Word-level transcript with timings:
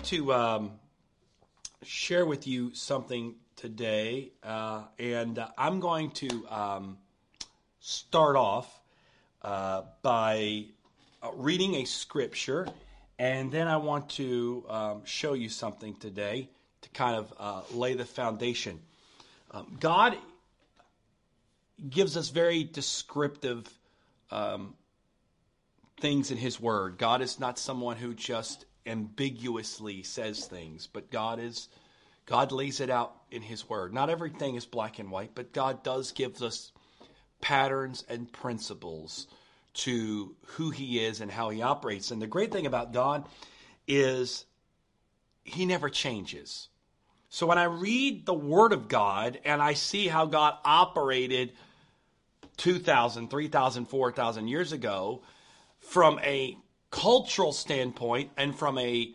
want 0.00 0.08
to 0.08 0.32
um, 0.32 0.70
share 1.82 2.24
with 2.24 2.46
you 2.46 2.72
something 2.72 3.34
today, 3.54 4.30
uh, 4.42 4.84
and 4.98 5.38
uh, 5.38 5.48
I'm 5.58 5.78
going 5.78 6.10
to 6.12 6.46
um, 6.48 6.96
start 7.80 8.34
off 8.34 8.80
uh, 9.42 9.82
by 10.00 10.64
uh, 11.22 11.32
reading 11.34 11.74
a 11.74 11.84
scripture, 11.84 12.66
and 13.18 13.52
then 13.52 13.68
I 13.68 13.76
want 13.76 14.08
to 14.10 14.64
um, 14.70 15.02
show 15.04 15.34
you 15.34 15.50
something 15.50 15.94
today 15.96 16.48
to 16.80 16.88
kind 16.90 17.16
of 17.16 17.34
uh, 17.38 17.60
lay 17.74 17.92
the 17.92 18.06
foundation. 18.06 18.80
Um, 19.50 19.76
God 19.80 20.16
gives 21.90 22.16
us 22.16 22.30
very 22.30 22.64
descriptive 22.64 23.68
um, 24.30 24.76
things 26.00 26.30
in 26.30 26.38
His 26.38 26.58
Word. 26.58 26.96
God 26.96 27.20
is 27.20 27.38
not 27.38 27.58
someone 27.58 27.98
who 27.98 28.14
just 28.14 28.64
ambiguously 28.86 30.02
says 30.02 30.46
things, 30.46 30.86
but 30.86 31.10
God 31.10 31.38
is 31.38 31.68
God 32.26 32.52
lays 32.52 32.80
it 32.80 32.90
out 32.90 33.16
in 33.30 33.42
His 33.42 33.68
Word. 33.68 33.92
Not 33.92 34.08
everything 34.08 34.54
is 34.54 34.64
black 34.64 34.98
and 34.98 35.10
white, 35.10 35.32
but 35.34 35.52
God 35.52 35.82
does 35.82 36.12
give 36.12 36.40
us 36.42 36.70
patterns 37.40 38.04
and 38.08 38.30
principles 38.30 39.26
to 39.72 40.36
who 40.46 40.70
He 40.70 41.04
is 41.04 41.20
and 41.20 41.30
how 41.30 41.50
He 41.50 41.60
operates. 41.60 42.10
And 42.10 42.22
the 42.22 42.28
great 42.28 42.52
thing 42.52 42.66
about 42.66 42.92
God 42.92 43.26
is 43.88 44.44
He 45.42 45.66
never 45.66 45.90
changes. 45.90 46.68
So 47.30 47.46
when 47.46 47.58
I 47.58 47.64
read 47.64 48.26
the 48.26 48.34
Word 48.34 48.72
of 48.72 48.88
God 48.88 49.40
and 49.44 49.60
I 49.60 49.74
see 49.74 50.06
how 50.06 50.26
God 50.26 50.54
operated 50.64 51.52
2,000, 52.58 53.28
3,000, 53.28 53.86
4,000 53.86 54.48
years 54.48 54.72
ago 54.72 55.22
from 55.80 56.20
a 56.20 56.56
cultural 56.90 57.52
standpoint 57.52 58.30
and 58.36 58.54
from 58.56 58.78
a, 58.78 59.12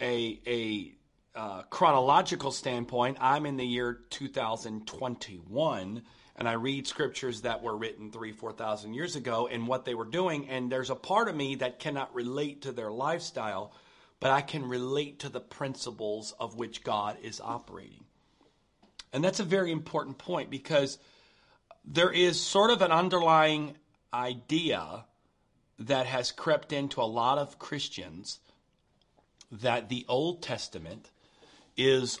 a, 0.00 0.40
a 0.46 0.92
uh, 1.34 1.62
chronological 1.70 2.50
standpoint, 2.50 3.18
I'm 3.20 3.46
in 3.46 3.56
the 3.56 3.64
year 3.64 4.00
2021 4.10 6.02
and 6.36 6.48
I 6.48 6.52
read 6.52 6.86
scriptures 6.86 7.42
that 7.42 7.62
were 7.62 7.76
written 7.76 8.10
three, 8.10 8.32
4,000 8.32 8.94
years 8.94 9.14
ago 9.14 9.46
and 9.46 9.68
what 9.68 9.84
they 9.84 9.94
were 9.94 10.06
doing. 10.06 10.48
And 10.48 10.72
there's 10.72 10.90
a 10.90 10.94
part 10.94 11.28
of 11.28 11.36
me 11.36 11.56
that 11.56 11.78
cannot 11.78 12.14
relate 12.14 12.62
to 12.62 12.72
their 12.72 12.90
lifestyle, 12.90 13.74
but 14.20 14.30
I 14.30 14.40
can 14.40 14.66
relate 14.66 15.20
to 15.20 15.28
the 15.28 15.40
principles 15.40 16.34
of 16.40 16.56
which 16.56 16.82
God 16.82 17.18
is 17.22 17.40
operating. 17.42 18.04
And 19.12 19.22
that's 19.22 19.40
a 19.40 19.44
very 19.44 19.70
important 19.70 20.18
point 20.18 20.50
because 20.50 20.98
there 21.84 22.10
is 22.10 22.40
sort 22.40 22.70
of 22.70 22.80
an 22.80 22.92
underlying 22.92 23.76
idea 24.12 25.04
that 25.80 26.06
has 26.06 26.30
crept 26.30 26.72
into 26.72 27.00
a 27.00 27.04
lot 27.04 27.38
of 27.38 27.58
Christians 27.58 28.38
that 29.50 29.88
the 29.88 30.04
Old 30.08 30.42
Testament 30.42 31.10
is 31.76 32.20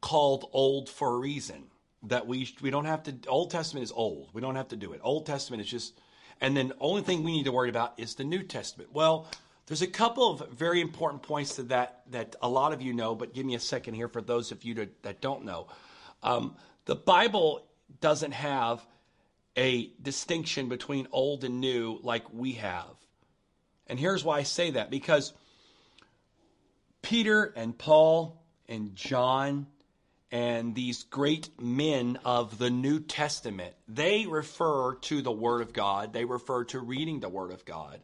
called 0.00 0.48
old 0.52 0.88
for 0.88 1.14
a 1.14 1.18
reason. 1.18 1.64
That 2.04 2.26
we 2.26 2.48
we 2.62 2.70
don't 2.70 2.84
have 2.84 3.02
to. 3.04 3.14
Old 3.26 3.50
Testament 3.50 3.82
is 3.82 3.90
old. 3.90 4.28
We 4.32 4.40
don't 4.40 4.54
have 4.54 4.68
to 4.68 4.76
do 4.76 4.92
it. 4.92 5.00
Old 5.02 5.26
Testament 5.26 5.60
is 5.60 5.68
just, 5.68 5.98
and 6.40 6.56
then 6.56 6.68
the 6.68 6.76
only 6.78 7.02
thing 7.02 7.24
we 7.24 7.32
need 7.32 7.44
to 7.44 7.52
worry 7.52 7.68
about 7.68 7.94
is 7.96 8.14
the 8.14 8.22
New 8.22 8.44
Testament. 8.44 8.92
Well, 8.92 9.26
there's 9.66 9.82
a 9.82 9.88
couple 9.88 10.30
of 10.30 10.48
very 10.50 10.80
important 10.80 11.22
points 11.22 11.56
to 11.56 11.64
that 11.64 12.02
that 12.12 12.36
a 12.40 12.48
lot 12.48 12.72
of 12.72 12.80
you 12.80 12.92
know, 12.92 13.16
but 13.16 13.34
give 13.34 13.44
me 13.44 13.56
a 13.56 13.60
second 13.60 13.94
here 13.94 14.08
for 14.08 14.22
those 14.22 14.52
of 14.52 14.62
you 14.62 14.74
to, 14.74 14.88
that 15.02 15.20
don't 15.20 15.44
know. 15.44 15.66
Um, 16.22 16.56
the 16.84 16.94
Bible 16.94 17.66
doesn't 18.00 18.32
have 18.32 18.86
a 19.56 19.90
distinction 20.00 20.68
between 20.68 21.08
old 21.12 21.44
and 21.44 21.60
new 21.60 21.98
like 22.02 22.32
we 22.32 22.52
have. 22.52 22.94
And 23.86 23.98
here's 23.98 24.24
why 24.24 24.38
I 24.38 24.42
say 24.42 24.72
that 24.72 24.90
because 24.90 25.32
Peter 27.02 27.44
and 27.56 27.76
Paul 27.76 28.42
and 28.68 28.96
John 28.96 29.66
and 30.32 30.74
these 30.74 31.04
great 31.04 31.48
men 31.60 32.18
of 32.24 32.58
the 32.58 32.68
New 32.68 33.00
Testament, 33.00 33.74
they 33.86 34.26
refer 34.26 34.96
to 34.96 35.22
the 35.22 35.32
Word 35.32 35.62
of 35.62 35.72
God. 35.72 36.12
They 36.12 36.24
refer 36.24 36.64
to 36.64 36.80
reading 36.80 37.20
the 37.20 37.28
Word 37.28 37.52
of 37.52 37.64
God. 37.64 38.00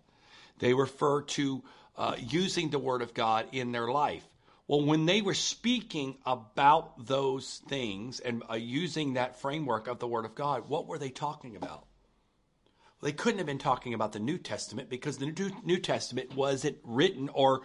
They 0.60 0.72
refer 0.72 1.22
to 1.22 1.62
uh, 1.96 2.14
using 2.18 2.70
the 2.70 2.78
Word 2.78 3.02
of 3.02 3.12
God 3.12 3.46
in 3.52 3.72
their 3.72 3.88
life. 3.88 4.24
Well, 4.72 4.86
when 4.86 5.04
they 5.04 5.20
were 5.20 5.34
speaking 5.34 6.16
about 6.24 7.06
those 7.06 7.60
things 7.68 8.20
and 8.20 8.42
uh, 8.50 8.54
using 8.54 9.12
that 9.12 9.38
framework 9.38 9.86
of 9.86 9.98
the 9.98 10.08
Word 10.08 10.24
of 10.24 10.34
God, 10.34 10.66
what 10.66 10.86
were 10.86 10.96
they 10.96 11.10
talking 11.10 11.56
about? 11.56 11.84
Well, 12.98 13.02
they 13.02 13.12
couldn't 13.12 13.36
have 13.36 13.46
been 13.46 13.58
talking 13.58 13.92
about 13.92 14.12
the 14.12 14.18
New 14.18 14.38
Testament 14.38 14.88
because 14.88 15.18
the 15.18 15.26
New, 15.26 15.50
New 15.62 15.76
Testament 15.76 16.34
wasn't 16.34 16.78
written, 16.84 17.28
or 17.34 17.60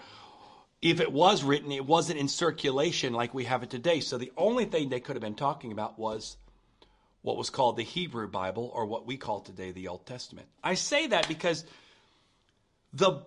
if 0.81 0.99
it 0.99 1.09
was 1.09 1.45
written, 1.45 1.71
it 1.71 1.85
wasn't 1.85 2.19
in 2.19 2.27
circulation 2.27 3.13
like 3.13 3.33
we 3.33 3.45
have 3.45 3.63
it 3.63 3.69
today. 3.69 4.01
So 4.01 4.17
the 4.17 4.33
only 4.35 4.65
thing 4.65 4.89
they 4.89 4.99
could 4.99 5.15
have 5.15 5.23
been 5.23 5.33
talking 5.33 5.71
about 5.71 5.97
was 5.97 6.35
what 7.21 7.37
was 7.37 7.49
called 7.49 7.77
the 7.77 7.83
Hebrew 7.83 8.27
Bible, 8.27 8.69
or 8.73 8.85
what 8.85 9.07
we 9.07 9.15
call 9.15 9.39
today 9.39 9.71
the 9.71 9.87
Old 9.87 10.05
Testament. 10.05 10.49
I 10.61 10.73
say 10.73 11.07
that 11.07 11.29
because 11.29 11.63
the 12.91 13.21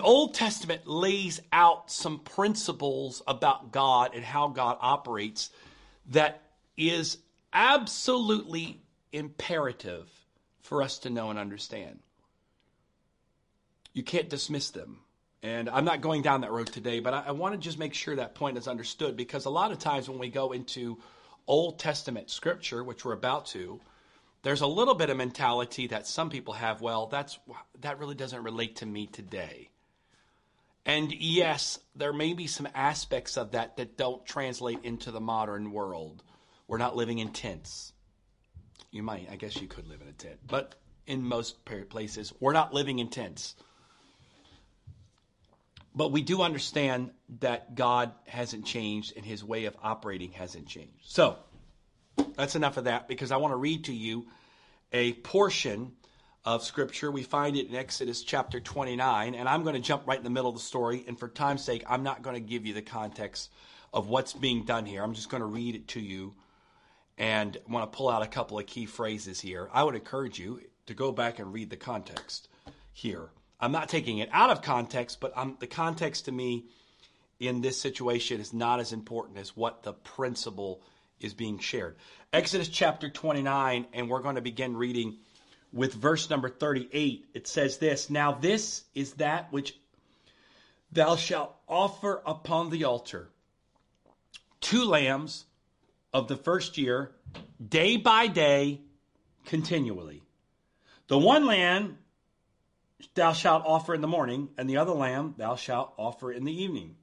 Old 0.00 0.34
Testament 0.34 0.86
lays 0.86 1.40
out 1.52 1.90
some 1.90 2.20
principles 2.20 3.22
about 3.26 3.72
God 3.72 4.12
and 4.14 4.24
how 4.24 4.48
God 4.48 4.78
operates 4.80 5.50
that 6.10 6.42
is 6.76 7.18
absolutely 7.52 8.80
imperative 9.12 10.08
for 10.60 10.82
us 10.82 10.98
to 11.00 11.10
know 11.10 11.30
and 11.30 11.38
understand. 11.38 11.98
You 13.92 14.02
can't 14.02 14.28
dismiss 14.28 14.70
them. 14.70 14.98
And 15.42 15.68
I'm 15.68 15.84
not 15.84 16.00
going 16.00 16.22
down 16.22 16.40
that 16.40 16.52
road 16.52 16.68
today, 16.68 17.00
but 17.00 17.12
I, 17.12 17.24
I 17.28 17.30
want 17.32 17.54
to 17.54 17.60
just 17.60 17.78
make 17.78 17.94
sure 17.94 18.16
that 18.16 18.34
point 18.34 18.56
is 18.56 18.66
understood 18.66 19.16
because 19.16 19.44
a 19.44 19.50
lot 19.50 19.72
of 19.72 19.78
times 19.78 20.08
when 20.08 20.18
we 20.18 20.30
go 20.30 20.52
into 20.52 20.98
Old 21.46 21.78
Testament 21.78 22.30
scripture, 22.30 22.82
which 22.82 23.04
we're 23.04 23.12
about 23.12 23.46
to, 23.46 23.78
there's 24.44 24.60
a 24.60 24.66
little 24.66 24.94
bit 24.94 25.08
of 25.10 25.16
mentality 25.16 25.88
that 25.88 26.06
some 26.06 26.28
people 26.28 26.54
have, 26.54 26.82
well, 26.82 27.06
that's 27.06 27.38
that 27.80 27.98
really 27.98 28.14
doesn't 28.14 28.44
relate 28.44 28.76
to 28.76 28.86
me 28.86 29.06
today. 29.06 29.70
And 30.86 31.10
yes, 31.12 31.78
there 31.96 32.12
may 32.12 32.34
be 32.34 32.46
some 32.46 32.68
aspects 32.74 33.38
of 33.38 33.52
that 33.52 33.78
that 33.78 33.96
don't 33.96 34.24
translate 34.26 34.80
into 34.82 35.10
the 35.10 35.20
modern 35.20 35.72
world. 35.72 36.22
We're 36.68 36.78
not 36.78 36.94
living 36.94 37.18
in 37.18 37.30
tents. 37.30 37.94
You 38.90 39.02
might, 39.02 39.28
I 39.30 39.36
guess 39.36 39.60
you 39.60 39.66
could 39.66 39.88
live 39.88 40.02
in 40.02 40.08
a 40.08 40.12
tent, 40.12 40.38
but 40.46 40.74
in 41.06 41.22
most 41.22 41.64
places, 41.88 42.32
we're 42.38 42.52
not 42.52 42.74
living 42.74 42.98
in 42.98 43.08
tents. 43.08 43.54
But 45.94 46.12
we 46.12 46.20
do 46.20 46.42
understand 46.42 47.12
that 47.40 47.74
God 47.74 48.12
hasn't 48.26 48.66
changed 48.66 49.14
and 49.16 49.24
his 49.24 49.42
way 49.42 49.64
of 49.64 49.76
operating 49.82 50.32
hasn't 50.32 50.66
changed. 50.66 51.02
So, 51.02 51.38
that's 52.36 52.56
enough 52.56 52.76
of 52.76 52.84
that 52.84 53.08
because 53.08 53.30
I 53.30 53.36
want 53.36 53.52
to 53.52 53.56
read 53.56 53.84
to 53.84 53.92
you 53.92 54.26
a 54.92 55.12
portion 55.12 55.92
of 56.44 56.62
Scripture. 56.62 57.10
We 57.10 57.22
find 57.22 57.56
it 57.56 57.68
in 57.68 57.74
Exodus 57.74 58.22
chapter 58.22 58.60
29, 58.60 59.34
and 59.34 59.48
I'm 59.48 59.62
going 59.62 59.74
to 59.74 59.80
jump 59.80 60.06
right 60.06 60.18
in 60.18 60.24
the 60.24 60.30
middle 60.30 60.50
of 60.50 60.56
the 60.56 60.62
story. 60.62 61.04
And 61.08 61.18
for 61.18 61.28
time's 61.28 61.64
sake, 61.64 61.84
I'm 61.88 62.02
not 62.02 62.22
going 62.22 62.34
to 62.34 62.40
give 62.40 62.66
you 62.66 62.74
the 62.74 62.82
context 62.82 63.50
of 63.92 64.08
what's 64.08 64.32
being 64.32 64.64
done 64.64 64.84
here. 64.86 65.02
I'm 65.02 65.14
just 65.14 65.30
going 65.30 65.40
to 65.40 65.46
read 65.46 65.74
it 65.74 65.88
to 65.88 66.00
you 66.00 66.34
and 67.16 67.56
want 67.68 67.90
to 67.90 67.96
pull 67.96 68.08
out 68.08 68.22
a 68.22 68.26
couple 68.26 68.58
of 68.58 68.66
key 68.66 68.86
phrases 68.86 69.40
here. 69.40 69.68
I 69.72 69.84
would 69.84 69.94
encourage 69.94 70.38
you 70.38 70.60
to 70.86 70.94
go 70.94 71.12
back 71.12 71.38
and 71.38 71.52
read 71.52 71.70
the 71.70 71.76
context 71.76 72.48
here. 72.92 73.30
I'm 73.60 73.72
not 73.72 73.88
taking 73.88 74.18
it 74.18 74.28
out 74.32 74.50
of 74.50 74.62
context, 74.62 75.20
but 75.20 75.32
I'm, 75.36 75.56
the 75.60 75.66
context 75.66 76.26
to 76.26 76.32
me 76.32 76.66
in 77.40 77.60
this 77.60 77.80
situation 77.80 78.40
is 78.40 78.52
not 78.52 78.80
as 78.80 78.92
important 78.92 79.38
as 79.38 79.56
what 79.56 79.82
the 79.82 79.92
principle 79.92 80.82
is 81.24 81.34
being 81.34 81.58
shared. 81.58 81.96
Exodus 82.32 82.68
chapter 82.68 83.08
29, 83.08 83.86
and 83.92 84.08
we're 84.08 84.22
going 84.22 84.34
to 84.34 84.40
begin 84.40 84.76
reading 84.76 85.16
with 85.72 85.94
verse 85.94 86.28
number 86.30 86.48
38. 86.48 87.26
It 87.34 87.48
says 87.48 87.78
this 87.78 88.10
Now 88.10 88.32
this 88.32 88.84
is 88.94 89.14
that 89.14 89.52
which 89.52 89.76
thou 90.92 91.16
shalt 91.16 91.56
offer 91.68 92.22
upon 92.26 92.70
the 92.70 92.84
altar 92.84 93.28
two 94.64 94.84
lambs 94.84 95.44
of 96.12 96.26
the 96.26 96.36
first 96.36 96.78
year, 96.78 97.12
day 97.66 97.98
by 97.98 98.26
day, 98.26 98.80
continually. 99.44 100.22
The 101.08 101.18
one 101.18 101.44
lamb 101.44 101.98
thou 103.14 103.34
shalt 103.34 103.62
offer 103.66 103.94
in 103.94 104.00
the 104.00 104.08
morning, 104.08 104.48
and 104.56 104.68
the 104.68 104.78
other 104.78 104.92
lamb 104.92 105.34
thou 105.36 105.56
shalt 105.56 105.92
offer 105.98 106.32
in 106.32 106.44
the 106.44 106.62
evening. 106.62 106.96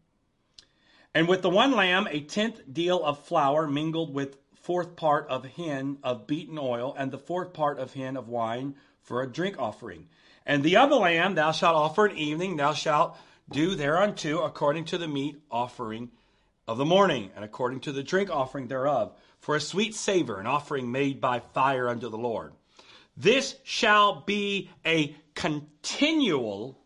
And 1.14 1.28
with 1.28 1.42
the 1.42 1.50
one 1.50 1.72
lamb, 1.72 2.08
a 2.10 2.22
tenth 2.22 2.62
deal 2.72 3.04
of 3.04 3.26
flour 3.26 3.68
mingled 3.68 4.14
with 4.14 4.38
fourth 4.62 4.96
part 4.96 5.28
of 5.28 5.44
hin 5.44 5.98
of 6.04 6.28
beaten 6.28 6.58
oil, 6.58 6.96
and 6.98 7.12
the 7.12 7.18
fourth 7.18 7.54
part 7.54 7.80
of 7.80 7.94
hin 7.94 8.16
of 8.16 8.30
wine 8.30 8.76
for 9.02 9.22
a 9.22 9.32
drink 9.32 9.58
offering. 9.60 10.08
And 10.46 10.64
the 10.64 10.78
other 10.78 10.96
lamb 10.96 11.36
thou 11.36 11.52
shalt 11.52 11.76
offer 11.76 12.08
at 12.08 12.16
evening, 12.16 12.56
thou 12.56 12.74
shalt 12.74 13.18
do 13.50 13.76
thereunto 13.76 14.44
according 14.44 14.86
to 14.86 14.98
the 14.98 15.08
meat 15.08 15.42
offering 15.52 16.10
of 16.68 16.78
the 16.78 16.86
morning, 16.86 17.32
and 17.36 17.44
according 17.44 17.82
to 17.82 17.92
the 17.92 18.04
drink 18.04 18.30
offering 18.30 18.68
thereof, 18.68 19.14
for 19.40 19.56
a 19.56 19.62
sweet 19.62 19.96
savor, 19.96 20.40
an 20.40 20.48
offering 20.48 20.92
made 20.92 21.20
by 21.20 21.40
fire 21.40 21.90
unto 21.90 22.10
the 22.10 22.18
Lord. 22.18 22.54
This 23.18 23.56
shall 23.64 24.22
be 24.22 24.70
a 24.86 25.16
continual 25.34 26.81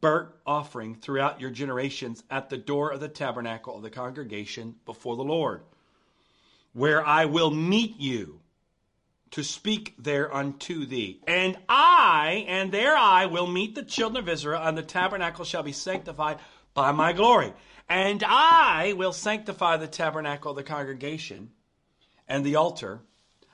burnt 0.00 0.30
offering 0.46 0.94
throughout 0.94 1.40
your 1.40 1.50
generations 1.50 2.22
at 2.30 2.48
the 2.48 2.56
door 2.56 2.92
of 2.92 3.00
the 3.00 3.08
tabernacle 3.08 3.76
of 3.76 3.82
the 3.82 3.90
congregation 3.90 4.76
before 4.86 5.16
the 5.16 5.24
Lord, 5.24 5.62
where 6.72 7.04
I 7.04 7.24
will 7.24 7.50
meet 7.50 7.98
you 7.98 8.40
to 9.32 9.42
speak 9.44 9.94
there 9.98 10.32
unto 10.34 10.86
thee. 10.86 11.20
And 11.26 11.56
I, 11.68 12.44
and 12.48 12.72
there 12.72 12.96
I 12.96 13.26
will 13.26 13.46
meet 13.46 13.74
the 13.74 13.82
children 13.82 14.22
of 14.22 14.28
Israel, 14.28 14.62
and 14.62 14.76
the 14.76 14.82
tabernacle 14.82 15.44
shall 15.44 15.62
be 15.62 15.72
sanctified 15.72 16.38
by 16.74 16.92
my 16.92 17.12
glory. 17.12 17.52
And 17.88 18.22
I 18.24 18.92
will 18.92 19.12
sanctify 19.12 19.76
the 19.76 19.88
tabernacle 19.88 20.52
of 20.52 20.56
the 20.56 20.62
congregation 20.62 21.50
and 22.28 22.44
the 22.44 22.56
altar. 22.56 23.00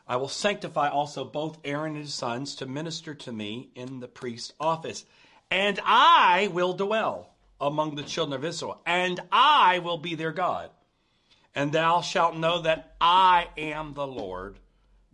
I 0.06 0.16
will 0.16 0.28
sanctify 0.28 0.88
also 0.88 1.24
both 1.24 1.58
Aaron 1.64 1.94
and 1.94 2.04
his 2.04 2.14
sons 2.14 2.54
to 2.56 2.66
minister 2.66 3.14
to 3.14 3.32
me 3.32 3.70
in 3.74 4.00
the 4.00 4.08
priest's 4.08 4.52
office. 4.60 5.04
And 5.50 5.80
I 5.84 6.48
will 6.52 6.72
dwell 6.72 7.34
among 7.60 7.94
the 7.94 8.02
children 8.02 8.38
of 8.38 8.44
Israel, 8.44 8.80
and 8.84 9.20
I 9.32 9.78
will 9.78 9.98
be 9.98 10.14
their 10.14 10.32
God. 10.32 10.70
And 11.54 11.72
thou 11.72 12.02
shalt 12.02 12.36
know 12.36 12.62
that 12.62 12.96
I 13.00 13.48
am 13.56 13.94
the 13.94 14.06
Lord 14.06 14.58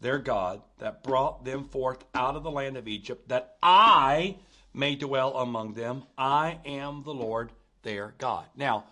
their 0.01 0.19
God 0.19 0.61
that 0.79 1.05
brought 1.05 1.45
them 1.45 1.65
forth 1.65 2.05
out 2.15 2.35
of 2.35 2.43
the 2.43 2.51
land 2.51 2.77
of 2.77 2.89
Egypt, 2.89 3.29
that 3.29 3.57
I 3.63 4.37
may 4.75 4.97
dwell 4.97 5.37
among 5.37 5.75
them. 5.75 6.03
I 6.19 6.59
am 6.65 7.05
the 7.05 7.15
Lord 7.15 7.53
their 7.83 8.15
God. 8.19 8.47
Now, 8.57 8.85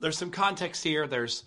there's 0.00 0.16
some 0.16 0.30
context 0.30 0.84
here. 0.84 1.08
There's 1.08 1.42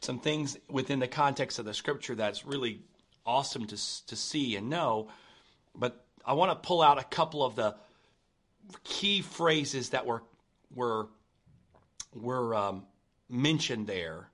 some 0.00 0.20
things 0.20 0.56
within 0.70 1.00
the 1.00 1.08
context 1.08 1.58
of 1.58 1.64
the 1.64 1.74
scripture 1.74 2.14
that's 2.14 2.46
really 2.46 2.82
awesome 3.26 3.66
to, 3.66 4.06
to 4.06 4.16
see 4.16 4.54
and 4.54 4.70
know. 4.70 5.08
But 5.74 6.04
I 6.28 6.34
want 6.34 6.50
to 6.50 6.68
pull 6.68 6.82
out 6.82 6.98
a 6.98 7.04
couple 7.04 7.42
of 7.42 7.56
the 7.56 7.74
key 8.84 9.22
phrases 9.22 9.90
that 9.90 10.04
were 10.04 10.22
were 10.74 11.08
were 12.14 12.54
um, 12.54 12.84
mentioned 13.30 13.86
there, 13.86 14.28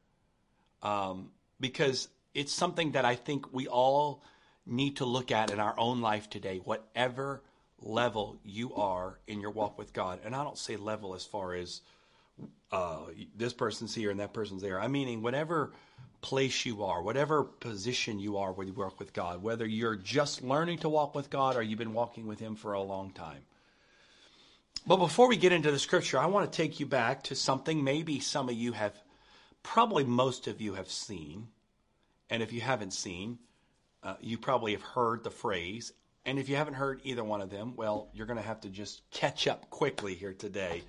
um, 0.82 1.30
because 1.60 2.08
it's 2.34 2.52
something 2.52 2.92
that 2.92 3.04
I 3.04 3.14
think 3.14 3.54
we 3.54 3.68
all 3.68 4.24
need 4.66 4.96
to 4.96 5.04
look 5.04 5.30
at 5.30 5.52
in 5.52 5.60
our 5.60 5.78
own 5.78 6.00
life 6.00 6.28
today, 6.28 6.58
whatever 6.64 7.44
level 7.80 8.38
you 8.44 8.74
are 8.74 9.20
in 9.28 9.40
your 9.40 9.52
walk 9.52 9.78
with 9.78 9.92
God. 9.92 10.18
And 10.24 10.34
I 10.34 10.42
don't 10.42 10.58
say 10.58 10.74
level 10.76 11.14
as 11.14 11.24
far 11.24 11.54
as 11.54 11.80
uh, 12.72 13.02
this 13.36 13.52
person's 13.52 13.94
here 13.94 14.10
and 14.10 14.18
that 14.18 14.32
person's 14.32 14.62
there. 14.62 14.80
I'm 14.80 14.90
meaning 14.90 15.22
whatever 15.22 15.70
place 16.24 16.64
you 16.64 16.84
are, 16.84 17.02
whatever 17.02 17.44
position 17.44 18.18
you 18.18 18.38
are 18.38 18.50
when 18.50 18.66
you 18.66 18.72
work 18.72 18.98
with 18.98 19.12
God, 19.12 19.42
whether 19.42 19.66
you're 19.66 19.94
just 19.94 20.42
learning 20.42 20.78
to 20.78 20.88
walk 20.88 21.14
with 21.14 21.28
God 21.28 21.54
or 21.54 21.62
you've 21.62 21.78
been 21.78 21.92
walking 21.92 22.26
with 22.26 22.40
Him 22.40 22.56
for 22.56 22.72
a 22.72 22.80
long 22.80 23.10
time. 23.10 23.42
But 24.86 24.96
before 24.96 25.28
we 25.28 25.36
get 25.36 25.52
into 25.52 25.70
the 25.70 25.78
scripture, 25.78 26.18
I 26.18 26.24
want 26.24 26.50
to 26.50 26.56
take 26.56 26.80
you 26.80 26.86
back 26.86 27.24
to 27.24 27.34
something 27.34 27.84
maybe 27.84 28.20
some 28.20 28.48
of 28.48 28.54
you 28.54 28.72
have, 28.72 28.94
probably 29.62 30.02
most 30.04 30.46
of 30.46 30.62
you 30.62 30.72
have 30.72 30.90
seen. 30.90 31.48
And 32.30 32.42
if 32.42 32.54
you 32.54 32.62
haven't 32.62 32.94
seen, 32.94 33.38
uh, 34.02 34.14
you 34.22 34.38
probably 34.38 34.72
have 34.72 34.82
heard 34.82 35.24
the 35.24 35.30
phrase. 35.30 35.92
And 36.24 36.38
if 36.38 36.48
you 36.48 36.56
haven't 36.56 36.74
heard 36.74 37.02
either 37.04 37.22
one 37.22 37.42
of 37.42 37.50
them, 37.50 37.74
well, 37.76 38.08
you're 38.14 38.26
going 38.26 38.38
to 38.38 38.48
have 38.48 38.62
to 38.62 38.70
just 38.70 39.02
catch 39.10 39.46
up 39.46 39.68
quickly 39.68 40.14
here 40.14 40.32
today 40.32 40.84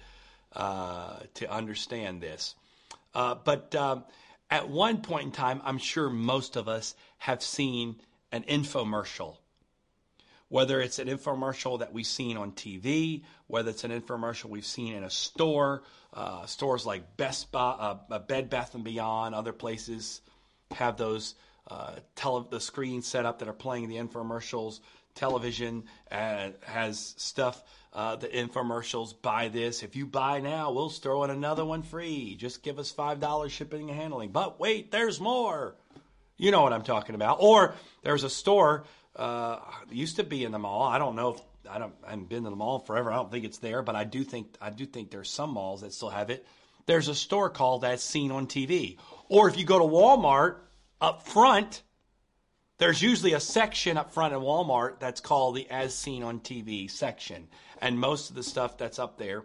uh, 0.53 1.19
to 1.33 1.51
understand 1.51 2.21
this. 2.21 2.55
Uh, 3.13 3.35
but 3.35 3.75
um, 3.75 4.05
at 4.49 4.69
one 4.69 5.01
point 5.01 5.25
in 5.25 5.31
time, 5.31 5.61
I'm 5.63 5.77
sure 5.77 6.09
most 6.09 6.55
of 6.55 6.67
us 6.67 6.95
have 7.17 7.41
seen 7.41 8.01
an 8.31 8.43
infomercial. 8.43 9.37
Whether 10.49 10.79
it's 10.79 10.99
an 10.99 11.07
infomercial 11.07 11.79
that 11.79 11.91
we've 11.91 12.05
seen 12.05 12.37
on 12.37 12.51
TV, 12.51 13.23
whether 13.47 13.71
it's 13.71 13.83
an 13.83 13.91
infomercial 13.91 14.45
we've 14.45 14.65
seen 14.65 14.93
in 14.93 15.03
a 15.03 15.09
store, 15.09 15.83
uh, 16.13 16.45
stores 16.45 16.85
like 16.85 17.17
Best 17.17 17.51
Buy, 17.51 17.97
uh, 18.09 18.19
Bed 18.19 18.49
Bath 18.49 18.75
and 18.75 18.83
Beyond, 18.83 19.33
other 19.33 19.53
places, 19.53 20.21
have 20.71 20.97
those 20.97 21.35
uh, 21.69 21.95
tele- 22.15 22.47
the 22.51 22.59
screens 22.59 23.07
set 23.07 23.25
up 23.25 23.39
that 23.39 23.47
are 23.47 23.53
playing 23.53 23.89
the 23.89 23.95
infomercials. 23.95 24.81
Television 25.15 25.85
uh, 26.11 26.49
has 26.63 27.15
stuff. 27.17 27.63
Uh, 27.93 28.17
the 28.17 28.27
infomercials 28.27 29.13
buy 29.21 29.47
this. 29.47 29.81
If 29.81 29.95
you 29.95 30.05
buy 30.05 30.41
now, 30.41 30.71
we'll 30.71 30.89
throw 30.89 31.23
in 31.23 31.29
another 31.29 31.63
one 31.63 31.81
free. 31.81 32.35
Just 32.35 32.61
give 32.61 32.77
us 32.77 32.91
five 32.91 33.19
dollars 33.19 33.53
shipping 33.53 33.89
and 33.89 33.97
handling. 33.97 34.31
But 34.31 34.59
wait, 34.59 34.91
there's 34.91 35.19
more. 35.19 35.75
You 36.37 36.51
know 36.51 36.61
what 36.61 36.73
I'm 36.73 36.83
talking 36.83 37.15
about. 37.15 37.37
Or 37.39 37.75
there's 38.03 38.23
a 38.23 38.29
store 38.29 38.83
uh, 39.15 39.59
used 39.89 40.17
to 40.17 40.23
be 40.23 40.43
in 40.43 40.51
the 40.51 40.59
mall. 40.59 40.83
I 40.83 40.97
don't 40.97 41.15
know 41.15 41.35
if 41.35 41.41
I 41.69 41.79
don't. 41.79 41.93
I 42.05 42.09
haven't 42.11 42.27
been 42.27 42.43
to 42.43 42.49
the 42.49 42.55
mall 42.55 42.79
forever. 42.79 43.11
I 43.11 43.15
don't 43.15 43.31
think 43.31 43.45
it's 43.45 43.59
there, 43.59 43.81
but 43.81 43.95
I 43.95 44.03
do 44.03 44.23
think 44.23 44.55
I 44.61 44.69
do 44.69 44.85
think 44.85 45.11
there's 45.11 45.29
some 45.29 45.51
malls 45.51 45.81
that 45.81 45.93
still 45.93 46.09
have 46.09 46.29
it. 46.29 46.45
There's 46.85 47.07
a 47.07 47.15
store 47.15 47.49
called 47.49 47.83
As 47.83 48.03
Seen 48.03 48.31
on 48.31 48.47
TV. 48.47 48.97
Or 49.29 49.47
if 49.49 49.57
you 49.57 49.65
go 49.65 49.79
to 49.79 49.85
Walmart, 49.85 50.57
up 51.01 51.25
front, 51.25 51.81
there's 52.77 53.01
usually 53.01 53.33
a 53.33 53.39
section 53.39 53.97
up 53.97 54.11
front 54.11 54.33
in 54.33 54.39
Walmart 54.39 54.99
that's 54.99 55.21
called 55.21 55.55
the 55.55 55.69
As 55.69 55.95
Seen 55.95 56.23
on 56.23 56.39
TV 56.39 56.89
section. 56.89 57.47
And 57.81 57.99
most 57.99 58.29
of 58.29 58.35
the 58.35 58.43
stuff 58.43 58.77
that's 58.77 58.99
up 58.99 59.17
there 59.17 59.43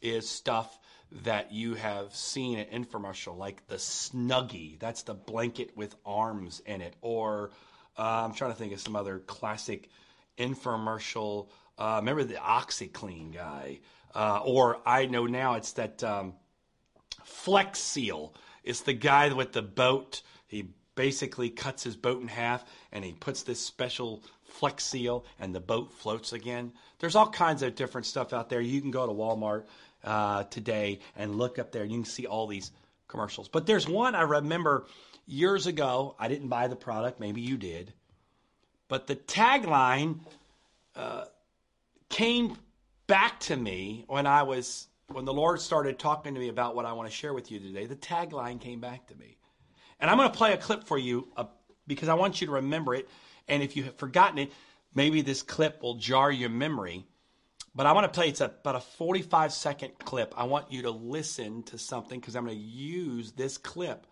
is 0.00 0.28
stuff 0.28 0.78
that 1.24 1.52
you 1.52 1.74
have 1.74 2.14
seen 2.14 2.58
in 2.58 2.84
infomercial, 2.84 3.36
like 3.36 3.66
the 3.66 3.76
Snuggie. 3.76 4.78
That's 4.78 5.02
the 5.02 5.14
blanket 5.14 5.76
with 5.76 5.96
arms 6.04 6.60
in 6.66 6.80
it. 6.80 6.94
Or 7.00 7.50
uh, 7.98 8.24
I'm 8.24 8.34
trying 8.34 8.52
to 8.52 8.58
think 8.58 8.72
of 8.72 8.80
some 8.80 8.94
other 8.94 9.18
classic 9.18 9.88
infomercial. 10.36 11.48
Uh, 11.76 11.96
remember 12.00 12.24
the 12.24 12.34
OxiClean 12.34 13.32
guy? 13.32 13.80
Uh, 14.14 14.40
or 14.44 14.80
I 14.86 15.06
know 15.06 15.26
now 15.26 15.54
it's 15.54 15.72
that 15.72 16.04
um, 16.04 16.34
Flex 17.24 17.80
Seal. 17.80 18.34
It's 18.62 18.82
the 18.82 18.92
guy 18.92 19.32
with 19.32 19.52
the 19.52 19.62
boat. 19.62 20.22
He 20.46 20.70
basically 20.98 21.48
cuts 21.48 21.84
his 21.84 21.94
boat 21.94 22.20
in 22.20 22.26
half 22.26 22.64
and 22.90 23.04
he 23.04 23.12
puts 23.12 23.44
this 23.44 23.64
special 23.64 24.20
flex 24.42 24.84
seal 24.84 25.24
and 25.38 25.54
the 25.54 25.60
boat 25.60 25.92
floats 25.92 26.32
again. 26.32 26.72
There's 26.98 27.14
all 27.14 27.30
kinds 27.30 27.62
of 27.62 27.76
different 27.76 28.04
stuff 28.04 28.32
out 28.32 28.50
there. 28.50 28.60
You 28.60 28.80
can 28.80 28.90
go 28.90 29.06
to 29.06 29.12
Walmart 29.12 29.66
uh, 30.02 30.42
today 30.44 30.98
and 31.14 31.36
look 31.36 31.60
up 31.60 31.70
there 31.70 31.84
and 31.84 31.92
you 31.92 31.98
can 31.98 32.04
see 32.04 32.26
all 32.26 32.48
these 32.48 32.72
commercials. 33.06 33.46
But 33.46 33.64
there's 33.64 33.86
one 33.86 34.16
I 34.16 34.22
remember 34.22 34.86
years 35.24 35.68
ago. 35.68 36.16
I 36.18 36.26
didn't 36.26 36.48
buy 36.48 36.66
the 36.66 36.74
product, 36.74 37.20
maybe 37.20 37.42
you 37.42 37.56
did. 37.56 37.92
But 38.88 39.06
the 39.06 39.14
tagline 39.14 40.18
uh, 40.96 41.26
came 42.08 42.56
back 43.06 43.38
to 43.40 43.56
me 43.56 44.04
when 44.08 44.26
I 44.26 44.42
was 44.42 44.88
when 45.06 45.26
the 45.26 45.32
Lord 45.32 45.60
started 45.60 46.00
talking 46.00 46.34
to 46.34 46.40
me 46.40 46.48
about 46.48 46.74
what 46.74 46.86
I 46.86 46.92
want 46.92 47.08
to 47.08 47.14
share 47.14 47.32
with 47.32 47.52
you 47.52 47.60
today. 47.60 47.86
The 47.86 47.94
tagline 47.94 48.60
came 48.60 48.80
back 48.80 49.06
to 49.06 49.14
me. 49.14 49.37
And 50.00 50.10
I'm 50.10 50.16
going 50.16 50.30
to 50.30 50.36
play 50.36 50.52
a 50.52 50.56
clip 50.56 50.84
for 50.84 50.98
you 50.98 51.28
uh, 51.36 51.44
because 51.86 52.08
I 52.08 52.14
want 52.14 52.40
you 52.40 52.46
to 52.46 52.54
remember 52.54 52.94
it. 52.94 53.08
And 53.48 53.62
if 53.62 53.76
you 53.76 53.84
have 53.84 53.96
forgotten 53.96 54.38
it, 54.38 54.52
maybe 54.94 55.22
this 55.22 55.42
clip 55.42 55.82
will 55.82 55.94
jar 55.94 56.30
your 56.30 56.50
memory. 56.50 57.04
But 57.74 57.86
I 57.86 57.92
want 57.92 58.04
to 58.04 58.16
play 58.16 58.28
it's 58.28 58.40
about 58.40 58.76
a 58.76 58.80
45 58.80 59.52
second 59.52 59.92
clip. 59.98 60.34
I 60.36 60.44
want 60.44 60.72
you 60.72 60.82
to 60.82 60.90
listen 60.90 61.62
to 61.64 61.78
something 61.78 62.18
because 62.18 62.36
I'm 62.36 62.44
going 62.44 62.56
to 62.56 62.62
use 62.62 63.32
this 63.32 63.58
clip 63.58 64.06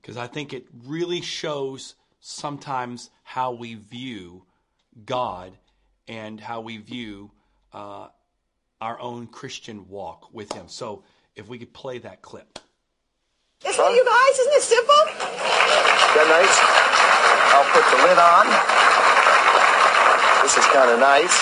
because 0.00 0.16
I 0.16 0.26
think 0.26 0.52
it 0.52 0.66
really 0.86 1.20
shows 1.20 1.94
sometimes 2.20 3.10
how 3.22 3.52
we 3.52 3.74
view 3.74 4.44
God 5.04 5.56
and 6.06 6.40
how 6.40 6.60
we 6.60 6.78
view 6.78 7.30
uh, 7.72 8.08
our 8.80 9.00
own 9.00 9.26
Christian 9.26 9.88
walk 9.88 10.32
with 10.32 10.52
Him. 10.52 10.68
So 10.68 11.04
if 11.34 11.48
we 11.48 11.58
could 11.58 11.72
play 11.72 11.98
that 11.98 12.22
clip. 12.22 12.58
Isn't 13.66 13.84
it, 13.84 13.96
you 13.96 14.04
guys? 14.04 14.38
Isn't 14.38 14.54
it 14.54 14.62
simple? 14.62 15.04
That 16.14 16.26
nice? 16.30 16.58
I'll 17.54 17.66
put 17.74 17.82
the 17.90 17.98
lid 18.06 18.18
on. 18.18 18.46
This 20.42 20.56
is 20.56 20.66
kind 20.66 20.90
of 20.90 21.00
nice. 21.00 21.34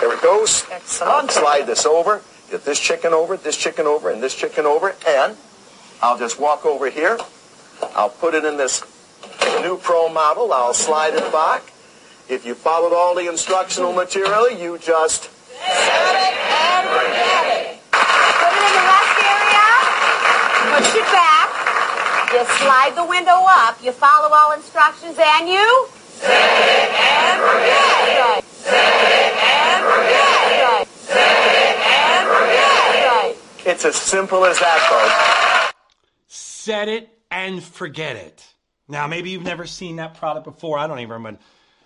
There 0.00 0.12
it 0.12 0.22
goes. 0.22 0.66
I'll 1.02 1.28
slide 1.28 1.66
this 1.66 1.86
over. 1.86 2.22
Get 2.50 2.64
this 2.64 2.80
chicken 2.80 3.12
over, 3.12 3.36
this 3.36 3.56
chicken 3.56 3.86
over, 3.86 4.10
and 4.10 4.20
this 4.22 4.34
chicken 4.34 4.66
over. 4.66 4.96
And 5.06 5.36
I'll 6.02 6.18
just 6.18 6.40
walk 6.40 6.66
over 6.66 6.90
here. 6.90 7.18
I'll 7.94 8.10
put 8.10 8.34
it 8.34 8.44
in 8.44 8.56
this 8.56 8.82
new 9.62 9.78
Pro 9.78 10.08
model. 10.08 10.52
I'll 10.52 10.74
slide 10.74 11.14
it 11.14 11.32
back. 11.32 11.62
If 12.28 12.44
you 12.44 12.54
followed 12.54 12.92
all 12.94 13.14
the 13.14 13.28
instructional 13.28 13.92
material, 13.92 14.50
you 14.50 14.78
just... 14.78 15.30
Set 15.50 16.16
it 16.16 16.34
and 16.34 16.88
forget 16.88 17.46
it. 17.54 17.78
Put 17.90 18.50
it 18.50 18.62
in 18.66 18.72
the 18.74 18.82
rest 18.86 19.18
area. 19.20 19.66
Push 20.78 20.94
it 20.94 21.06
back. 21.10 21.48
You 22.32 22.44
slide 22.44 22.92
the 22.94 23.04
window 23.04 23.44
up. 23.48 23.82
You 23.82 23.90
follow 23.90 24.32
all 24.32 24.52
instructions 24.52 25.18
and 25.18 25.48
you... 25.48 25.88
Set 26.10 26.30
it 26.30 26.90
and 26.94 27.40
forget 27.42 28.38
it. 28.38 28.44
Set 28.44 28.74
it 28.74 29.34
and 29.42 29.84
forget 29.84 30.82
it. 30.82 30.88
Set 30.88 31.16
it 31.16 31.78
and 31.88 32.28
forget 32.28 33.26
it. 33.26 33.66
It's 33.66 33.84
as 33.84 33.96
simple 33.96 34.44
as 34.44 34.60
that, 34.60 35.72
folks. 35.72 35.74
Set 36.28 36.88
it 36.88 37.08
and 37.32 37.60
forget 37.62 38.14
it. 38.14 38.46
Now, 38.86 39.08
maybe 39.08 39.30
you've 39.30 39.42
never 39.42 39.66
seen 39.66 39.96
that 39.96 40.14
product 40.14 40.44
before. 40.44 40.78
I 40.78 40.86
don't 40.86 41.00
even 41.00 41.12
remember. 41.14 41.40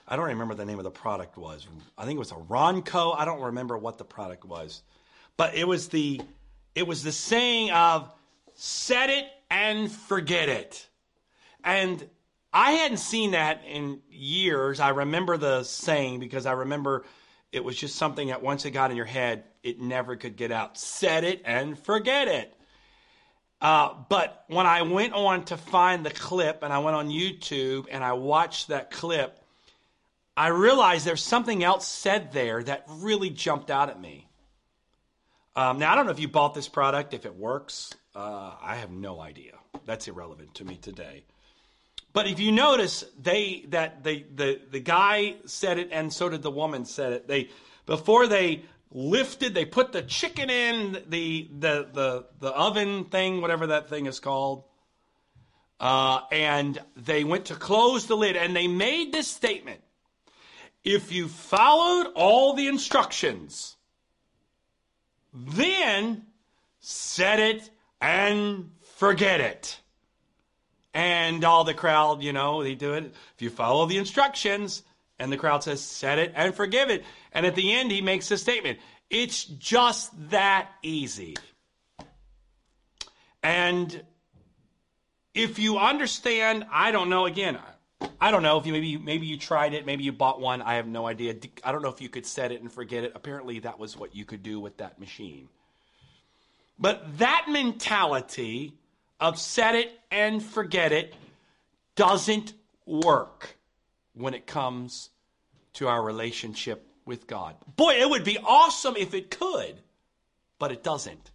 I 0.07 0.17
don't 0.17 0.27
remember 0.27 0.55
the 0.55 0.67
name 0.67 0.79
of 0.79 0.85
the 0.85 0.91
product 0.91 1.39
was. 1.39 1.67
I 1.97 2.05
think 2.05 2.17
it 2.17 2.19
was 2.19 2.33
a 2.33 2.35
Ronco. 2.35 3.15
I 3.17 3.25
don't 3.25 3.41
remember 3.41 3.79
what 3.79 3.97
the 3.97 4.05
product 4.05 4.45
was, 4.45 4.83
but 5.39 5.55
it 5.55 5.67
was 5.67 5.89
the 5.89 6.21
it 6.75 6.87
was 6.87 7.03
the 7.03 7.13
saying 7.13 7.71
of 7.71 8.11
set 8.55 9.09
it 9.09 9.27
and 9.51 9.91
forget 9.91 10.49
it. 10.49 10.89
And 11.63 12.09
I 12.53 12.73
hadn't 12.73 12.99
seen 12.99 13.33
that 13.33 13.63
in 13.67 14.01
years. 14.11 14.81
I 14.81 14.91
remember 14.91 15.37
the 15.37 15.65
saying 15.65 16.21
because 16.21 16.47
I 16.47 16.53
remember 16.53 17.05
it 17.53 17.65
was 17.65 17.77
just 17.77 17.97
something 17.97 18.29
that 18.29 18.43
once 18.43 18.65
it 18.65 18.71
got 18.71 18.91
in 18.91 18.97
your 18.97 19.07
head, 19.07 19.45
it 19.63 19.81
never 19.81 20.17
could 20.17 20.37
get 20.37 20.53
out. 20.53 20.79
Set 20.79 21.25
it 21.25 21.43
and 21.45 21.79
forget 21.79 22.29
it. 22.29 22.55
Uh, 23.61 23.95
but 24.09 24.45
when 24.49 24.67
I 24.67 24.83
went 24.83 25.15
on 25.15 25.45
to 25.47 25.57
find 25.57 26.05
the 26.05 26.11
clip 26.11 26.63
and 26.63 26.73
I 26.73 26.81
went 26.81 26.97
on 26.97 27.09
YouTube 27.09 27.87
and 27.91 28.05
I 28.05 28.13
watched 28.13 28.69
that 28.69 28.91
clip, 28.91 29.41
I 30.37 30.49
realized 30.49 31.07
there's 31.07 31.23
something 31.23 31.65
else 31.65 31.87
said 31.87 32.33
there 32.33 32.63
that 32.63 32.85
really 32.89 33.31
jumped 33.31 33.71
out 33.71 33.89
at 33.89 34.01
me. 34.01 34.29
Um, 35.57 35.79
now, 35.79 35.93
I 35.93 35.95
don't 35.95 36.07
know 36.07 36.13
if 36.13 36.19
you 36.19 36.29
bought 36.29 36.55
this 36.55 36.69
product, 36.69 37.15
if 37.15 37.25
it 37.25 37.37
works. 37.37 37.95
Uh, 38.14 38.52
I 38.62 38.76
have 38.76 38.90
no 38.90 39.21
idea. 39.21 39.54
That's 39.87 40.06
irrelevant 40.06 40.54
to 40.54 40.64
me 40.64 40.76
today. 40.76 41.25
But 42.12 42.28
if 42.28 42.38
you 42.38 42.52
notice, 42.52 43.04
they 43.21 43.64
that 43.71 44.04
they 44.04 44.25
the 44.35 44.61
the 44.71 44.78
guy 44.78 45.35
said 45.47 45.78
it, 45.78 45.88
and 45.90 46.12
so 46.12 46.28
did 46.28 46.42
the 46.42 46.50
woman 46.50 46.85
said 46.85 47.12
it. 47.12 47.26
They 47.26 47.50
before 47.87 48.28
they 48.28 48.62
lifted, 48.92 49.52
they 49.52 49.64
put 49.64 49.90
the 49.90 50.02
chicken 50.02 50.49
in 50.49 51.02
the 51.09 51.50
the 51.59 51.88
the 51.92 52.26
the 52.38 52.50
oven 52.50 53.06
thing, 53.06 53.40
whatever 53.40 53.66
that 53.68 53.88
thing 53.88 54.06
is 54.06 54.21
called, 54.21 54.62
uh, 55.80 56.21
and 56.30 56.80
they 56.97 57.25
went 57.25 57.47
to 57.47 57.56
close 57.56 58.06
the 58.06 58.16
lid, 58.16 58.37
and 58.37 58.54
they 58.54 58.68
made 58.68 59.12
this 59.12 59.26
statement: 59.26 59.80
If 60.85 61.11
you 61.11 61.26
followed 61.26 62.12
all 62.14 62.54
the 62.54 62.68
instructions, 62.68 63.75
then 65.33 66.26
set 66.78 67.40
it 67.40 67.71
and 68.04 68.70
forget 68.99 69.40
it. 69.40 69.80
And 70.92 71.42
all 71.42 71.64
the 71.64 71.75
crowd, 71.75 72.23
you 72.23 72.32
know, 72.32 72.62
they 72.62 72.75
do 72.75 72.92
it. 72.92 73.14
If 73.34 73.42
you 73.42 73.49
follow 73.49 73.87
the 73.87 73.96
instructions, 73.96 74.82
and 75.18 75.32
the 75.32 75.38
crowd 75.38 75.64
says, 75.64 75.80
set 75.80 76.18
it 76.18 76.32
and 76.37 76.54
forgive 76.54 76.90
it. 76.90 77.02
And 77.32 77.46
at 77.46 77.54
the 77.54 77.73
end, 77.73 77.90
he 77.90 78.02
makes 78.02 78.30
a 78.30 78.38
statement 78.38 78.78
it's 79.11 79.44
just 79.44 80.12
that 80.30 80.68
easy. 80.82 81.37
And 83.42 84.02
if 85.34 85.58
you 85.58 85.78
understand, 85.78 86.64
I 86.70 86.90
don't 86.90 87.11
know, 87.11 87.26
again, 87.26 87.58
I 88.20 88.30
don't 88.30 88.42
know 88.42 88.58
if 88.58 88.66
you 88.66 88.73
maybe 88.73 88.99
maybe 88.99 89.26
you 89.26 89.38
tried 89.38 89.73
it, 89.73 89.87
maybe 89.87 90.04
you 90.04 90.12
bought 90.12 90.40
one. 90.40 90.62
I 90.62 90.75
have 90.75 90.87
no 90.87 91.06
idea. 91.06 91.37
I 91.62 91.73
don't 91.73 91.82
know 91.82 91.90
if 91.90 92.00
you 92.00 92.08
could 92.08 92.26
set 92.26 92.52
it 92.52 92.61
and 92.61 92.70
forget 92.70 93.04
it. 93.04 93.12
Apparently, 93.14 93.61
that 93.61 93.78
was 93.78 93.96
what 93.96 94.14
you 94.14 94.25
could 94.25 94.42
do 94.42 94.61
with 94.61 94.76
that 94.78 94.99
machine. 95.00 95.49
But 96.78 97.19
that 97.19 97.47
mentality 97.49 98.75
of 99.21 99.38
set 99.38 99.75
it 99.75 99.93
and 100.11 100.43
forget 100.43 100.93
it 100.93 101.14
doesn't 101.97 102.52
work 102.85 103.57
when 104.14 104.35
it 104.35 104.47
comes 104.47 105.11
to 105.75 105.88
our 105.88 106.02
relationship 106.02 106.87
with 107.04 107.26
God. 107.26 107.57
Boy, 107.76 107.95
it 108.00 108.09
would 108.09 108.25
be 108.25 108.38
awesome 108.38 108.97
if 108.97 109.14
it 109.14 109.31
could, 109.31 109.81
but 110.59 110.73
it 110.73 110.83
doesn't. 110.83 111.31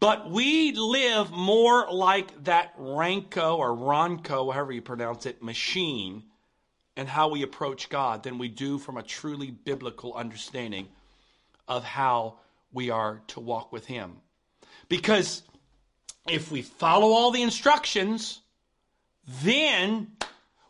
But 0.00 0.30
we 0.30 0.72
live 0.72 1.30
more 1.30 1.90
like 1.90 2.44
that 2.44 2.76
Ranco 2.78 3.58
or 3.58 3.76
Ronco, 3.76 4.52
however 4.52 4.72
you 4.72 4.82
pronounce 4.82 5.26
it, 5.26 5.42
machine 5.42 6.24
and 6.96 7.08
how 7.08 7.28
we 7.28 7.42
approach 7.42 7.88
God 7.88 8.22
than 8.22 8.38
we 8.38 8.48
do 8.48 8.78
from 8.78 8.96
a 8.96 9.02
truly 9.02 9.50
biblical 9.50 10.14
understanding 10.14 10.88
of 11.66 11.84
how 11.84 12.38
we 12.72 12.90
are 12.90 13.22
to 13.28 13.40
walk 13.40 13.72
with 13.72 13.86
Him. 13.86 14.16
Because 14.88 15.42
if 16.28 16.50
we 16.50 16.62
follow 16.62 17.08
all 17.08 17.30
the 17.30 17.42
instructions, 17.42 18.40
then 19.42 20.08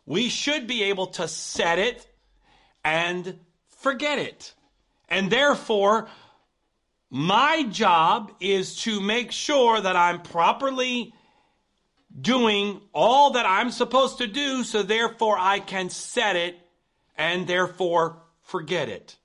we 0.05 0.29
should 0.29 0.67
be 0.67 0.83
able 0.83 1.07
to 1.07 1.27
set 1.27 1.79
it 1.79 2.07
and 2.83 3.39
forget 3.67 4.19
it. 4.19 4.53
And 5.09 5.31
therefore, 5.31 6.07
my 7.09 7.63
job 7.63 8.31
is 8.39 8.77
to 8.83 8.99
make 8.99 9.31
sure 9.31 9.79
that 9.79 9.95
I'm 9.95 10.21
properly 10.21 11.13
doing 12.19 12.81
all 12.93 13.31
that 13.31 13.45
I'm 13.45 13.71
supposed 13.71 14.19
to 14.19 14.27
do 14.27 14.63
so 14.63 14.83
therefore 14.83 15.37
I 15.37 15.59
can 15.59 15.89
set 15.89 16.35
it 16.35 16.57
and 17.17 17.47
therefore 17.47 18.17
forget 18.41 18.89
it. 18.89 19.15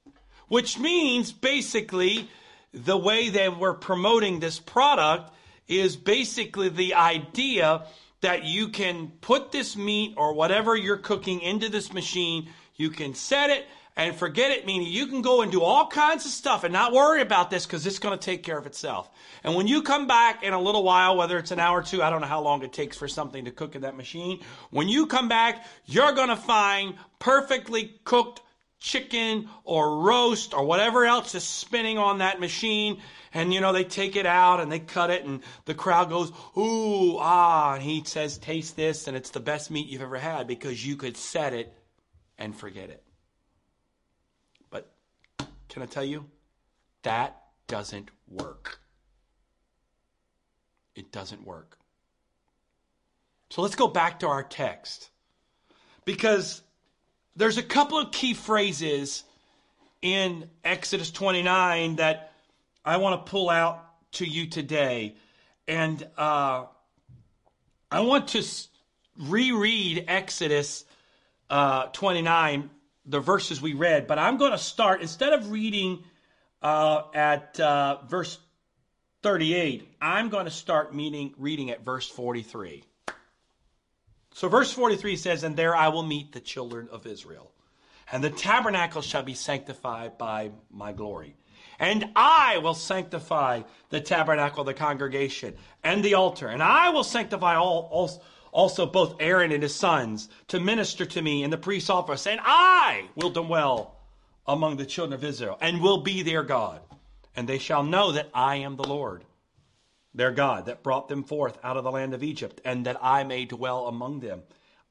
Which 0.49 0.79
means 0.79 1.33
basically 1.33 2.29
the 2.73 2.97
way 2.97 3.31
that 3.31 3.59
we're 3.59 3.75
promoting 3.75 4.41
this 4.41 4.59
product 4.59 5.33
is 5.67 5.97
basically 5.97 6.69
the 6.69 6.95
idea 6.95 7.85
that 8.21 8.45
you 8.45 8.69
can 8.69 9.09
put 9.21 9.53
this 9.53 9.77
meat 9.77 10.15
or 10.17 10.35
whatever 10.35 10.75
you're 10.75 10.97
cooking 10.97 11.41
into 11.41 11.69
this 11.69 11.93
machine, 11.93 12.49
you 12.75 12.91
can 12.91 13.15
set 13.15 13.51
it 13.51 13.67
and 13.97 14.15
forget 14.15 14.53
it, 14.53 14.65
meaning 14.65 14.87
you 14.87 15.09
can 15.09 15.23
go 15.23 15.43
and 15.43 15.51
do 15.51 15.61
all 15.61 15.89
kinds 15.89 16.25
of 16.25 16.31
stuff 16.31 16.63
and 16.63 16.73
not 16.73 16.93
worry 16.93 17.21
about 17.21 17.51
this 17.51 17.67
because 17.67 17.85
it's 17.85 17.99
going 17.99 18.17
to 18.17 18.25
take 18.25 18.45
care 18.45 18.57
of 18.57 18.65
itself. 18.65 19.11
And 19.43 19.57
when 19.57 19.67
you 19.67 19.83
come 19.83 20.07
back 20.07 20.45
in 20.45 20.53
a 20.53 20.61
little 20.61 20.85
while, 20.85 21.17
whether 21.17 21.37
it's 21.37 21.51
an 21.51 21.59
hour 21.59 21.81
or 21.81 21.83
two, 21.83 22.03
I 22.03 22.09
don't 22.09 22.21
know 22.21 22.29
how 22.29 22.41
long 22.41 22.63
it 22.63 22.73
takes 22.73 22.97
for 22.97 23.09
something 23.09 23.45
to 23.45 23.51
cook 23.51 23.75
in 23.75 23.83
that 23.83 23.97
machine. 23.97 24.41
When 24.71 24.89
you 24.89 25.07
come 25.07 25.29
back, 25.29 25.67
you're 25.87 26.13
going 26.13 26.29
to 26.29 26.37
find 26.37 26.95
perfectly 27.19 27.99
cooked 28.05 28.41
chicken 28.81 29.49
or 29.65 30.03
roast 30.03 30.55
or 30.55 30.65
whatever 30.65 31.05
else 31.05 31.35
is 31.35 31.45
spinning 31.45 31.99
on 31.99 32.19
that 32.19 32.41
machine. 32.41 33.01
And, 33.35 33.53
you 33.53 33.61
know, 33.61 33.73
they 33.73 33.85
take 33.85 34.17
it 34.17 34.27
out 34.27 34.61
and 34.61 34.71
they 34.71 34.79
cut 34.79 35.11
it 35.11 35.25
and 35.25 35.43
the 35.65 35.75
crowd 35.75 36.09
goes, 36.09 36.31
ooh, 36.57 37.17
ah. 37.19 37.75
And 37.75 37.83
he 37.83 38.03
says, 38.05 38.39
taste 38.39 38.77
this. 38.77 39.09
And 39.09 39.17
it's 39.17 39.31
the 39.31 39.41
best 39.41 39.71
meat 39.71 39.89
you've 39.89 40.03
ever 40.03 40.19
had 40.19 40.47
because 40.47 40.85
you 40.85 40.97
could 40.97 41.17
set 41.17 41.53
it 41.53 41.73
and 42.39 42.57
forget 42.57 42.91
it. 42.91 43.03
But 44.71 44.91
can 45.69 45.83
I 45.83 45.87
tell 45.87 46.05
you? 46.05 46.27
That 47.03 47.37
doesn't 47.67 48.11
work. 48.29 48.81
It 50.95 51.13
doesn't 51.13 51.47
work. 51.47 51.79
So 53.51 53.63
let's 53.63 53.77
go 53.77 53.89
back 53.89 54.21
to 54.21 54.29
our 54.29 54.43
text. 54.43 55.11
Because 56.05 56.63
there's 57.39 57.57
a 57.57 57.63
couple 57.63 57.99
of 57.99 58.11
key 58.11 58.35
phrases 58.35 59.23
in 60.03 60.51
Exodus 60.65 61.13
29 61.13 61.97
that 61.97 62.33
I 62.85 62.97
want 62.97 63.25
to 63.25 63.31
pull 63.31 63.49
out 63.49 63.85
to 64.13 64.25
you 64.25 64.49
today. 64.49 65.15
And 65.69 66.05
uh, 66.17 66.65
I 67.93 68.01
want 68.01 68.29
to 68.29 68.45
reread 69.21 70.05
Exodus 70.09 70.85
uh, 71.49 71.87
29, 71.87 72.71
the 73.07 73.21
verses 73.21 73.63
we 73.63 73.73
read, 73.73 74.09
but 74.09 74.19
I'm 74.19 74.37
going 74.37 74.53
to 74.53 74.59
start, 74.59 75.01
instead 75.01 75.33
of 75.33 75.53
reading 75.53 76.03
uh, 76.61 77.03
at 77.15 77.61
uh, 77.61 77.99
verse 78.09 78.37
38, 79.23 79.89
I'm 80.03 80.29
going 80.29 80.47
to 80.47 80.51
start 80.51 80.93
meeting, 80.93 81.35
reading 81.39 81.71
at 81.71 81.85
verse 81.85 82.09
43. 82.09 82.83
So, 84.39 84.49
verse 84.49 84.71
43 84.71 85.17
says, 85.17 85.43
And 85.43 85.57
there 85.57 85.75
I 85.75 85.89
will 85.89 86.05
meet 86.05 86.31
the 86.31 86.39
children 86.39 86.89
of 86.93 87.09
Israel, 87.09 87.51
and 88.13 88.23
the 88.23 88.31
tabernacle 88.31 89.03
shall 89.03 89.25
be 89.25 89.35
sanctified 89.35 90.17
by 90.17 90.53
my 90.71 90.93
glory. 90.93 91.35
And 91.81 92.13
I 92.15 92.59
will 92.59 92.75
sanctify 92.75 93.63
the 93.91 94.01
tabernacle, 94.01 94.63
the 94.63 94.75
congregation, 94.75 95.57
and 95.83 96.05
the 96.05 96.15
altar. 96.15 96.47
And 96.47 96.63
I 96.63 96.91
will 96.91 97.03
sanctify 97.03 97.57
all, 97.57 97.89
all, 97.91 98.23
also 98.53 98.87
both 98.87 99.17
Aaron 99.19 99.51
and 99.51 99.65
his 99.65 99.75
sons 99.75 100.29
to 100.47 100.61
minister 100.61 101.05
to 101.05 101.21
me 101.21 101.43
in 101.43 101.51
the 101.51 101.59
priest's 101.59 101.91
office. 101.91 102.29
And 102.29 102.39
I 102.41 103.09
will 103.17 103.31
dwell 103.31 103.97
among 104.47 104.77
the 104.77 104.87
children 104.87 105.15
of 105.15 105.25
Israel, 105.25 105.59
and 105.61 105.83
will 105.83 106.03
be 106.03 106.23
their 106.23 106.45
God. 106.45 106.81
And 107.35 107.49
they 107.49 107.59
shall 107.59 107.83
know 107.83 108.13
that 108.13 108.31
I 108.33 108.59
am 108.59 108.77
the 108.77 108.87
Lord 108.87 109.25
their 110.19 110.33
God, 110.33 110.67
that 110.67 110.83
brought 110.83 111.09
them 111.09 111.25
forth 111.25 111.59
out 111.65 111.77
of 111.77 111.85
the 111.85 111.91
land 111.91 112.13
of 112.13 112.23
Egypt, 112.23 112.61
and 112.65 112.87
that 112.87 112.99
I 113.03 113.25
may 113.25 113.47
dwell 113.47 113.87
among 113.87 114.21
them. 114.21 114.43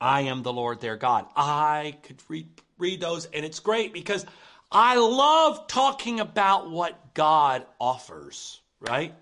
I 0.01 0.22
am 0.22 0.41
the 0.41 0.53
Lord 0.53 0.79
their 0.79 0.98
God. 0.98 1.25
I 1.36 1.98
could 2.03 2.22
read, 2.27 2.50
read 2.77 3.01
those, 3.01 3.25
and 3.25 3.46
it's 3.46 3.60
great 3.60 3.93
because 3.93 4.25
I 4.72 4.98
love 4.98 5.67
talking 5.67 6.19
about 6.19 6.72
what 6.72 7.13
God 7.13 7.65
offers, 7.79 8.60
right? 8.79 9.13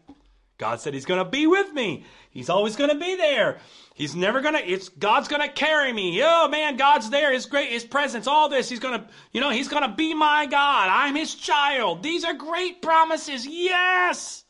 God 0.58 0.80
said 0.80 0.94
He's 0.94 1.06
going 1.06 1.24
to 1.24 1.30
be 1.30 1.48
with 1.48 1.74
me. 1.74 2.06
He's 2.30 2.50
always 2.50 2.76
going 2.76 2.90
to 2.90 3.00
be 3.00 3.16
there. 3.16 3.58
He's 3.94 4.16
never 4.16 4.42
going 4.42 4.56
to, 4.56 4.66
it's, 4.66 4.90
God's 4.90 5.28
going 5.28 5.42
to 5.42 5.50
carry 5.50 5.92
me. 5.92 6.22
Oh 6.24 6.48
man, 6.48 6.78
God's 6.78 7.10
there. 7.10 7.34
His 7.34 7.46
great, 7.46 7.70
His 7.70 7.84
presence, 7.84 8.28
all 8.28 8.50
this. 8.50 8.70
He's 8.70 8.80
going 8.80 9.00
to, 9.00 9.08
you 9.32 9.42
know, 9.42 9.50
He's 9.50 9.68
going 9.68 9.84
to 9.84 9.96
be 9.96 10.14
my 10.14 10.46
God. 10.46 10.90
I'm 10.90 11.16
His 11.16 11.36
child. 11.36 12.04
These 12.04 12.24
are 12.24 12.34
great 12.34 12.82
promises. 12.82 13.46
Yes. 13.46 14.45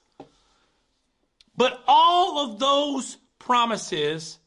But 1.57 1.81
all 1.87 2.39
of 2.39 2.59
those 2.59 3.17
promises 3.39 4.39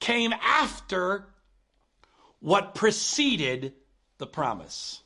came 0.00 0.32
after 0.32 1.28
what 2.40 2.74
preceded 2.74 3.74
the 4.18 4.26
promise. 4.26 5.02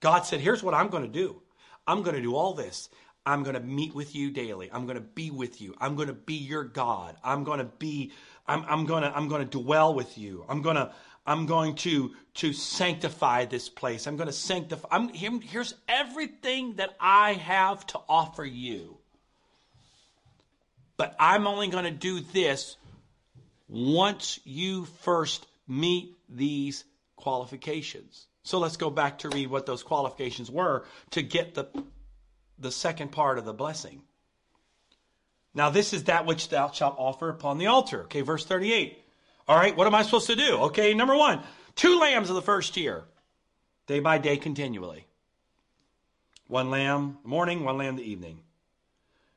God 0.00 0.22
said, 0.22 0.40
Here's 0.40 0.62
what 0.62 0.74
I'm 0.74 0.88
going 0.88 1.04
to 1.04 1.08
do 1.08 1.40
I'm 1.86 2.02
going 2.02 2.16
to 2.16 2.22
do 2.22 2.34
all 2.34 2.54
this. 2.54 2.88
I'm 3.26 3.42
going 3.42 3.54
to 3.54 3.60
meet 3.60 3.94
with 3.94 4.14
you 4.14 4.30
daily. 4.30 4.70
I'm 4.70 4.84
going 4.84 4.96
to 4.96 5.00
be 5.00 5.30
with 5.30 5.60
you. 5.62 5.74
I'm 5.80 5.96
going 5.96 6.08
to 6.08 6.14
be 6.14 6.34
your 6.34 6.62
God. 6.62 7.16
I'm 7.24 7.42
going 7.42 7.58
to 7.58 7.64
be, 7.64 8.12
I'm, 8.46 8.64
I'm 8.68 8.84
going 8.84 9.02
to, 9.02 9.16
I'm 9.16 9.28
going 9.28 9.48
to 9.48 9.58
dwell 9.62 9.94
with 9.94 10.18
you. 10.18 10.44
I'm 10.46 10.60
going 10.60 10.76
to, 10.76 10.92
I'm 11.26 11.46
going 11.46 11.74
to, 11.76 12.12
to 12.34 12.52
sanctify 12.52 13.46
this 13.46 13.70
place. 13.70 14.06
I'm 14.06 14.18
going 14.18 14.26
to 14.26 14.32
sanctify. 14.32 14.88
I'm, 14.90 15.08
here's 15.08 15.74
everything 15.88 16.74
that 16.74 16.94
I 17.00 17.32
have 17.32 17.86
to 17.88 18.00
offer 18.10 18.44
you. 18.44 18.98
But 20.96 21.14
I'm 21.18 21.46
only 21.46 21.68
going 21.68 21.84
to 21.84 21.90
do 21.90 22.20
this 22.20 22.76
once 23.68 24.38
you 24.44 24.84
first 25.02 25.46
meet 25.66 26.16
these 26.28 26.84
qualifications. 27.16 28.26
So 28.42 28.58
let's 28.58 28.76
go 28.76 28.90
back 28.90 29.20
to 29.20 29.30
read 29.30 29.48
what 29.50 29.66
those 29.66 29.82
qualifications 29.82 30.50
were 30.50 30.84
to 31.12 31.22
get 31.22 31.54
the, 31.54 31.66
the 32.58 32.70
second 32.70 33.10
part 33.10 33.38
of 33.38 33.44
the 33.44 33.54
blessing. 33.54 34.02
Now, 35.54 35.70
this 35.70 35.92
is 35.92 36.04
that 36.04 36.26
which 36.26 36.48
thou 36.48 36.70
shalt 36.70 36.96
offer 36.98 37.28
upon 37.28 37.58
the 37.58 37.68
altar. 37.68 38.02
Okay, 38.02 38.20
verse 38.20 38.44
38. 38.44 38.98
All 39.46 39.56
right, 39.56 39.76
what 39.76 39.86
am 39.86 39.94
I 39.94 40.02
supposed 40.02 40.26
to 40.26 40.36
do? 40.36 40.56
Okay, 40.64 40.94
number 40.94 41.16
one, 41.16 41.40
two 41.76 41.98
lambs 41.98 42.28
of 42.28 42.36
the 42.36 42.42
first 42.42 42.76
year, 42.76 43.04
day 43.86 44.00
by 44.00 44.18
day 44.18 44.36
continually. 44.36 45.06
One 46.48 46.70
lamb 46.70 47.18
morning, 47.24 47.64
one 47.64 47.78
lamb 47.78 47.96
the 47.96 48.10
evening. 48.10 48.40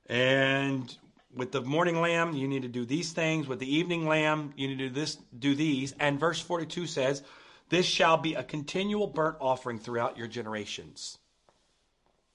And 0.07 0.95
with 1.37 1.51
the 1.51 1.61
morning 1.61 2.01
lamb, 2.01 2.33
you 2.33 2.47
need 2.47 2.63
to 2.63 2.67
do 2.67 2.85
these 2.85 3.11
things. 3.11 3.47
With 3.47 3.59
the 3.59 3.75
evening 3.75 4.07
lamb, 4.07 4.53
you 4.57 4.67
need 4.67 4.79
to 4.79 4.89
do 4.89 4.93
this, 4.93 5.17
do 5.37 5.55
these. 5.55 5.93
And 5.99 6.19
verse 6.19 6.41
42 6.41 6.87
says, 6.87 7.23
This 7.69 7.85
shall 7.85 8.17
be 8.17 8.33
a 8.33 8.43
continual 8.43 9.07
burnt 9.07 9.37
offering 9.39 9.79
throughout 9.79 10.17
your 10.17 10.27
generations. 10.27 11.17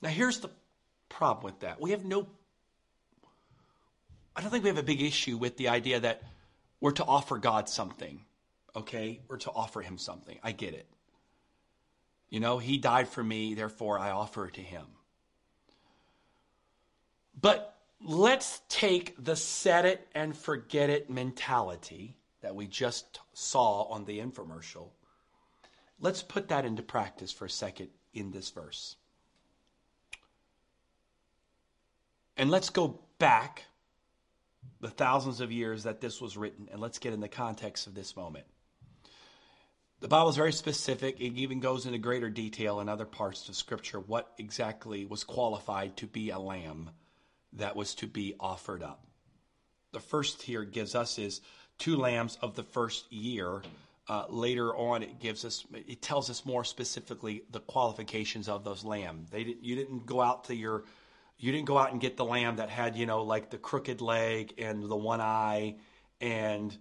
Now, 0.00 0.08
here's 0.08 0.40
the 0.40 0.50
problem 1.08 1.44
with 1.44 1.60
that. 1.60 1.80
We 1.80 1.90
have 1.90 2.04
no, 2.04 2.26
I 4.34 4.40
don't 4.40 4.50
think 4.50 4.64
we 4.64 4.68
have 4.68 4.78
a 4.78 4.82
big 4.82 5.02
issue 5.02 5.36
with 5.36 5.56
the 5.56 5.68
idea 5.68 6.00
that 6.00 6.22
we're 6.80 6.92
to 6.92 7.04
offer 7.04 7.38
God 7.38 7.68
something, 7.68 8.20
okay? 8.74 9.20
We're 9.28 9.36
to 9.38 9.50
offer 9.50 9.80
Him 9.80 9.98
something. 9.98 10.38
I 10.42 10.52
get 10.52 10.74
it. 10.74 10.86
You 12.30 12.40
know, 12.40 12.58
He 12.58 12.78
died 12.78 13.08
for 13.08 13.22
me, 13.22 13.54
therefore 13.54 13.98
I 13.98 14.10
offer 14.10 14.46
it 14.46 14.54
to 14.54 14.62
Him. 14.62 14.86
But 17.40 17.71
let's 18.04 18.62
take 18.68 19.14
the 19.22 19.36
set 19.36 19.84
it 19.84 20.08
and 20.14 20.36
forget 20.36 20.90
it 20.90 21.10
mentality 21.10 22.16
that 22.40 22.54
we 22.54 22.66
just 22.66 23.20
saw 23.32 23.82
on 23.84 24.04
the 24.04 24.18
infomercial. 24.18 24.88
Let's 26.00 26.22
put 26.22 26.48
that 26.48 26.64
into 26.64 26.82
practice 26.82 27.32
for 27.32 27.44
a 27.44 27.50
second 27.50 27.88
in 28.12 28.32
this 28.32 28.50
verse. 28.50 28.96
And 32.36 32.50
let's 32.50 32.70
go 32.70 33.00
back 33.18 33.64
the 34.80 34.90
thousands 34.90 35.40
of 35.40 35.52
years 35.52 35.84
that 35.84 36.00
this 36.00 36.20
was 36.20 36.36
written, 36.36 36.68
and 36.72 36.80
let's 36.80 36.98
get 36.98 37.12
in 37.12 37.20
the 37.20 37.28
context 37.28 37.86
of 37.86 37.94
this 37.94 38.16
moment. 38.16 38.46
The 40.00 40.08
Bible 40.08 40.30
is 40.30 40.36
very 40.36 40.52
specific. 40.52 41.20
It 41.20 41.34
even 41.36 41.60
goes 41.60 41.86
into 41.86 41.98
greater 41.98 42.28
detail 42.28 42.80
in 42.80 42.88
other 42.88 43.04
parts 43.04 43.48
of 43.48 43.54
Scripture 43.54 44.00
what 44.00 44.32
exactly 44.38 45.04
was 45.04 45.22
qualified 45.22 45.96
to 45.98 46.08
be 46.08 46.30
a 46.30 46.38
lamb 46.40 46.90
that 47.54 47.76
was 47.76 47.94
to 47.96 48.06
be 48.06 48.34
offered 48.40 48.82
up. 48.82 49.04
The 49.92 50.00
first 50.00 50.42
here 50.42 50.64
gives 50.64 50.94
us 50.94 51.18
is 51.18 51.40
two 51.78 51.96
lambs 51.96 52.38
of 52.40 52.54
the 52.54 52.62
first 52.62 53.12
year. 53.12 53.62
Uh, 54.08 54.24
later 54.28 54.74
on, 54.74 55.02
it 55.02 55.20
gives 55.20 55.44
us, 55.44 55.64
it 55.72 56.02
tells 56.02 56.28
us 56.28 56.44
more 56.44 56.64
specifically 56.64 57.44
the 57.50 57.60
qualifications 57.60 58.48
of 58.48 58.64
those 58.64 58.84
lamb. 58.84 59.26
They 59.30 59.44
didn't, 59.44 59.64
you 59.64 59.76
didn't 59.76 60.06
go 60.06 60.20
out 60.20 60.44
to 60.44 60.56
your, 60.56 60.84
you 61.38 61.52
didn't 61.52 61.66
go 61.66 61.78
out 61.78 61.92
and 61.92 62.00
get 62.00 62.16
the 62.16 62.24
lamb 62.24 62.56
that 62.56 62.68
had, 62.68 62.96
you 62.96 63.06
know, 63.06 63.22
like 63.22 63.50
the 63.50 63.58
crooked 63.58 64.00
leg 64.00 64.54
and 64.58 64.82
the 64.82 64.96
one 64.96 65.20
eye 65.20 65.76
and, 66.20 66.76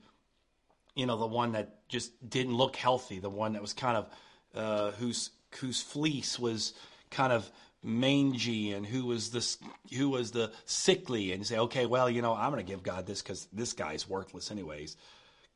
you 0.96 1.06
know, 1.06 1.18
the 1.18 1.28
one 1.28 1.52
that 1.52 1.88
just 1.90 2.12
didn't 2.28 2.56
look 2.56 2.76
healthy, 2.76 3.20
the 3.20 3.30
one 3.30 3.54
that 3.54 3.62
was 3.62 3.74
kind 3.74 3.98
of, 3.98 4.10
uh, 4.56 4.92
whose, 4.92 5.30
whose 5.60 5.82
fleece 5.82 6.40
was 6.40 6.74
kind 7.12 7.32
of 7.32 7.50
mangy 7.84 8.74
and 8.74 8.86
who 8.86 9.06
was 9.06 9.32
the 9.32 9.58
who 9.98 10.10
was 10.10 10.32
the 10.32 10.52
sickly 10.66 11.32
and 11.32 11.46
say 11.48 11.58
okay 11.58 11.88
well 11.88 12.08
you 12.08 12.22
know 12.22 12.36
i'm 12.36 12.52
going 12.52 12.64
to 12.64 12.72
give 12.72 12.84
god 12.84 13.08
this 13.08 13.24
because 13.24 13.48
this 13.52 13.74
guy's 13.74 14.08
worthless 14.08 14.52
anyways. 14.52 14.98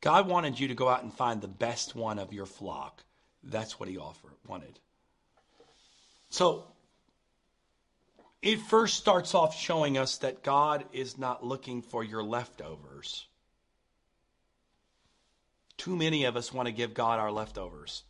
God 0.00 0.28
wanted 0.28 0.60
you 0.60 0.68
to 0.68 0.74
go 0.74 0.88
out 0.88 1.02
and 1.02 1.12
find 1.12 1.40
the 1.40 1.48
best 1.48 1.94
one 1.94 2.18
of 2.18 2.32
your 2.32 2.46
flock. 2.46 3.02
That's 3.42 3.80
what 3.80 3.88
he 3.88 3.98
offered 3.98 4.34
wanted. 4.46 4.78
So 6.30 6.64
it 8.42 8.60
first 8.60 8.96
starts 8.96 9.34
off 9.34 9.56
showing 9.56 9.96
us 9.96 10.18
that 10.18 10.42
god 10.42 10.84
is 10.92 11.18
not 11.18 11.44
looking 11.44 11.82
for 11.82 12.04
your 12.04 12.22
leftovers. 12.22 13.26
Too 15.76 15.96
many 15.96 16.24
of 16.24 16.36
us 16.36 16.52
want 16.52 16.66
to 16.66 16.72
give 16.72 16.94
god 16.94 17.18
our 17.18 17.32
leftovers. 17.32 18.02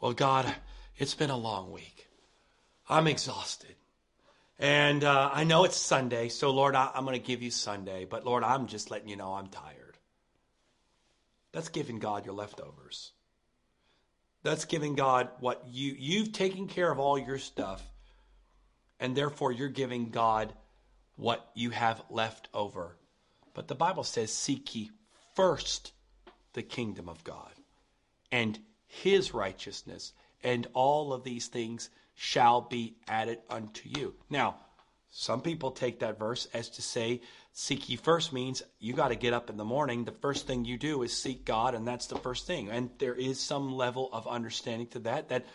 Well 0.00 0.12
god 0.12 0.54
it's 0.96 1.14
been 1.14 1.30
a 1.30 1.36
long 1.36 1.72
week 1.72 1.93
I'm 2.88 3.06
exhausted. 3.06 3.74
And 4.58 5.02
uh, 5.02 5.30
I 5.32 5.44
know 5.44 5.64
it's 5.64 5.76
Sunday, 5.76 6.28
so 6.28 6.50
Lord, 6.50 6.74
I, 6.74 6.90
I'm 6.94 7.04
going 7.04 7.20
to 7.20 7.26
give 7.26 7.42
you 7.42 7.50
Sunday. 7.50 8.04
But 8.04 8.24
Lord, 8.24 8.44
I'm 8.44 8.66
just 8.66 8.90
letting 8.90 9.08
you 9.08 9.16
know 9.16 9.34
I'm 9.34 9.48
tired. 9.48 9.98
That's 11.52 11.68
giving 11.68 11.98
God 11.98 12.24
your 12.24 12.34
leftovers. 12.34 13.12
That's 14.42 14.66
giving 14.66 14.94
God 14.94 15.28
what 15.40 15.64
you 15.66 15.94
you've 15.98 16.32
taken 16.32 16.68
care 16.68 16.90
of 16.90 16.98
all 16.98 17.18
your 17.18 17.38
stuff, 17.38 17.82
and 19.00 19.16
therefore 19.16 19.52
you're 19.52 19.68
giving 19.68 20.10
God 20.10 20.52
what 21.16 21.48
you 21.54 21.70
have 21.70 22.02
left 22.10 22.48
over. 22.52 22.96
But 23.54 23.68
the 23.68 23.74
Bible 23.74 24.04
says, 24.04 24.32
"Seek 24.32 24.74
ye 24.74 24.90
first 25.34 25.92
the 26.52 26.62
kingdom 26.62 27.08
of 27.08 27.24
God 27.24 27.52
and 28.30 28.58
His 28.86 29.32
righteousness, 29.32 30.12
and 30.42 30.66
all 30.74 31.12
of 31.12 31.24
these 31.24 31.48
things." 31.48 31.88
Shall 32.14 32.60
be 32.60 32.96
added 33.08 33.38
unto 33.50 33.88
you. 33.88 34.14
Now, 34.30 34.56
some 35.10 35.42
people 35.42 35.70
take 35.70 36.00
that 36.00 36.18
verse 36.18 36.48
as 36.52 36.68
to 36.70 36.82
say, 36.82 37.20
seek 37.52 37.88
ye 37.88 37.96
first 37.96 38.32
means 38.32 38.62
you 38.80 38.94
got 38.94 39.08
to 39.08 39.14
get 39.14 39.32
up 39.32 39.48
in 39.48 39.56
the 39.56 39.64
morning. 39.64 40.04
The 40.04 40.10
first 40.10 40.46
thing 40.46 40.64
you 40.64 40.76
do 40.76 41.02
is 41.02 41.16
seek 41.16 41.44
God, 41.44 41.74
and 41.74 41.86
that's 41.86 42.08
the 42.08 42.18
first 42.18 42.46
thing. 42.46 42.68
And 42.68 42.90
there 42.98 43.14
is 43.14 43.38
some 43.38 43.72
level 43.72 44.10
of 44.12 44.26
understanding 44.26 44.88
to 44.88 44.98
that, 45.00 45.28
that 45.28 45.46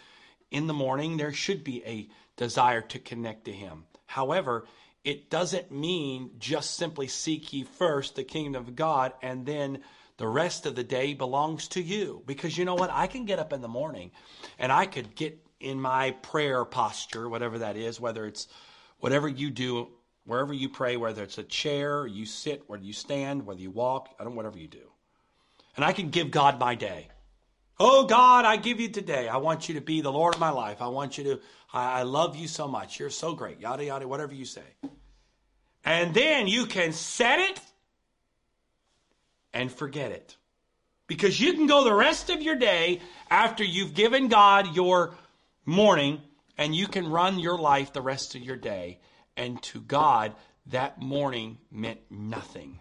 in 0.50 0.68
the 0.68 0.74
morning 0.74 1.18
there 1.18 1.34
should 1.34 1.64
be 1.64 1.84
a 1.86 2.08
desire 2.38 2.82
to 2.82 3.00
connect 3.00 3.46
to 3.46 3.52
Him. 3.52 3.84
However, 4.06 4.66
it 5.04 5.30
doesn't 5.30 5.72
mean 5.72 6.32
just 6.40 6.76
simply 6.76 7.08
seek 7.08 7.52
ye 7.52 7.64
first 7.64 8.16
the 8.16 8.24
kingdom 8.24 8.62
of 8.62 8.76
God 8.76 9.14
and 9.22 9.46
then 9.46 9.80
the 10.18 10.28
rest 10.28 10.66
of 10.66 10.76
the 10.76 10.84
day 10.84 11.14
belongs 11.14 11.68
to 11.70 11.82
you. 11.82 12.24
Because 12.26 12.58
you 12.58 12.66
know 12.66 12.76
what? 12.76 12.92
I 12.92 13.08
can 13.08 13.26
get 13.26 13.40
up 13.40 13.54
in 13.54 13.62
the 13.62 13.68
morning 13.68 14.12
and 14.58 14.72
I 14.72 14.86
could 14.86 15.16
get 15.16 15.40
in 15.60 15.80
my 15.80 16.12
prayer 16.12 16.66
posture, 16.66 17.28
whatever 17.28 17.60
that 17.60 17.76
is, 17.76 18.00
whether 18.00 18.26
it's 18.26 18.48
whatever 19.00 19.28
you 19.28 19.50
do, 19.50 19.90
wherever 20.26 20.54
you 20.54 20.70
pray, 20.70 20.98
whether 20.98 21.24
it's 21.24 21.38
a 21.38 21.44
chair, 21.44 22.06
you 22.06 22.26
sit, 22.26 22.64
whether 22.68 22.84
you 22.84 22.94
stand, 22.94 23.46
whether 23.46 23.60
you 23.60 23.72
walk, 23.72 24.10
I 24.20 24.24
don't 24.24 24.36
whatever 24.36 24.58
you 24.58 24.68
do. 24.68 24.92
And 25.76 25.86
I 25.86 25.94
can 25.94 26.10
give 26.10 26.32
God 26.32 26.60
my 26.60 26.76
day. 26.76 27.08
Oh 27.80 28.06
God, 28.06 28.46
I 28.46 28.58
give 28.58 28.80
you 28.80 28.90
today. 28.90 29.30
I 29.30 29.38
want 29.38 29.70
you 29.70 29.76
to 29.76 29.82
be 29.82 30.02
the 30.02 30.12
Lord 30.12 30.36
of 30.36 30.40
my 30.40 30.50
life. 30.50 30.82
I 30.82 30.88
want 30.88 31.18
you 31.18 31.24
to, 31.24 31.40
I, 31.74 32.00
I 32.00 32.04
love 32.04 32.36
you 32.36 32.48
so 32.48 32.68
much. 32.68 33.00
You're 33.00 33.10
so 33.10 33.34
great. 33.34 33.60
Yada, 33.62 33.86
yada, 33.86 34.08
whatever 34.08 34.34
you 34.34 34.46
say. 34.46 34.64
And 35.86 36.14
then 36.14 36.48
you 36.48 36.66
can 36.66 36.92
set 36.92 37.40
it 37.40 37.60
and 39.54 39.72
forget 39.72 40.12
it. 40.12 40.36
Because 41.08 41.40
you 41.40 41.54
can 41.54 41.68
go 41.68 41.84
the 41.84 41.94
rest 41.94 42.30
of 42.30 42.42
your 42.42 42.56
day 42.56 43.02
after 43.30 43.64
you've 43.64 43.94
given 43.94 44.28
God 44.28 44.76
your 44.76 45.16
morning 45.66 46.22
and 46.58 46.76
you 46.76 46.88
can 46.88 47.10
run 47.10 47.40
your 47.40 47.58
life 47.58 47.94
the 47.94 48.02
rest 48.02 48.36
of 48.36 48.42
your 48.42 48.58
day. 48.58 49.00
And 49.38 49.62
to 49.64 49.80
God, 49.80 50.36
that 50.68 51.02
morning 51.02 51.58
meant 51.72 52.00
nothing. 52.10 52.80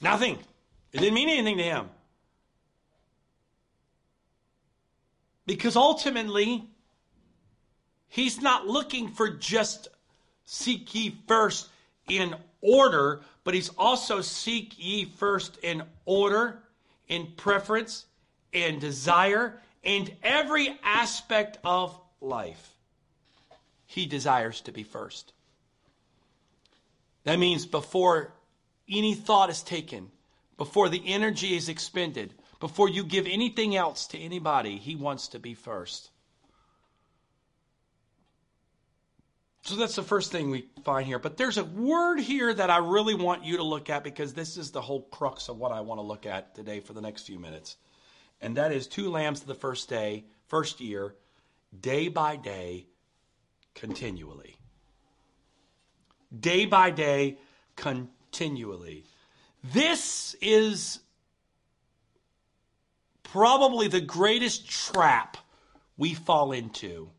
Nothing. 0.00 0.38
It 0.92 0.98
didn't 0.98 1.14
mean 1.14 1.28
anything 1.28 1.58
to 1.58 1.62
him. 1.62 1.88
Because 5.46 5.76
ultimately, 5.76 6.64
he's 8.08 8.40
not 8.40 8.66
looking 8.66 9.08
for 9.08 9.30
just 9.30 9.88
seek 10.44 10.94
ye 10.94 11.16
first 11.28 11.68
in 12.08 12.34
order, 12.60 13.20
but 13.44 13.54
he's 13.54 13.68
also 13.78 14.20
seek 14.20 14.74
ye 14.76 15.04
first 15.04 15.58
in 15.58 15.84
order, 16.04 16.62
in 17.08 17.28
preference, 17.36 18.06
and 18.52 18.80
desire 18.80 19.60
and 19.84 20.12
every 20.22 20.78
aspect 20.82 21.58
of 21.64 21.98
life. 22.20 22.74
He 23.86 24.06
desires 24.06 24.60
to 24.62 24.72
be 24.72 24.82
first. 24.82 25.32
That 27.24 27.38
means 27.38 27.66
before 27.66 28.32
any 28.88 29.14
thought 29.14 29.50
is 29.50 29.62
taken, 29.62 30.10
before 30.56 30.88
the 30.88 31.02
energy 31.06 31.56
is 31.56 31.68
expended, 31.68 32.34
before 32.60 32.88
you 32.88 33.04
give 33.04 33.26
anything 33.26 33.76
else 33.76 34.06
to 34.08 34.18
anybody, 34.18 34.76
He 34.78 34.96
wants 34.96 35.28
to 35.28 35.38
be 35.38 35.54
first. 35.54 36.10
So 39.62 39.74
that's 39.74 39.96
the 39.96 40.02
first 40.04 40.30
thing 40.30 40.50
we 40.50 40.66
find 40.84 41.06
here. 41.06 41.18
But 41.18 41.36
there's 41.36 41.58
a 41.58 41.64
word 41.64 42.20
here 42.20 42.54
that 42.54 42.70
I 42.70 42.78
really 42.78 43.16
want 43.16 43.44
you 43.44 43.56
to 43.56 43.64
look 43.64 43.90
at 43.90 44.04
because 44.04 44.32
this 44.32 44.56
is 44.56 44.70
the 44.70 44.80
whole 44.80 45.02
crux 45.02 45.48
of 45.48 45.58
what 45.58 45.72
I 45.72 45.80
want 45.80 45.98
to 45.98 46.02
look 46.02 46.24
at 46.24 46.54
today 46.54 46.78
for 46.78 46.92
the 46.92 47.00
next 47.00 47.22
few 47.22 47.40
minutes. 47.40 47.76
And 48.40 48.56
that 48.56 48.72
is 48.72 48.86
two 48.86 49.10
lambs 49.10 49.40
the 49.40 49.54
first 49.54 49.88
day, 49.88 50.24
first 50.48 50.80
year, 50.80 51.14
day 51.78 52.08
by 52.08 52.36
day, 52.36 52.86
continually. 53.74 54.56
Day 56.38 56.66
by 56.66 56.90
day, 56.90 57.38
continually. 57.76 59.04
This 59.64 60.36
is 60.40 61.00
probably 63.22 63.88
the 63.88 64.00
greatest 64.00 64.68
trap 64.68 65.36
we 65.96 66.14
fall 66.14 66.52
into 66.52 67.10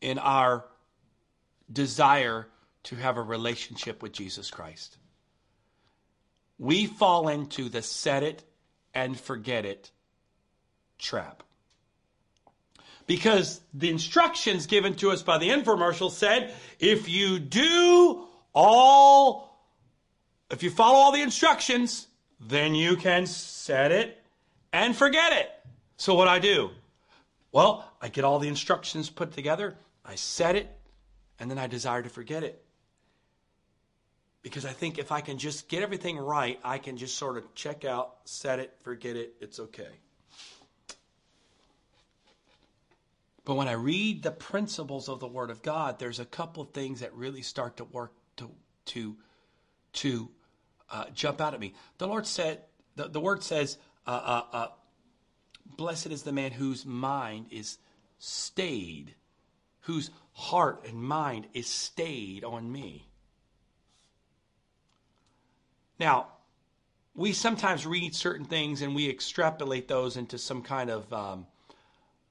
in 0.00 0.18
our 0.18 0.64
desire 1.70 2.48
to 2.84 2.96
have 2.96 3.16
a 3.16 3.22
relationship 3.22 4.02
with 4.02 4.12
Jesus 4.12 4.50
Christ. 4.50 4.96
We 6.58 6.86
fall 6.86 7.28
into 7.28 7.68
the 7.68 7.82
set 7.82 8.22
it 8.22 8.42
and 8.94 9.18
forget 9.18 9.64
it 9.64 9.90
trap. 10.98 11.42
Because 13.06 13.60
the 13.74 13.90
instructions 13.90 14.66
given 14.66 14.94
to 14.96 15.10
us 15.10 15.22
by 15.22 15.38
the 15.38 15.48
infomercial 15.48 16.10
said 16.10 16.54
if 16.78 17.08
you 17.08 17.38
do 17.38 18.24
all, 18.54 19.58
if 20.50 20.62
you 20.62 20.70
follow 20.70 20.98
all 20.98 21.12
the 21.12 21.22
instructions, 21.22 22.06
then 22.40 22.74
you 22.74 22.96
can 22.96 23.26
set 23.26 23.90
it 23.90 24.22
and 24.72 24.94
forget 24.94 25.32
it. 25.32 25.50
So 25.96 26.14
what 26.14 26.28
I 26.28 26.38
do? 26.38 26.70
Well, 27.52 27.90
I 28.00 28.08
get 28.08 28.24
all 28.24 28.38
the 28.38 28.48
instructions 28.48 29.10
put 29.10 29.32
together, 29.32 29.76
I 30.04 30.14
set 30.14 30.54
it, 30.54 30.70
and 31.38 31.50
then 31.50 31.58
I 31.58 31.66
desire 31.66 32.02
to 32.02 32.08
forget 32.08 32.44
it. 32.44 32.64
Because 34.42 34.64
I 34.64 34.72
think 34.72 34.98
if 34.98 35.12
I 35.12 35.20
can 35.20 35.36
just 35.36 35.68
get 35.68 35.82
everything 35.82 36.18
right, 36.18 36.58
I 36.64 36.78
can 36.78 36.96
just 36.96 37.18
sort 37.18 37.36
of 37.36 37.54
check 37.54 37.84
out, 37.84 38.16
set 38.24 38.58
it, 38.58 38.74
forget 38.82 39.16
it, 39.16 39.34
it's 39.40 39.60
okay. 39.60 40.00
But 43.44 43.54
when 43.54 43.68
I 43.68 43.72
read 43.72 44.22
the 44.22 44.30
principles 44.30 45.08
of 45.08 45.20
the 45.20 45.26
Word 45.26 45.50
of 45.50 45.62
God, 45.62 45.98
there's 45.98 46.20
a 46.20 46.24
couple 46.24 46.62
of 46.62 46.70
things 46.70 47.00
that 47.00 47.14
really 47.14 47.42
start 47.42 47.78
to 47.78 47.84
work 47.84 48.12
to 48.36 48.50
to 48.86 49.16
to 49.94 50.30
uh, 50.90 51.06
jump 51.12 51.40
out 51.40 51.52
at 51.52 51.60
me. 51.60 51.74
The 51.98 52.06
Lord 52.06 52.26
said, 52.26 52.62
the, 52.96 53.08
the 53.08 53.20
Word 53.20 53.42
says, 53.42 53.76
uh, 54.06 54.10
uh, 54.10 54.56
uh 54.56 54.66
"Blessed 55.76 56.08
is 56.08 56.22
the 56.22 56.32
man 56.32 56.52
whose 56.52 56.86
mind 56.86 57.46
is 57.50 57.78
stayed, 58.18 59.14
whose 59.80 60.10
heart 60.32 60.84
and 60.86 61.02
mind 61.02 61.48
is 61.52 61.66
stayed 61.66 62.44
on 62.44 62.70
me. 62.70 63.09
Now, 66.00 66.28
we 67.14 67.34
sometimes 67.34 67.86
read 67.86 68.14
certain 68.14 68.46
things 68.46 68.80
and 68.80 68.94
we 68.94 69.10
extrapolate 69.10 69.86
those 69.86 70.16
into 70.16 70.38
some 70.38 70.62
kind 70.62 70.88
of 70.88 71.12
um, 71.12 71.46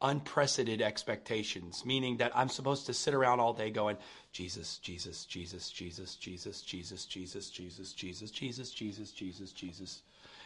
unprecedented 0.02 0.82
expectations, 0.82 1.84
meaning 1.86 2.18
that 2.18 2.36
I'm 2.36 2.50
supposed 2.50 2.88
to 2.88 2.96
sit 2.96 3.14
around 3.14 3.40
all 3.40 3.54
day 3.54 3.70
going, 3.70 3.98
Jesus, 4.32 4.80
Jesus, 4.80 5.24
Jesus, 5.26 5.70
Jesus, 5.70 6.16
Jesus, 6.16 6.16
Jesus, 6.16 6.64
Jesus, 6.64 7.06
Jesus, 7.06 7.92
Jesus, 7.92 8.32
Jesus, 8.32 8.72
Jesus, 8.72 9.12
Jesus, 9.12 9.52
Jesus, 9.52 10.02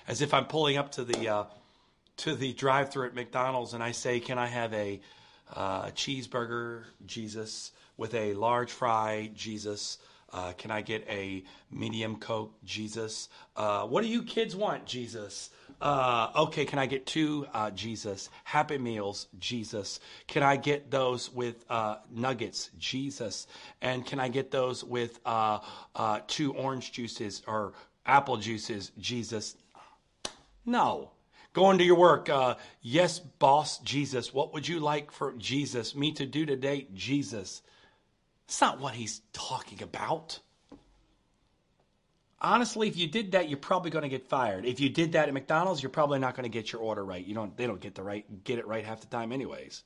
as 0.05 0.21
if 0.21 0.33
I'm 0.33 0.45
pulling 0.45 0.75
up 0.75 0.91
to 0.91 1.05
the 1.05 1.29
uh, 1.29 1.43
to 2.17 2.36
the 2.36 2.53
drive-through 2.53 3.07
at 3.07 3.15
McDonald's 3.15 3.73
and 3.73 3.81
I 3.81 3.91
say, 3.91 4.19
"Can 4.19 4.38
I 4.38 4.47
have 4.47 4.73
a 4.73 4.99
uh, 5.55 5.86
cheeseburger, 5.91 6.83
Jesus, 7.05 7.71
with 7.95 8.13
a 8.13 8.33
large 8.33 8.71
fry, 8.71 9.31
Jesus. 9.33 9.97
Uh, 10.34 10.52
can 10.54 10.72
I 10.72 10.82
get 10.82 11.06
a 11.08 11.43
medium 11.72 12.15
Coke, 12.15 12.54
Jesus? 12.63 13.30
Uh, 13.56 13.86
what 13.86 14.02
do 14.02 14.10
you 14.10 14.24
kids 14.24 14.56
want, 14.56 14.86
Jesus? 14.86 15.52
Uh, 15.80 16.32
okay, 16.36 16.65
can 16.65 16.80
I 16.80 16.88
get 16.88 17.06
two, 17.06 17.46
uh, 17.54 17.69
Jesus? 17.69 18.30
Happy 18.43 18.78
Meals, 18.78 19.28
Jesus. 19.38 20.00
Can 20.28 20.41
I 20.41 20.56
get 20.56 20.89
those 20.89 21.32
with 21.32 21.63
uh, 21.69 21.98
nuggets, 22.10 22.72
Jesus? 22.80 23.48
And 23.82 24.06
can 24.06 24.19
I 24.19 24.28
get 24.30 24.50
those 24.50 24.84
with 24.84 25.19
uh, 25.26 25.60
two 26.28 26.54
orange 26.54 26.91
juices 26.91 27.43
or 27.46 27.74
apple 28.06 28.38
juices, 28.38 28.91
Jesus? 28.98 29.56
No. 30.65 31.12
Going 31.54 31.78
to 31.78 31.84
your 31.84 31.98
work. 31.98 32.30
Uh, 32.30 32.56
yes, 32.82 33.19
boss, 33.19 33.78
Jesus. 33.80 34.34
What 34.34 34.54
would 34.54 34.67
you 34.67 34.80
like 34.80 35.12
for 35.12 35.34
Jesus? 35.34 35.93
Me 35.93 36.12
to 36.13 36.26
do 36.26 36.48
today, 36.48 36.88
Jesus. 36.96 37.62
It's 38.47 38.62
not 38.62 38.79
what 38.79 38.93
he's 38.93 39.21
talking 39.32 39.82
about. 39.82 40.39
Honestly, 42.41 42.89
if 42.89 42.97
you 42.97 43.08
did 43.08 43.32
that, 43.32 43.47
you're 43.47 43.58
probably 43.58 43.89
going 43.89 44.03
to 44.03 44.10
get 44.10 44.27
fired. 44.27 44.65
If 44.65 44.82
you 44.82 44.89
did 44.89 45.13
that 45.13 45.29
at 45.29 45.34
McDonald's, 45.34 45.82
you're 45.82 45.89
probably 45.89 46.19
not 46.19 46.36
going 46.36 46.43
to 46.43 46.49
get 46.49 46.73
your 46.73 46.82
order 46.82 47.03
right. 47.03 47.25
You 47.25 47.34
don't. 47.34 47.56
They 47.56 47.67
don't 47.67 47.79
get 47.79 47.95
the 47.95 48.03
right 48.03 48.25
get 48.43 48.60
it 48.60 48.67
right 48.67 48.84
half 48.84 48.99
the 48.99 49.08
time, 49.08 49.32
anyways. 49.32 49.84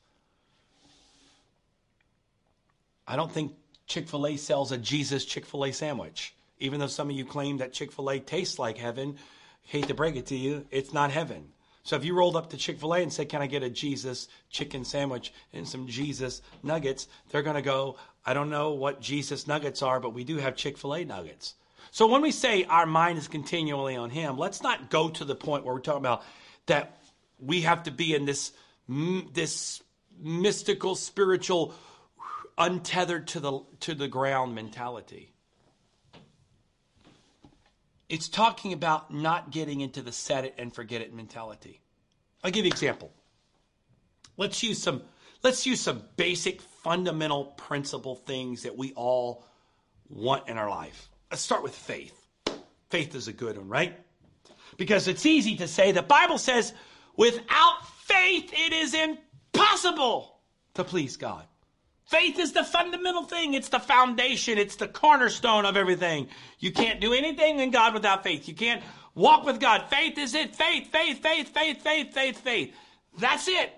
I 3.08 3.16
don't 3.16 3.32
think 3.32 3.54
Chick 3.86 4.10
Fil 4.10 4.26
A 4.26 4.38
sells 4.38 4.72
a 4.72 4.78
Jesus 4.78 5.24
Chick 5.24 5.46
Fil 5.46 5.66
A 5.66 5.72
sandwich, 5.72 6.36
even 6.60 6.80
though 6.80 6.88
some 6.88 7.12
of 7.12 7.16
you 7.16 7.26
claim 7.26 7.58
that 7.58 7.74
Chick 7.74 7.92
Fil 7.92 8.10
A 8.10 8.20
tastes 8.20 8.58
like 8.58 8.78
heaven. 8.78 9.18
Hate 9.62 9.88
to 9.90 9.94
break 9.94 10.16
it 10.16 10.28
to 10.28 10.36
you, 10.36 10.66
it's 10.72 10.94
not 10.94 11.12
heaven. 11.12 11.50
So 11.88 11.96
if 11.96 12.04
you 12.04 12.16
rolled 12.16 12.36
up 12.36 12.50
to 12.50 12.58
Chick 12.58 12.80
fil 12.80 12.94
A 12.96 13.02
and 13.02 13.14
said, 13.14 13.30
Can 13.30 13.42
I 13.42 13.48
get 13.48 13.64
a 13.64 13.70
Jesus 13.70 14.28
chicken 14.50 14.84
sandwich 14.84 15.34
and 15.54 15.66
some 15.66 15.88
Jesus 15.88 16.42
nuggets? 16.62 17.08
They're 17.30 17.44
going 17.44 17.56
to 17.56 17.62
go, 17.62 17.96
I 18.28 18.34
don't 18.34 18.50
know 18.50 18.74
what 18.74 19.00
Jesus 19.00 19.48
nuggets 19.48 19.82
are, 19.82 20.02
but 20.02 20.14
we 20.14 20.26
do 20.26 20.36
have 20.36 20.58
Chick 20.58 20.78
fil 20.78 20.94
A 20.94 21.06
nuggets. 21.06 21.56
So 21.92 22.08
when 22.08 22.22
we 22.22 22.32
say 22.32 22.66
our 22.66 22.86
mind 22.86 23.18
is 23.18 23.30
continually 23.30 23.96
on 23.96 24.10
Him, 24.10 24.38
let's 24.38 24.62
not 24.62 24.90
go 24.90 25.08
to 25.08 25.24
the 25.24 25.34
point 25.34 25.64
where 25.64 25.74
we're 25.74 25.80
talking 25.80 26.02
about 26.02 26.26
that 26.66 26.98
we 27.40 27.62
have 27.62 27.84
to 27.84 27.92
be 27.92 28.14
in 28.14 28.26
this, 28.26 28.52
this 28.90 29.82
mystical, 30.20 30.96
spiritual, 30.96 31.74
untethered 32.58 33.30
to 33.30 33.40
the, 33.40 33.62
to 33.80 33.96
the 33.96 34.10
ground 34.10 34.54
mentality. 34.54 35.32
It's 38.10 38.28
talking 38.28 38.74
about 38.74 39.14
not 39.14 39.52
getting 39.52 39.80
into 39.80 40.02
the 40.02 40.12
set 40.12 40.44
it 40.44 40.56
and 40.58 40.74
forget 40.76 41.02
it 41.02 41.14
mentality. 41.14 41.80
I'll 42.44 42.52
give 42.52 42.66
you 42.66 42.72
an 42.72 42.74
example. 42.74 43.12
Let's 44.36 44.62
use 44.64 44.82
some 44.82 45.04
let's 45.44 45.66
use 45.66 45.82
some 45.82 46.04
basic 46.16 46.62
fundamental 46.62 47.46
principle 47.46 48.16
things 48.16 48.64
that 48.64 48.78
we 48.78 48.94
all 48.94 49.46
want 50.10 50.48
in 50.48 50.58
our 50.58 50.70
life. 50.70 51.10
Let's 51.32 51.42
start 51.42 51.64
with 51.64 51.76
faith. 51.76 52.14
Faith 52.90 53.16
is 53.16 53.28
a 53.28 53.34
good 53.34 53.58
one, 53.58 53.68
right? 53.68 53.98
Because 54.78 55.08
it's 55.08 55.26
easy 55.26 55.58
to 55.58 55.68
say 55.68 55.92
the 55.92 56.02
Bible 56.02 56.38
says 56.38 56.74
without 57.16 57.88
faith 58.06 58.52
it 58.54 58.74
is 58.74 58.94
impossible 58.94 60.40
to 60.76 60.84
please 60.84 61.18
God. 61.18 61.44
Faith 62.06 62.40
is 62.40 62.54
the 62.54 62.64
fundamental 62.64 63.24
thing. 63.24 63.54
It's 63.54 63.68
the 63.68 63.80
foundation. 63.80 64.58
It's 64.58 64.78
the 64.78 64.88
cornerstone 64.88 65.66
of 65.66 65.76
everything. 65.76 66.30
You 66.60 66.72
can't 66.72 67.02
do 67.02 67.14
anything 67.14 67.60
in 67.60 67.70
God 67.70 67.94
without 67.94 68.24
faith. 68.24 68.48
You 68.48 68.56
can't 68.56 68.82
walk 69.14 69.46
with 69.46 69.60
God. 69.60 69.90
Faith 69.90 70.18
is 70.18 70.34
it. 70.34 70.56
Faith, 70.56 70.90
faith, 70.90 71.22
faith, 71.22 71.50
faith, 71.50 71.82
faith, 71.82 72.14
faith, 72.14 72.40
faith. 72.40 72.74
That's 73.20 73.50
it. 73.50 73.74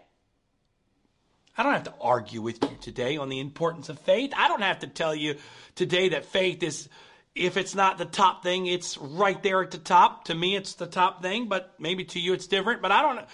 I 1.60 1.64
don't 1.64 1.74
have 1.74 1.84
to 1.84 1.94
argue 2.00 2.42
with 2.42 2.64
you 2.64 2.78
today 2.80 3.18
on 3.18 3.28
the 3.28 3.42
importance 3.42 3.90
of 3.90 4.00
faith. 4.00 4.32
I 4.34 4.48
don't 4.48 4.62
have 4.62 4.80
to 4.80 4.88
tell 4.88 5.14
you 5.14 5.36
today 5.76 6.08
that 6.10 6.24
faith 6.24 6.64
is, 6.64 6.88
if 7.36 7.58
it's 7.58 7.76
not 7.76 7.98
the 7.98 8.06
top 8.06 8.44
thing, 8.44 8.66
it's 8.66 8.98
right 8.98 9.44
there 9.44 9.62
at 9.62 9.72
the 9.72 9.78
top. 9.78 10.24
To 10.26 10.36
me, 10.36 10.56
it's 10.56 10.76
the 10.76 10.88
top 10.88 11.22
thing, 11.22 11.50
but 11.50 11.74
maybe 11.78 12.06
to 12.06 12.20
you 12.22 12.32
it's 12.32 12.48
different. 12.48 12.82
But 12.82 12.94
I 12.94 13.02
don't, 13.02 13.26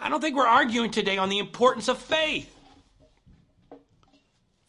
I 0.00 0.08
don't 0.08 0.20
think 0.20 0.34
we're 0.34 0.44
arguing 0.44 0.90
today 0.90 1.18
on 1.18 1.28
the 1.28 1.38
importance 1.38 1.86
of 1.86 1.98
faith. 1.98 2.52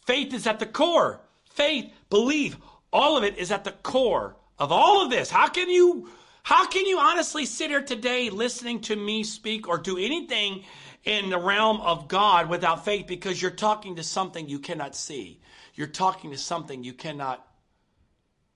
Faith 0.06 0.32
is 0.32 0.46
at 0.46 0.60
the 0.60 0.68
core. 0.68 1.20
Faith, 1.46 1.92
belief, 2.12 2.58
all 2.92 3.18
of 3.18 3.24
it 3.24 3.40
is 3.40 3.52
at 3.52 3.64
the 3.64 3.72
core 3.72 4.36
of 4.60 4.72
all 4.72 5.04
of 5.04 5.10
this. 5.10 5.32
How 5.32 5.48
can 5.48 5.68
you 5.68 6.10
how 6.44 6.68
can 6.68 6.86
you 6.86 7.00
honestly 7.00 7.46
sit 7.46 7.70
here 7.70 7.82
today 7.82 8.30
listening 8.30 8.82
to 8.82 8.96
me 8.98 9.24
speak 9.24 9.68
or 9.68 9.78
do 9.78 9.98
anything 9.98 10.66
in 11.04 11.30
the 11.30 11.38
realm 11.38 11.82
of 11.82 12.08
God 12.08 12.50
without 12.50 12.86
faith 12.86 13.08
because 13.08 13.42
you're 13.42 13.52
talking 13.52 13.98
to 13.98 14.04
something 14.04 14.48
you 14.48 14.60
cannot 14.60 14.96
see. 14.96 15.42
You're 15.76 15.88
talking 15.88 16.32
to 16.32 16.38
something 16.38 16.84
you 16.84 16.94
cannot 16.94 17.46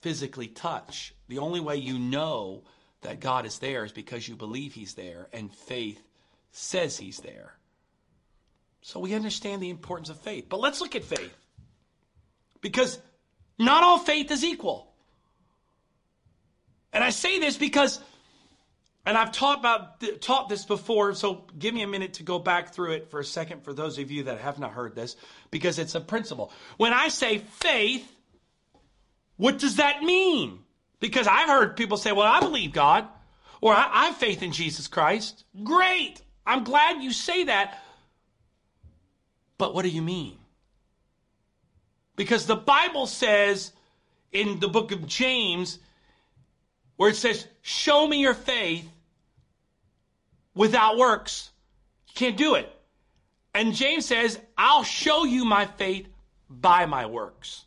physically 0.01 0.47
touch. 0.47 1.13
The 1.27 1.39
only 1.39 1.59
way 1.59 1.77
you 1.77 1.99
know 1.99 2.63
that 3.01 3.19
God 3.19 3.45
is 3.45 3.59
there 3.59 3.83
is 3.83 3.91
because 3.91 4.27
you 4.27 4.35
believe 4.35 4.73
he's 4.73 4.93
there 4.93 5.27
and 5.33 5.53
faith 5.53 6.01
says 6.51 6.97
he's 6.97 7.19
there. 7.19 7.53
So 8.81 8.99
we 8.99 9.13
understand 9.13 9.61
the 9.61 9.69
importance 9.69 10.09
of 10.09 10.19
faith. 10.19 10.45
But 10.47 10.59
let's 10.59 10.79
look 10.79 10.95
at 10.95 11.03
faith. 11.03 11.35
Because 12.61 12.99
not 13.59 13.83
all 13.83 13.99
faith 13.99 14.31
is 14.31 14.43
equal. 14.43 14.93
And 16.93 17.03
I 17.03 17.09
say 17.09 17.39
this 17.39 17.57
because, 17.57 17.99
and 19.07 19.17
I've 19.17 19.31
taught 19.31 19.59
about 19.59 20.03
taught 20.19 20.49
this 20.49 20.65
before, 20.65 21.15
so 21.15 21.45
give 21.57 21.73
me 21.73 21.81
a 21.81 21.87
minute 21.87 22.15
to 22.15 22.23
go 22.23 22.39
back 22.39 22.73
through 22.73 22.91
it 22.91 23.09
for 23.09 23.21
a 23.21 23.23
second 23.23 23.63
for 23.63 23.71
those 23.71 23.97
of 23.99 24.11
you 24.11 24.23
that 24.23 24.41
have 24.41 24.59
not 24.59 24.71
heard 24.71 24.95
this, 24.95 25.15
because 25.49 25.79
it's 25.79 25.95
a 25.95 26.01
principle. 26.01 26.51
When 26.75 26.91
I 26.91 27.07
say 27.07 27.37
faith, 27.37 28.05
what 29.37 29.59
does 29.59 29.77
that 29.77 30.03
mean? 30.03 30.59
Because 30.99 31.25
I've 31.25 31.47
heard 31.47 31.77
people 31.77 31.95
say, 31.95 32.11
well, 32.11 32.27
I 32.27 32.41
believe 32.41 32.73
God, 32.73 33.07
or 33.61 33.73
I, 33.73 33.89
I 33.89 34.05
have 34.07 34.17
faith 34.17 34.43
in 34.43 34.51
Jesus 34.51 34.89
Christ. 34.89 35.45
Great. 35.63 36.21
I'm 36.45 36.65
glad 36.65 37.01
you 37.01 37.13
say 37.13 37.45
that. 37.45 37.81
But 39.57 39.73
what 39.73 39.83
do 39.83 39.89
you 39.89 40.01
mean? 40.01 40.37
Because 42.17 42.45
the 42.45 42.57
Bible 42.57 43.07
says 43.07 43.71
in 44.33 44.59
the 44.59 44.67
book 44.67 44.91
of 44.91 45.07
James, 45.07 45.79
where 46.97 47.09
it 47.09 47.15
says, 47.15 47.47
Show 47.61 48.05
me 48.05 48.19
your 48.19 48.33
faith 48.33 48.85
without 50.57 50.97
works. 50.97 51.51
You 52.09 52.13
can't 52.15 52.37
do 52.37 52.55
it. 52.55 52.69
And 53.53 53.73
James 53.73 54.05
says, 54.05 54.39
I'll 54.57 54.83
show 54.83 55.23
you 55.23 55.45
my 55.45 55.65
faith 55.65 56.07
by 56.49 56.85
my 56.85 57.05
works. 57.05 57.65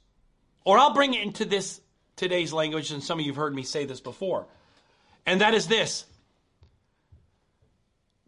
Or 0.64 0.78
I'll 0.78 0.92
bring 0.92 1.14
it 1.14 1.22
into 1.22 1.44
this 1.44 1.80
today's 2.16 2.52
language, 2.52 2.90
and 2.90 3.02
some 3.02 3.18
of 3.18 3.24
you 3.24 3.32
have 3.32 3.36
heard 3.36 3.54
me 3.54 3.62
say 3.62 3.86
this 3.86 4.00
before. 4.00 4.46
And 5.24 5.40
that 5.40 5.54
is 5.54 5.66
this 5.66 6.04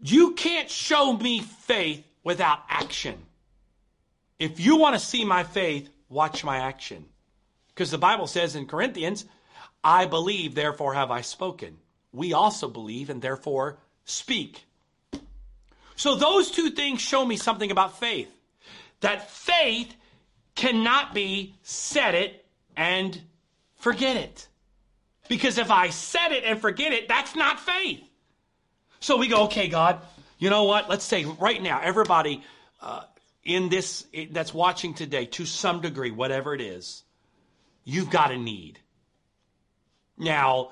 You 0.00 0.32
can't 0.32 0.70
show 0.70 1.12
me 1.12 1.40
faith 1.40 2.04
without 2.24 2.60
action. 2.68 3.18
If 4.38 4.58
you 4.58 4.76
want 4.76 4.94
to 4.94 5.04
see 5.04 5.24
my 5.24 5.44
faith, 5.44 5.88
watch 6.08 6.42
my 6.42 6.58
action. 6.58 7.04
Because 7.68 7.90
the 7.90 7.98
Bible 7.98 8.26
says 8.26 8.56
in 8.56 8.66
Corinthians, 8.66 9.24
I 9.84 10.06
believe, 10.06 10.54
therefore 10.54 10.94
have 10.94 11.10
I 11.10 11.20
spoken. 11.20 11.78
We 12.12 12.32
also 12.32 12.68
believe 12.68 13.08
and 13.08 13.22
therefore 13.22 13.78
speak. 14.04 14.64
So 15.96 16.16
those 16.16 16.50
two 16.50 16.70
things 16.70 17.00
show 17.00 17.24
me 17.24 17.36
something 17.36 17.70
about 17.70 17.98
faith. 17.98 18.30
That 19.00 19.30
faith 19.30 19.94
cannot 20.54 21.14
be 21.14 21.54
set 21.62 22.14
it 22.14 22.44
and 22.76 23.20
forget 23.76 24.16
it. 24.16 24.48
Because 25.28 25.58
if 25.58 25.70
I 25.70 25.90
set 25.90 26.32
it 26.32 26.44
and 26.44 26.60
forget 26.60 26.92
it, 26.92 27.08
that's 27.08 27.34
not 27.36 27.60
faith. 27.60 28.02
So 29.00 29.16
we 29.16 29.28
go, 29.28 29.44
okay, 29.44 29.68
God, 29.68 30.00
you 30.38 30.50
know 30.50 30.64
what? 30.64 30.88
Let's 30.88 31.04
say 31.04 31.24
right 31.24 31.62
now, 31.62 31.80
everybody 31.82 32.42
uh, 32.80 33.02
in 33.44 33.68
this 33.68 34.06
that's 34.30 34.52
watching 34.52 34.94
today, 34.94 35.26
to 35.26 35.46
some 35.46 35.80
degree, 35.80 36.10
whatever 36.10 36.54
it 36.54 36.60
is, 36.60 37.02
you've 37.84 38.10
got 38.10 38.30
a 38.30 38.36
need. 38.36 38.78
Now, 40.18 40.70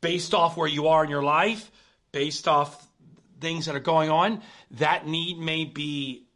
based 0.00 0.34
off 0.34 0.56
where 0.56 0.68
you 0.68 0.88
are 0.88 1.02
in 1.04 1.10
your 1.10 1.22
life, 1.22 1.70
based 2.12 2.46
off 2.46 2.86
things 3.40 3.66
that 3.66 3.74
are 3.74 3.80
going 3.80 4.10
on, 4.10 4.42
that 4.72 5.06
need 5.06 5.38
may 5.38 5.64
be 5.64 6.26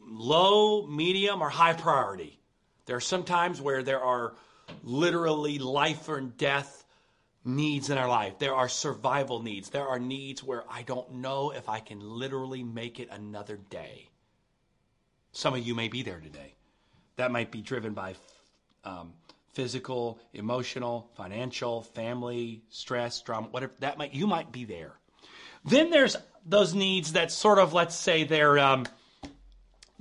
low, 0.00 0.86
medium, 0.86 1.42
or 1.42 1.48
high 1.48 1.72
priority. 1.72 2.38
There 2.86 2.96
are 2.96 3.00
some 3.00 3.24
times 3.24 3.60
where 3.60 3.82
there 3.82 4.02
are 4.02 4.34
literally 4.82 5.58
life 5.58 6.08
or 6.08 6.20
death 6.20 6.84
needs 7.44 7.90
in 7.90 7.98
our 7.98 8.08
life. 8.08 8.38
There 8.38 8.54
are 8.54 8.68
survival 8.68 9.42
needs. 9.42 9.70
There 9.70 9.86
are 9.86 9.98
needs 9.98 10.42
where 10.42 10.64
I 10.70 10.82
don't 10.82 11.14
know 11.14 11.50
if 11.50 11.68
I 11.68 11.80
can 11.80 12.00
literally 12.00 12.62
make 12.62 13.00
it 13.00 13.08
another 13.10 13.56
day. 13.56 14.08
Some 15.32 15.54
of 15.54 15.66
you 15.66 15.74
may 15.74 15.88
be 15.88 16.02
there 16.02 16.20
today. 16.20 16.54
That 17.16 17.30
might 17.30 17.50
be 17.50 17.60
driven 17.60 17.92
by 17.92 18.14
um, 18.84 19.12
physical, 19.54 20.18
emotional, 20.32 21.10
financial, 21.16 21.82
family, 21.82 22.62
stress, 22.68 23.22
drama, 23.22 23.48
whatever 23.48 23.72
that 23.78 23.96
might 23.96 24.12
you 24.12 24.26
might 24.26 24.52
be 24.52 24.64
there. 24.64 24.92
Then 25.64 25.90
there's 25.90 26.16
those 26.44 26.74
needs 26.74 27.12
that 27.12 27.32
sort 27.32 27.58
of 27.58 27.72
let's 27.72 27.94
say 27.94 28.24
they're 28.24 28.58
um, 28.58 28.86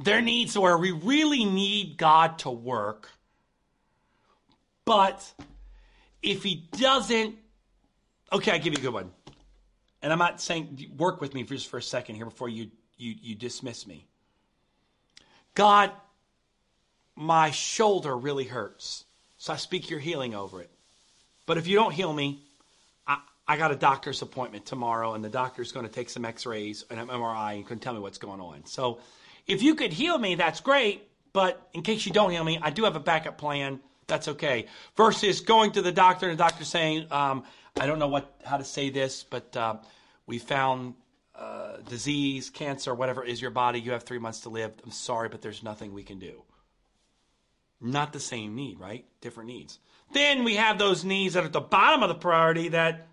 needs 0.06 0.58
where 0.58 0.78
we 0.78 0.92
really 0.92 1.46
need 1.46 1.98
God 1.98 2.40
to 2.40 2.50
work, 2.50 3.10
but 4.86 5.32
if 6.22 6.44
He 6.44 6.68
doesn't, 6.78 7.36
okay, 8.32 8.52
I 8.52 8.58
give 8.58 8.74
you 8.74 8.80
a 8.80 8.82
good 8.82 8.94
one. 8.94 9.12
And 10.02 10.12
I'm 10.12 10.20
not 10.20 10.42
saying 10.42 10.92
work 10.98 11.22
with 11.22 11.34
me 11.34 11.44
for 11.44 11.54
just 11.54 11.70
for 11.70 11.78
a 11.78 11.82
second 11.82 12.16
here 12.16 12.26
before 12.26 12.50
you 12.50 12.72
you 12.98 13.16
you 13.22 13.36
dismiss 13.36 13.88
me. 13.88 14.06
God, 15.56 15.92
my 17.16 17.52
shoulder 17.52 18.18
really 18.18 18.46
hurts. 18.46 19.06
So 19.44 19.52
I 19.52 19.58
speak 19.58 19.90
your 19.90 20.00
healing 20.00 20.34
over 20.34 20.62
it. 20.62 20.72
But 21.46 21.58
if 21.58 21.68
you 21.68 21.76
don't 21.76 21.92
heal 21.92 22.14
me, 22.14 22.40
I, 23.06 23.18
I 23.46 23.58
got 23.58 23.74
a 23.74 23.76
doctor's 23.76 24.22
appointment 24.22 24.66
tomorrow, 24.66 25.16
and 25.16 25.26
the 25.26 25.30
doctor's 25.30 25.74
going 25.74 25.86
to 25.86 25.92
take 25.92 26.10
some 26.10 26.24
x 26.24 26.46
rays 26.46 26.86
and 26.90 26.98
an 26.98 27.10
MRI 27.10 27.56
and 27.56 27.68
can 27.68 27.78
tell 27.78 27.94
me 27.94 28.00
what's 28.00 28.18
going 28.18 28.40
on. 28.40 28.66
So 28.66 29.02
if 29.46 29.62
you 29.62 29.76
could 29.76 29.92
heal 29.92 30.18
me, 30.18 30.36
that's 30.36 30.62
great. 30.62 31.10
But 31.34 31.62
in 31.74 31.82
case 31.82 32.06
you 32.06 32.14
don't 32.14 32.30
heal 32.32 32.46
me, 32.46 32.58
I 32.62 32.70
do 32.70 32.86
have 32.86 32.96
a 32.96 33.02
backup 33.02 33.38
plan. 33.38 33.82
That's 34.08 34.30
okay. 34.30 34.68
Versus 34.96 35.42
going 35.42 35.74
to 35.74 35.82
the 35.82 35.92
doctor 35.92 36.30
and 36.30 36.40
the 36.40 36.42
doctor 36.42 36.64
saying, 36.64 37.08
um, 37.12 37.44
I 37.78 37.86
don't 37.86 38.00
know 38.00 38.08
what 38.08 38.34
how 38.46 38.56
to 38.56 38.64
say 38.64 38.92
this, 38.92 39.26
but 39.26 39.58
uh, 39.58 39.76
we 40.26 40.40
found 40.40 40.94
uh, 41.36 41.80
disease, 41.90 42.50
cancer, 42.50 42.96
whatever 42.96 43.26
is 43.26 43.42
your 43.42 43.52
body. 43.52 43.82
You 43.82 43.92
have 43.92 44.04
three 44.04 44.20
months 44.20 44.40
to 44.42 44.50
live. 44.50 44.72
I'm 44.86 44.92
sorry, 44.92 45.28
but 45.28 45.42
there's 45.42 45.64
nothing 45.64 45.94
we 45.94 46.04
can 46.04 46.18
do. 46.18 46.44
Not 47.84 48.14
the 48.14 48.20
same 48.20 48.56
need, 48.56 48.80
right? 48.80 49.06
Different 49.20 49.50
needs. 49.50 49.78
Then 50.14 50.46
we 50.46 50.56
have 50.56 50.78
those 50.78 51.04
needs 51.04 51.34
that 51.34 51.44
are 51.44 51.48
at 51.48 51.54
the 51.54 51.60
bottom 51.60 52.02
of 52.02 52.08
the 52.10 52.16
priority 52.16 52.70
that 52.70 53.08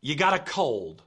you 0.00 0.16
got 0.16 0.32
a 0.32 0.38
cold. 0.38 1.02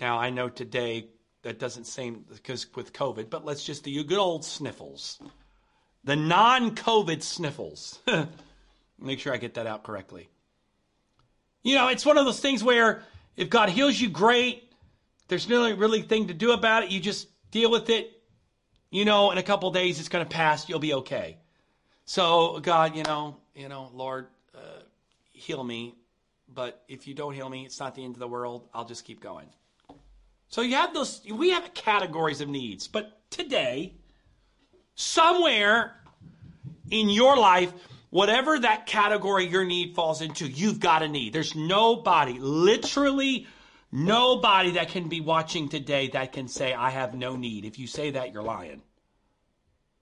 Now, 0.00 0.18
I 0.18 0.30
know 0.30 0.48
today 0.48 1.08
that 1.42 1.58
doesn't 1.58 1.84
seem 1.84 2.24
because 2.32 2.66
with 2.76 2.92
COVID, 2.92 3.28
but 3.28 3.44
let's 3.44 3.64
just 3.64 3.82
do 3.82 4.04
good 4.04 4.18
old 4.18 4.44
sniffles. 4.44 5.18
The 6.04 6.14
non 6.14 6.76
COVID 6.76 7.22
sniffles. 7.22 7.98
Make 8.98 9.18
sure 9.18 9.34
I 9.34 9.38
get 9.38 9.54
that 9.54 9.66
out 9.66 9.82
correctly. 9.82 10.28
You 11.64 11.74
know, 11.74 11.88
it's 11.88 12.06
one 12.06 12.18
of 12.18 12.24
those 12.24 12.40
things 12.40 12.62
where 12.62 13.02
if 13.36 13.50
God 13.50 13.68
heals 13.68 14.00
you, 14.00 14.10
great. 14.10 14.70
There's 15.26 15.48
no 15.48 15.74
really 15.74 16.02
thing 16.02 16.28
to 16.28 16.34
do 16.34 16.52
about 16.52 16.84
it. 16.84 16.90
You 16.90 17.00
just 17.00 17.26
deal 17.50 17.70
with 17.70 17.90
it. 17.90 18.12
You 18.90 19.04
know, 19.04 19.32
in 19.32 19.38
a 19.38 19.42
couple 19.42 19.72
days, 19.72 19.98
it's 19.98 20.08
going 20.08 20.24
to 20.24 20.30
pass. 20.30 20.68
You'll 20.68 20.78
be 20.78 20.94
okay. 20.94 21.38
So, 22.04 22.60
God, 22.60 22.94
you 22.96 23.02
know, 23.02 23.36
you 23.54 23.68
know, 23.68 23.90
Lord, 23.94 24.26
uh, 24.54 24.82
heal 25.32 25.62
me. 25.62 25.94
But 26.52 26.82
if 26.88 27.06
you 27.06 27.14
don't 27.14 27.34
heal 27.34 27.48
me, 27.48 27.64
it's 27.64 27.80
not 27.80 27.94
the 27.94 28.04
end 28.04 28.14
of 28.14 28.20
the 28.20 28.28
world. 28.28 28.68
I'll 28.72 28.84
just 28.84 29.04
keep 29.04 29.20
going. 29.20 29.46
So 30.48 30.60
you 30.60 30.76
have 30.76 30.94
those, 30.94 31.20
we 31.28 31.50
have 31.50 31.74
categories 31.74 32.40
of 32.40 32.48
needs. 32.48 32.86
But 32.86 33.18
today, 33.30 33.94
somewhere 34.94 35.96
in 36.90 37.08
your 37.08 37.36
life, 37.36 37.72
whatever 38.10 38.58
that 38.60 38.86
category 38.86 39.46
your 39.46 39.64
need 39.64 39.94
falls 39.94 40.20
into, 40.20 40.46
you've 40.46 40.78
got 40.78 41.02
a 41.02 41.08
need. 41.08 41.32
There's 41.32 41.56
nobody, 41.56 42.38
literally 42.38 43.48
nobody 43.90 44.72
that 44.72 44.90
can 44.90 45.08
be 45.08 45.20
watching 45.20 45.68
today 45.68 46.08
that 46.08 46.32
can 46.32 46.46
say, 46.46 46.72
I 46.74 46.90
have 46.90 47.14
no 47.14 47.36
need. 47.36 47.64
If 47.64 47.78
you 47.78 47.86
say 47.86 48.10
that, 48.10 48.32
you're 48.32 48.42
lying. 48.42 48.82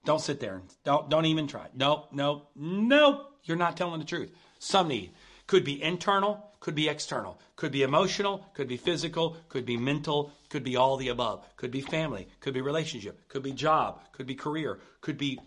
Don't 0.05 0.21
sit 0.21 0.39
there. 0.39 0.61
Don't 0.83 1.09
don't 1.09 1.25
even 1.25 1.47
try. 1.47 1.67
Nope, 1.73 2.09
nope, 2.11 2.49
nope. 2.55 3.31
You're 3.43 3.57
not 3.57 3.77
telling 3.77 3.99
the 3.99 4.05
truth. 4.05 4.31
Some 4.59 4.87
need 4.87 5.11
could 5.47 5.63
be 5.63 5.81
internal, 5.81 6.51
could 6.59 6.75
be 6.75 6.87
external, 6.87 7.39
could 7.55 7.71
be 7.71 7.83
emotional, 7.83 8.45
could 8.53 8.67
be 8.67 8.77
physical, 8.77 9.37
could 9.49 9.65
be 9.65 9.77
mental, 9.77 10.31
could 10.49 10.63
be 10.63 10.75
all 10.75 10.97
the 10.97 11.09
above. 11.09 11.45
Could 11.57 11.71
be 11.71 11.81
family, 11.81 12.27
could 12.39 12.53
be 12.53 12.61
relationship, 12.61 13.27
could 13.27 13.43
be 13.43 13.51
job, 13.51 14.01
could 14.13 14.25
be 14.25 14.35
career, 14.35 14.79
could 15.01 15.17
be 15.17 15.39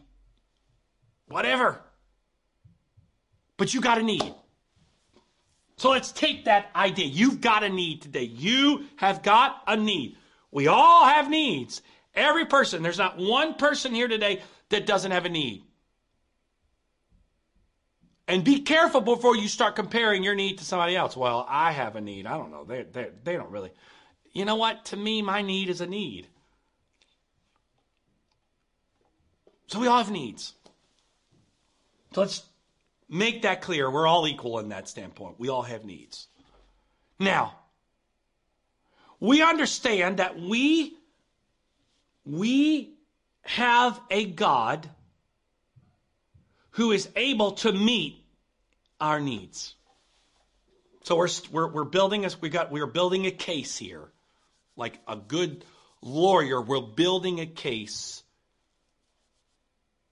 whatever. 1.28 1.80
But 3.56 3.72
you 3.72 3.80
got 3.80 3.98
a 3.98 4.02
need. 4.02 4.34
So 5.78 5.90
let's 5.90 6.12
take 6.12 6.44
that 6.44 6.70
idea. 6.74 7.06
You've 7.06 7.40
got 7.40 7.62
a 7.62 7.68
need 7.68 8.02
today. 8.02 8.24
You 8.24 8.84
have 8.96 9.22
got 9.22 9.62
a 9.66 9.76
need. 9.76 10.16
We 10.50 10.68
all 10.68 11.04
have 11.04 11.28
needs. 11.28 11.82
Every 12.16 12.46
person, 12.46 12.82
there's 12.82 12.98
not 12.98 13.18
one 13.18 13.54
person 13.54 13.94
here 13.94 14.08
today 14.08 14.42
that 14.70 14.86
doesn't 14.86 15.10
have 15.12 15.26
a 15.26 15.28
need. 15.28 15.62
And 18.26 18.42
be 18.42 18.62
careful 18.62 19.02
before 19.02 19.36
you 19.36 19.46
start 19.46 19.76
comparing 19.76 20.24
your 20.24 20.34
need 20.34 20.58
to 20.58 20.64
somebody 20.64 20.96
else. 20.96 21.16
Well, 21.16 21.46
I 21.48 21.70
have 21.72 21.94
a 21.94 22.00
need. 22.00 22.26
I 22.26 22.36
don't 22.36 22.50
know. 22.50 22.64
They, 22.64 22.82
they, 22.82 23.10
they 23.22 23.36
don't 23.36 23.50
really. 23.50 23.70
You 24.32 24.44
know 24.44 24.56
what? 24.56 24.86
To 24.86 24.96
me, 24.96 25.22
my 25.22 25.42
need 25.42 25.68
is 25.68 25.80
a 25.80 25.86
need. 25.86 26.26
So 29.68 29.78
we 29.78 29.86
all 29.86 29.98
have 29.98 30.10
needs. 30.10 30.54
So 32.14 32.22
let's 32.22 32.42
make 33.08 33.42
that 33.42 33.60
clear. 33.60 33.90
We're 33.90 34.06
all 34.06 34.26
equal 34.26 34.58
in 34.58 34.70
that 34.70 34.88
standpoint. 34.88 35.38
We 35.38 35.48
all 35.48 35.62
have 35.62 35.84
needs. 35.84 36.28
Now, 37.20 37.58
we 39.20 39.42
understand 39.42 40.18
that 40.18 40.38
we 40.38 40.95
we 42.26 42.92
have 43.42 43.98
a 44.10 44.26
God 44.26 44.90
who 46.70 46.92
is 46.92 47.08
able 47.16 47.52
to 47.52 47.72
meet 47.72 48.22
our 49.00 49.20
needs. 49.20 49.74
So 51.04 51.16
we're, 51.16 51.28
we're, 51.52 51.68
we're 51.68 51.84
building 51.84 52.24
us, 52.26 52.40
we 52.40 52.48
got, 52.48 52.72
we're 52.72 52.86
building 52.86 53.26
a 53.26 53.30
case 53.30 53.76
here. 53.78 54.10
Like 54.76 54.98
a 55.08 55.16
good 55.16 55.64
lawyer, 56.02 56.60
we're 56.60 56.80
building 56.80 57.40
a 57.40 57.46
case 57.46 58.22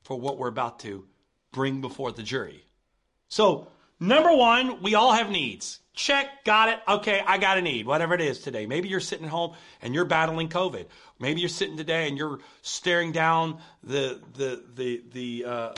for 0.05 0.19
what 0.19 0.39
we're 0.39 0.49
about 0.49 0.81
to 0.81 1.05
bring 1.53 1.81
before 1.81 2.13
the 2.13 2.23
jury. 2.23 2.65
So, 3.29 3.69
number 4.01 4.35
one, 4.35 4.83
we 4.83 4.95
all 4.95 5.13
have 5.13 5.31
needs. 5.31 5.81
Check, 5.95 6.45
got 6.45 6.69
it. 6.71 6.81
Okay, 6.89 7.23
I 7.25 7.39
got 7.39 7.57
a 7.59 7.63
need, 7.63 7.87
whatever 7.87 8.15
it 8.15 8.21
is 8.21 8.41
today. 8.41 8.67
Maybe 8.67 8.89
you're 8.89 8.99
sitting 8.99 9.27
at 9.27 9.31
home 9.31 9.55
and 9.81 9.95
you're 9.95 10.05
battling 10.05 10.49
COVID. 10.49 10.87
Maybe 11.21 11.41
you're 11.41 11.49
sitting 11.49 11.77
today 11.77 12.09
and 12.09 12.19
you're 12.19 12.41
staring 12.63 13.13
down 13.13 13.61
the 13.85 14.21
the 14.37 14.65
the 14.75 15.03
the 15.13 15.45
uh, 15.45 15.75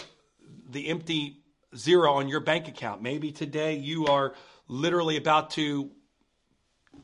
the 0.71 0.89
empty 0.89 1.43
zero 1.77 2.15
on 2.15 2.29
your 2.29 2.41
bank 2.41 2.67
account. 2.67 3.03
Maybe 3.03 3.31
today 3.31 3.77
you 3.77 4.07
are 4.07 4.35
literally 4.69 5.19
about 5.19 5.51
to 5.51 5.91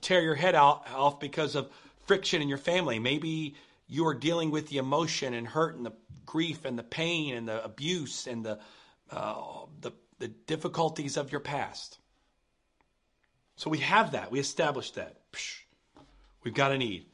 tear 0.00 0.22
your 0.22 0.34
head 0.34 0.54
out 0.54 0.90
off 0.94 1.20
because 1.20 1.54
of 1.54 1.70
friction 2.06 2.40
in 2.40 2.48
your 2.48 2.58
family. 2.58 2.98
Maybe 2.98 3.56
you 3.88 4.06
are 4.06 4.14
dealing 4.14 4.50
with 4.50 4.68
the 4.68 4.78
emotion 4.78 5.34
and 5.34 5.46
hurt 5.46 5.76
and 5.76 5.84
the 5.84 5.92
grief 6.24 6.64
and 6.64 6.78
the 6.78 6.82
pain 6.82 7.34
and 7.34 7.46
the 7.46 7.62
abuse 7.62 8.26
and 8.26 8.44
the 8.44 8.58
uh, 9.10 9.66
the, 9.82 9.92
the 10.22 10.28
difficulties 10.28 11.16
of 11.16 11.32
your 11.32 11.40
past. 11.40 11.98
So 13.56 13.68
we 13.70 13.78
have 13.78 14.12
that. 14.12 14.30
We 14.30 14.38
establish 14.38 14.92
that. 14.92 15.16
We've 16.44 16.54
got 16.54 16.70
a 16.70 16.78
need. 16.78 17.06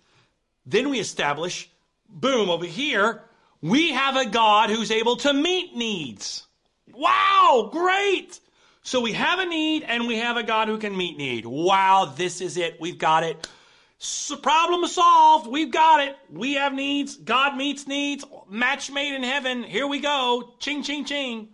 Then 0.67 0.91
we 0.91 1.01
establish, 1.01 1.71
boom, 2.07 2.51
over 2.51 2.67
here, 2.67 3.23
we 3.63 3.93
have 3.93 4.17
a 4.17 4.29
God 4.29 4.69
who's 4.69 4.91
able 4.91 5.17
to 5.17 5.33
meet 5.33 5.75
needs. 5.75 6.47
Wow, 6.93 7.71
great. 7.73 8.39
So 8.83 9.01
we 9.01 9.13
have 9.13 9.39
a 9.39 9.47
need 9.47 9.85
and 9.85 10.07
we 10.07 10.19
have 10.19 10.37
a 10.37 10.43
God 10.43 10.69
who 10.69 10.77
can 10.77 10.95
meet 10.95 11.17
need. 11.17 11.47
Wow, 11.47 12.13
this 12.15 12.43
is 12.43 12.59
it. 12.59 12.79
We've 12.79 12.99
got 12.99 13.23
it. 13.23 13.49
So 13.97 14.37
problem 14.37 14.87
solved. 14.87 15.47
We've 15.47 15.73
got 15.73 16.07
it. 16.07 16.15
We 16.31 16.55
have 16.55 16.75
needs. 16.75 17.17
God 17.17 17.57
meets 17.57 17.87
needs. 17.87 18.23
Match 18.51 18.91
made 18.91 19.15
in 19.15 19.23
heaven. 19.23 19.63
Here 19.63 19.87
we 19.87 19.99
go. 19.99 20.53
Ching, 20.61 20.83
ching, 20.83 21.07
ching. 21.07 21.49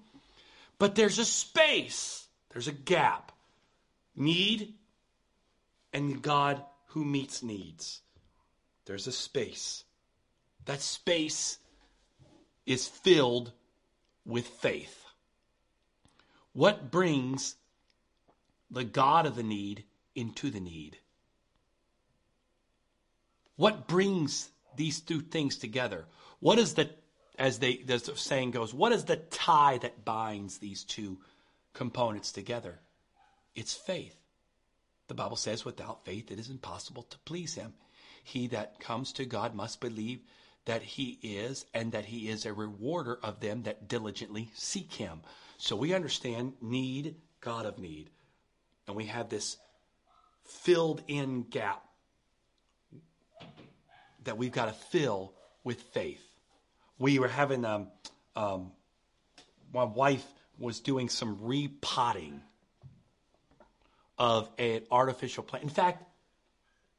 But 0.84 0.96
there's 0.96 1.18
a 1.18 1.24
space, 1.24 2.28
there's 2.50 2.68
a 2.68 2.72
gap. 2.72 3.32
Need 4.14 4.74
and 5.94 6.20
God 6.20 6.62
who 6.88 7.06
meets 7.06 7.42
needs. 7.42 8.02
There's 8.84 9.06
a 9.06 9.12
space. 9.12 9.84
That 10.66 10.82
space 10.82 11.56
is 12.66 12.86
filled 12.86 13.52
with 14.26 14.46
faith. 14.46 15.06
What 16.52 16.90
brings 16.90 17.56
the 18.70 18.84
God 18.84 19.24
of 19.24 19.36
the 19.36 19.42
need 19.42 19.84
into 20.14 20.50
the 20.50 20.60
need? 20.60 20.98
What 23.56 23.88
brings 23.88 24.50
these 24.76 25.00
two 25.00 25.22
things 25.22 25.56
together? 25.56 26.04
What 26.40 26.58
is 26.58 26.74
the, 26.74 26.90
as 27.38 27.58
they, 27.58 27.84
as 27.88 28.02
the 28.02 28.16
saying 28.16 28.52
goes, 28.52 28.72
what 28.72 28.92
is 28.92 29.04
the 29.04 29.16
tie 29.16 29.78
that 29.78 30.04
binds 30.04 30.58
these 30.58 30.84
two 30.84 31.18
components 31.72 32.32
together? 32.32 32.80
It's 33.54 33.74
faith. 33.74 34.16
The 35.08 35.14
Bible 35.14 35.36
says, 35.36 35.64
without 35.64 36.04
faith, 36.04 36.30
it 36.30 36.38
is 36.38 36.48
impossible 36.48 37.02
to 37.04 37.18
please 37.20 37.54
Him. 37.54 37.74
He 38.22 38.46
that 38.48 38.80
comes 38.80 39.12
to 39.14 39.24
God 39.24 39.54
must 39.54 39.80
believe 39.80 40.20
that 40.64 40.82
He 40.82 41.18
is, 41.22 41.66
and 41.74 41.92
that 41.92 42.06
He 42.06 42.28
is 42.30 42.46
a 42.46 42.52
rewarder 42.52 43.18
of 43.22 43.40
them 43.40 43.64
that 43.64 43.86
diligently 43.86 44.50
seek 44.54 44.92
Him. 44.94 45.20
So 45.58 45.76
we 45.76 45.92
understand 45.92 46.54
need, 46.62 47.16
God 47.40 47.66
of 47.66 47.78
need. 47.78 48.10
And 48.86 48.96
we 48.96 49.06
have 49.06 49.28
this 49.28 49.58
filled 50.44 51.02
in 51.06 51.42
gap 51.42 51.84
that 54.24 54.38
we've 54.38 54.52
got 54.52 54.66
to 54.66 54.72
fill 54.72 55.34
with 55.64 55.80
faith. 55.80 56.22
We 56.98 57.18
were 57.18 57.28
having, 57.28 57.64
um, 57.64 57.88
um, 58.36 58.72
my 59.72 59.84
wife 59.84 60.24
was 60.58 60.80
doing 60.80 61.08
some 61.08 61.38
repotting 61.42 62.40
of 64.18 64.48
an 64.58 64.82
artificial 64.90 65.42
plant. 65.42 65.64
In 65.64 65.70
fact, 65.70 66.04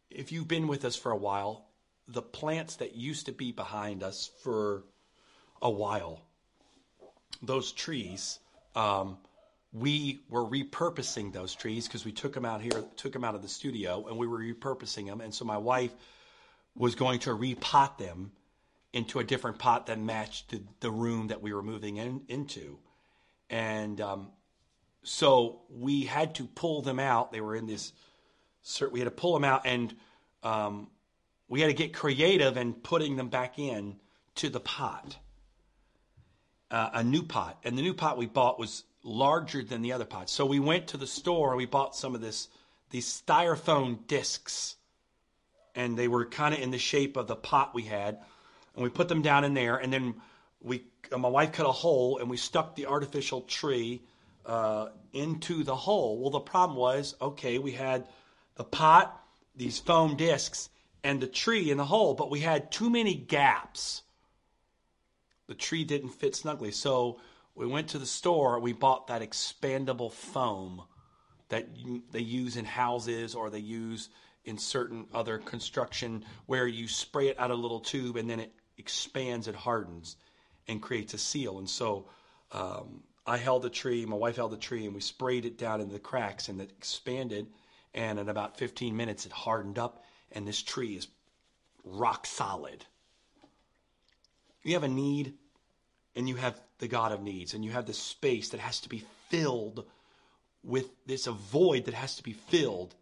if 0.10 0.32
you've 0.32 0.48
been 0.48 0.68
with 0.68 0.86
us 0.86 0.96
for 0.96 1.12
a 1.12 1.18
while, 1.18 1.66
the 2.08 2.22
plants 2.22 2.78
that 2.78 2.96
used 2.96 3.28
to 3.28 3.32
be 3.32 3.52
behind 3.52 4.04
us 4.04 4.30
for 4.44 4.84
a 5.62 5.70
while, 5.70 6.22
those 7.42 7.72
trees, 7.72 8.40
um, 8.76 9.18
we 9.74 10.20
were 10.30 10.46
repurposing 10.46 11.34
those 11.34 11.54
trees 11.56 11.88
because 11.88 12.06
we 12.06 12.12
took 12.12 12.34
them 12.34 12.46
out 12.46 12.62
here, 12.62 12.84
took 12.96 13.14
them 13.14 13.24
out 13.24 13.36
of 13.36 13.42
the 13.42 13.50
studio, 13.50 14.08
and 14.08 14.18
we 14.18 14.28
were 14.28 14.40
repurposing 14.40 15.08
them. 15.08 15.22
And 15.22 15.34
so 15.34 15.46
my 15.46 15.58
wife 15.58 15.92
was 16.76 16.96
going 16.96 17.20
to 17.20 17.32
repot 17.32 17.98
them 17.98 18.32
into 18.96 19.20
a 19.20 19.26
different 19.26 19.60
pot 19.60 19.88
that 19.88 20.00
matched 20.00 20.52
the, 20.52 20.64
the 20.80 20.90
room 20.90 21.28
that 21.28 21.42
we 21.42 21.54
were 21.54 21.62
moving 21.62 21.98
in, 21.98 22.22
into. 22.30 22.80
And 23.50 24.00
um, 24.00 24.30
so 25.04 25.64
we 25.70 26.06
had 26.06 26.36
to 26.36 26.46
pull 26.46 26.82
them 26.82 26.98
out. 26.98 27.34
They 27.34 27.42
were 27.42 27.58
in 27.58 27.68
this, 27.68 27.92
we 28.92 29.02
had 29.02 29.06
to 29.06 29.12
pull 29.12 29.34
them 29.34 29.44
out 29.44 29.66
and 29.66 29.94
um, 30.44 30.88
we 31.50 31.60
had 31.60 31.68
to 31.68 31.74
get 31.74 31.94
creative 31.94 32.56
in 32.56 32.74
putting 32.74 33.18
them 33.18 33.28
back 33.28 33.60
in 33.60 33.98
to 34.36 34.50
the 34.50 34.62
pot, 34.62 35.18
uh, 36.72 36.92
a 36.94 37.04
new 37.04 37.24
pot. 37.24 37.60
And 37.66 37.78
the 37.78 37.82
new 37.82 37.94
pot 37.94 38.18
we 38.18 38.28
bought 38.28 38.58
was 38.58 38.86
larger 39.04 39.62
than 39.62 39.82
the 39.82 39.92
other 39.92 40.06
pots. 40.06 40.32
So 40.32 40.46
we 40.46 40.62
went 40.62 40.88
to 40.88 40.98
the 40.98 41.06
store 41.06 41.50
and 41.50 41.58
we 41.58 41.66
bought 41.66 41.98
some 41.98 42.16
of 42.16 42.22
this, 42.22 42.48
these 42.92 43.22
styrofoam 43.28 44.08
discs 44.08 44.78
and 45.76 45.98
they 45.98 46.08
were 46.08 46.26
kind 46.26 46.56
of 46.56 46.62
in 46.62 46.72
the 46.72 46.78
shape 46.78 47.18
of 47.18 47.28
the 47.28 47.36
pot 47.36 47.76
we 47.76 47.84
had, 47.84 48.20
and 48.76 48.84
we 48.84 48.90
put 48.90 49.08
them 49.08 49.22
down 49.22 49.44
in 49.44 49.54
there, 49.54 49.78
and 49.78 49.92
then 49.92 50.16
we, 50.62 50.84
uh, 51.12 51.18
my 51.18 51.30
wife 51.30 51.54
cut 51.54 51.66
a 51.66 51.72
hole, 51.72 52.18
and 52.18 52.30
we 52.30 52.38
stuck 52.38 52.76
the 52.76 52.86
artificial 52.86 53.42
tree 53.42 54.02
uh, 54.46 54.90
into 55.14 55.64
the 55.64 55.76
hole. 55.76 56.20
Well, 56.20 56.30
the 56.30 56.40
problem 56.40 56.78
was, 56.78 57.16
okay, 57.22 57.58
we 57.58 57.72
had 57.72 58.08
the 58.56 58.64
pot, 58.64 59.24
these 59.56 59.80
foam 59.80 60.16
discs, 60.16 60.70
and 61.04 61.22
the 61.22 61.28
tree 61.28 61.72
in 61.72 61.78
the 61.78 61.86
hole, 61.86 62.14
but 62.14 62.30
we 62.30 62.40
had 62.40 62.72
too 62.72 62.90
many 62.90 63.16
gaps. 63.16 64.02
The 65.48 65.54
tree 65.54 65.84
didn't 65.84 66.10
fit 66.10 66.36
snugly, 66.36 66.72
so 66.72 67.20
we 67.54 67.68
went 67.68 67.90
to 67.90 68.00
the 68.00 68.06
store. 68.06 68.60
We 68.60 68.74
bought 68.74 69.08
that 69.08 69.22
expandable 69.22 70.12
foam 70.12 70.84
that 71.50 71.68
they 72.12 72.20
use 72.20 72.58
in 72.58 72.66
houses 72.66 73.36
or 73.36 73.50
they 73.50 73.60
use 73.60 74.10
in 74.46 74.58
certain 74.58 75.06
other 75.14 75.38
construction 75.38 76.24
where 76.46 76.68
you 76.68 76.88
spray 76.88 77.28
it 77.30 77.40
out 77.40 77.52
of 77.52 77.58
a 77.58 77.62
little 77.62 77.80
tube 77.80 78.16
and 78.16 78.30
then 78.30 78.40
it 78.40 78.54
expands, 78.78 79.48
it 79.48 79.56
hardens, 79.56 80.16
and 80.68 80.82
creates 80.82 81.14
a 81.14 81.18
seal. 81.18 81.58
And 81.58 81.70
so 81.70 82.08
um, 82.52 83.04
I 83.26 83.38
held 83.38 83.64
the 83.64 83.70
tree, 83.70 84.06
my 84.06 84.16
wife 84.16 84.36
held 84.36 84.52
the 84.52 84.58
tree, 84.58 84.86
and 84.86 84.94
we 84.94 85.02
sprayed 85.02 85.46
it 85.46 85.58
down 85.58 85.82
into 85.82 85.94
the 85.94 86.00
cracks, 86.00 86.50
and 86.50 86.60
it 86.62 86.72
expanded. 86.78 87.48
And 87.94 88.20
in 88.20 88.30
about 88.30 88.58
15 88.58 88.96
minutes, 88.96 89.26
it 89.26 89.32
hardened 89.32 89.80
up, 89.80 90.04
and 90.32 90.48
this 90.48 90.62
tree 90.62 90.96
is 90.96 91.08
rock 91.84 92.26
solid. 92.26 92.86
You 94.64 94.74
have 94.74 94.84
a 94.84 94.88
need, 94.88 95.36
and 96.16 96.28
you 96.28 96.36
have 96.36 96.60
the 96.80 96.88
God 96.88 97.12
of 97.12 97.22
needs, 97.22 97.54
and 97.54 97.64
you 97.64 97.72
have 97.72 97.86
this 97.86 98.00
space 98.00 98.50
that 98.50 98.60
has 98.60 98.82
to 98.82 98.90
be 98.90 99.04
filled 99.30 99.86
with 100.64 100.88
this 101.06 101.28
void 101.28 101.86
that 101.86 101.94
has 101.94 102.16
to 102.16 102.24
be 102.24 102.34
filled 102.34 102.96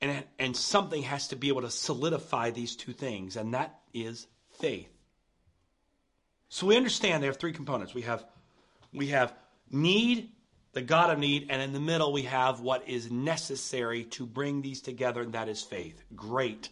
and, 0.00 0.24
and 0.38 0.56
something 0.56 1.02
has 1.02 1.28
to 1.28 1.36
be 1.36 1.48
able 1.48 1.62
to 1.62 1.70
solidify 1.70 2.50
these 2.50 2.76
two 2.76 2.92
things, 2.92 3.36
and 3.36 3.54
that 3.54 3.77
is 4.04 4.26
faith. 4.60 4.88
So 6.48 6.66
we 6.66 6.76
understand 6.76 7.22
they 7.22 7.26
have 7.26 7.36
three 7.36 7.52
components. 7.52 7.94
We 7.94 8.02
have 8.02 8.24
we 8.92 9.08
have 9.08 9.34
need, 9.70 10.30
the 10.72 10.82
God 10.82 11.10
of 11.10 11.18
need, 11.18 11.46
and 11.50 11.60
in 11.60 11.72
the 11.72 11.80
middle 11.80 12.12
we 12.12 12.22
have 12.22 12.60
what 12.60 12.88
is 12.88 13.10
necessary 13.10 14.04
to 14.04 14.24
bring 14.24 14.62
these 14.62 14.80
together, 14.80 15.20
and 15.22 15.32
that 15.34 15.48
is 15.48 15.62
faith. 15.62 16.02
Great. 16.16 16.70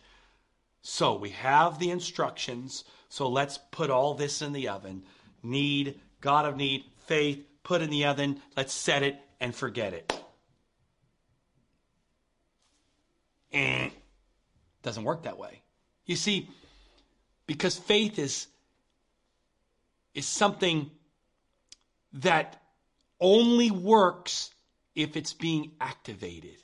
So 0.81 1.17
we 1.17 1.31
have 1.31 1.79
the 1.79 1.91
instructions. 1.91 2.85
So 3.09 3.29
let's 3.29 3.59
put 3.71 3.91
all 3.91 4.15
this 4.15 4.41
in 4.41 4.53
the 4.53 4.69
oven. 4.69 5.03
Need, 5.43 6.01
God 6.21 6.47
of 6.47 6.57
need, 6.57 6.85
faith, 7.07 7.45
put 7.63 7.83
in 7.83 7.91
the 7.91 8.07
oven. 8.07 8.41
Let's 8.57 8.73
set 8.73 9.03
it 9.03 9.19
and 9.41 9.55
forget 9.55 9.93
it. 9.93 10.13
eh, 13.57 13.89
doesn't 14.83 15.05
work 15.05 15.23
that 15.25 15.39
way. 15.39 15.63
You 16.05 16.17
see, 16.17 16.49
because 17.47 17.77
faith 17.77 18.19
is 18.19 18.47
is 20.15 20.27
something 20.27 20.91
that 22.15 22.61
only 23.21 23.71
works 23.71 24.51
if 24.95 25.17
it's 25.17 25.35
being 25.35 25.73
activated. 25.81 26.57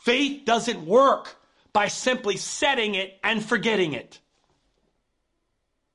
Faith 0.00 0.44
doesn't 0.44 0.86
work 0.86 1.36
by 1.72 1.88
simply 1.88 2.36
setting 2.36 2.94
it 2.94 3.18
and 3.24 3.44
forgetting 3.44 3.94
it. 3.94 4.20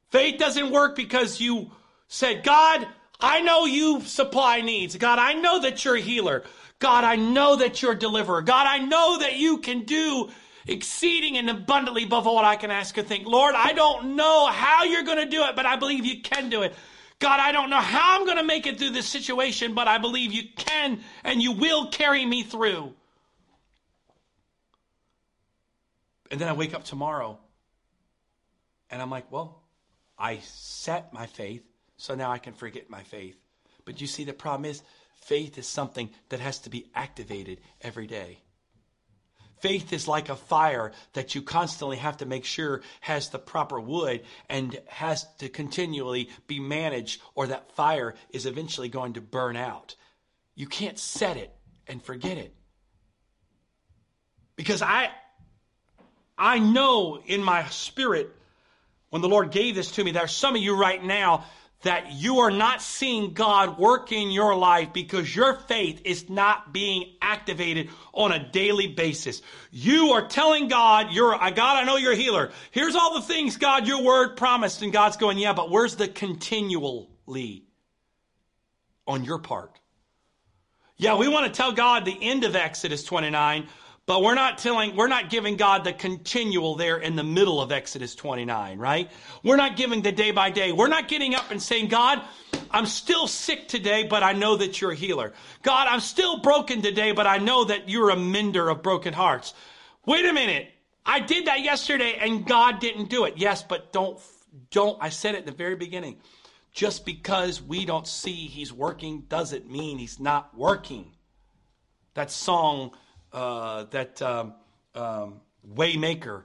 Faith 0.09 0.39
doesn't 0.39 0.71
work 0.71 0.95
because 0.95 1.39
you 1.39 1.71
said, 2.07 2.43
God, 2.43 2.85
I 3.19 3.41
know 3.41 3.65
you 3.65 4.01
supply 4.01 4.61
needs. 4.61 4.97
God, 4.97 5.19
I 5.19 5.33
know 5.33 5.61
that 5.61 5.85
you're 5.85 5.95
a 5.95 6.01
healer. 6.01 6.43
God, 6.79 7.03
I 7.03 7.15
know 7.15 7.55
that 7.57 7.81
you're 7.81 7.93
a 7.93 7.99
deliverer. 7.99 8.41
God, 8.41 8.67
I 8.67 8.79
know 8.79 9.19
that 9.19 9.37
you 9.37 9.59
can 9.59 9.83
do 9.83 10.29
exceeding 10.67 11.37
and 11.37 11.49
abundantly 11.49 12.03
above 12.03 12.27
all 12.27 12.39
I 12.39 12.55
can 12.55 12.71
ask 12.71 12.97
or 12.97 13.03
think. 13.03 13.27
Lord, 13.27 13.55
I 13.55 13.73
don't 13.73 14.15
know 14.15 14.47
how 14.47 14.83
you're 14.83 15.03
going 15.03 15.17
to 15.17 15.25
do 15.25 15.43
it, 15.43 15.55
but 15.55 15.65
I 15.65 15.75
believe 15.75 16.05
you 16.05 16.21
can 16.21 16.49
do 16.49 16.61
it. 16.63 16.73
God, 17.19 17.39
I 17.39 17.51
don't 17.51 17.69
know 17.69 17.79
how 17.79 18.17
I'm 18.17 18.25
going 18.25 18.37
to 18.37 18.43
make 18.43 18.65
it 18.65 18.79
through 18.79 18.89
this 18.89 19.07
situation, 19.07 19.73
but 19.73 19.87
I 19.87 19.99
believe 19.99 20.33
you 20.33 20.43
can 20.55 21.01
and 21.23 21.41
you 21.41 21.51
will 21.51 21.87
carry 21.87 22.25
me 22.25 22.43
through. 22.43 22.93
And 26.31 26.39
then 26.39 26.47
I 26.47 26.53
wake 26.53 26.73
up 26.73 26.83
tomorrow 26.83 27.37
and 28.89 29.01
I'm 29.01 29.09
like, 29.09 29.31
well, 29.31 29.61
I 30.17 30.39
set 30.43 31.13
my 31.13 31.25
faith, 31.25 31.63
so 31.97 32.15
now 32.15 32.31
I 32.31 32.37
can 32.37 32.53
forget 32.53 32.89
my 32.89 33.03
faith. 33.03 33.37
But 33.85 34.01
you 34.01 34.07
see, 34.07 34.23
the 34.23 34.33
problem 34.33 34.65
is 34.65 34.83
faith 35.15 35.57
is 35.57 35.67
something 35.67 36.09
that 36.29 36.39
has 36.39 36.59
to 36.59 36.69
be 36.69 36.89
activated 36.93 37.59
every 37.81 38.07
day. 38.07 38.39
Faith 39.61 39.93
is 39.93 40.07
like 40.07 40.29
a 40.29 40.35
fire 40.35 40.91
that 41.13 41.35
you 41.35 41.41
constantly 41.41 41.97
have 41.97 42.17
to 42.17 42.25
make 42.25 42.45
sure 42.45 42.81
has 42.99 43.29
the 43.29 43.39
proper 43.39 43.79
wood 43.79 44.23
and 44.49 44.79
has 44.87 45.25
to 45.37 45.49
continually 45.49 46.29
be 46.47 46.59
managed, 46.59 47.21
or 47.35 47.47
that 47.47 47.71
fire 47.75 48.15
is 48.31 48.45
eventually 48.45 48.89
going 48.89 49.13
to 49.13 49.21
burn 49.21 49.55
out. 49.55 49.95
You 50.55 50.67
can't 50.67 50.97
set 50.97 51.37
it 51.37 51.53
and 51.87 52.03
forget 52.03 52.37
it. 52.37 52.55
Because 54.55 54.81
I 54.81 55.11
I 56.37 56.59
know 56.59 57.21
in 57.25 57.43
my 57.43 57.65
spirit 57.69 58.35
when 59.11 59.21
the 59.21 59.29
Lord 59.29 59.51
gave 59.51 59.75
this 59.75 59.91
to 59.91 60.03
me, 60.03 60.11
there 60.11 60.23
are 60.23 60.27
some 60.27 60.55
of 60.55 60.61
you 60.61 60.75
right 60.75 61.03
now 61.03 61.45
that 61.83 62.11
you 62.11 62.39
are 62.39 62.51
not 62.51 62.81
seeing 62.81 63.33
God 63.33 63.79
work 63.79 64.11
in 64.11 64.29
your 64.29 64.55
life 64.55 64.93
because 64.93 65.35
your 65.35 65.55
faith 65.55 66.01
is 66.05 66.29
not 66.29 66.71
being 66.71 67.15
activated 67.21 67.89
on 68.13 68.31
a 68.31 68.51
daily 68.51 68.87
basis. 68.87 69.41
You 69.71 70.11
are 70.11 70.27
telling 70.27 70.67
God, 70.67 71.07
you're, 71.11 71.31
God, 71.31 71.59
I 71.59 71.83
know 71.83 71.97
you're 71.97 72.13
a 72.13 72.17
healer. 72.17 72.51
Here's 72.71 72.95
all 72.95 73.15
the 73.15 73.21
things, 73.21 73.57
God, 73.57 73.87
your 73.87 74.03
word 74.03 74.37
promised. 74.37 74.81
And 74.81 74.93
God's 74.93 75.17
going, 75.17 75.37
yeah, 75.37 75.53
but 75.53 75.71
where's 75.71 75.95
the 75.95 76.07
continually 76.07 77.65
on 79.07 79.23
your 79.23 79.39
part? 79.39 79.79
Yeah, 80.97 81.17
we 81.17 81.27
want 81.27 81.47
to 81.47 81.51
tell 81.51 81.71
God 81.71 82.05
the 82.05 82.17
end 82.21 82.43
of 82.43 82.55
Exodus 82.55 83.03
29, 83.03 83.67
but 84.05 84.23
we're 84.23 84.35
not 84.35 84.57
telling, 84.57 84.95
we're 84.95 85.07
not 85.07 85.29
giving 85.29 85.55
God 85.55 85.83
the 85.83 85.93
continual 85.93 86.75
there 86.75 86.97
in 86.97 87.15
the 87.15 87.23
middle 87.23 87.61
of 87.61 87.71
Exodus 87.71 88.15
29, 88.15 88.77
right? 88.77 89.11
We're 89.43 89.57
not 89.57 89.77
giving 89.77 90.01
the 90.01 90.11
day 90.11 90.31
by 90.31 90.49
day. 90.49 90.71
We're 90.71 90.87
not 90.87 91.07
getting 91.07 91.35
up 91.35 91.51
and 91.51 91.61
saying, 91.61 91.89
God, 91.89 92.21
I'm 92.71 92.85
still 92.85 93.27
sick 93.27 93.67
today, 93.67 94.07
but 94.07 94.23
I 94.23 94.33
know 94.33 94.57
that 94.57 94.81
you're 94.81 94.91
a 94.91 94.95
healer. 94.95 95.33
God, 95.61 95.87
I'm 95.89 95.99
still 95.99 96.39
broken 96.39 96.81
today, 96.81 97.11
but 97.11 97.27
I 97.27 97.37
know 97.37 97.65
that 97.65 97.89
you're 97.89 98.09
a 98.09 98.15
mender 98.17 98.69
of 98.69 98.81
broken 98.81 99.13
hearts. 99.13 99.53
Wait 100.05 100.25
a 100.25 100.33
minute. 100.33 100.69
I 101.05 101.19
did 101.19 101.47
that 101.47 101.61
yesterday 101.61 102.17
and 102.19 102.45
God 102.45 102.79
didn't 102.79 103.09
do 103.09 103.25
it. 103.25 103.35
Yes, 103.37 103.63
but 103.63 103.93
don't, 103.93 104.19
don't, 104.71 104.97
I 105.01 105.09
said 105.09 105.35
it 105.35 105.39
at 105.39 105.45
the 105.45 105.51
very 105.51 105.75
beginning. 105.75 106.17
Just 106.73 107.05
because 107.05 107.61
we 107.61 107.85
don't 107.85 108.07
see 108.07 108.47
he's 108.47 108.71
working 108.71 109.25
doesn't 109.27 109.69
mean 109.69 109.97
he's 109.97 110.19
not 110.19 110.57
working. 110.57 111.11
That 112.13 112.31
song, 112.31 112.91
uh, 113.33 113.85
that 113.91 114.21
um, 114.21 114.53
um, 114.95 115.41
Waymaker. 115.75 116.43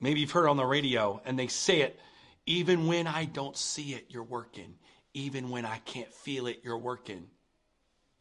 Maybe 0.00 0.20
you've 0.20 0.30
heard 0.30 0.48
on 0.48 0.56
the 0.56 0.64
radio, 0.64 1.20
and 1.24 1.38
they 1.38 1.46
say 1.46 1.80
it. 1.82 1.98
Even 2.44 2.88
when 2.88 3.06
I 3.06 3.24
don't 3.24 3.56
see 3.56 3.94
it, 3.94 4.06
you're 4.08 4.24
working. 4.24 4.74
Even 5.14 5.50
when 5.50 5.64
I 5.64 5.78
can't 5.78 6.12
feel 6.12 6.46
it, 6.48 6.60
you're 6.64 6.78
working. 6.78 7.28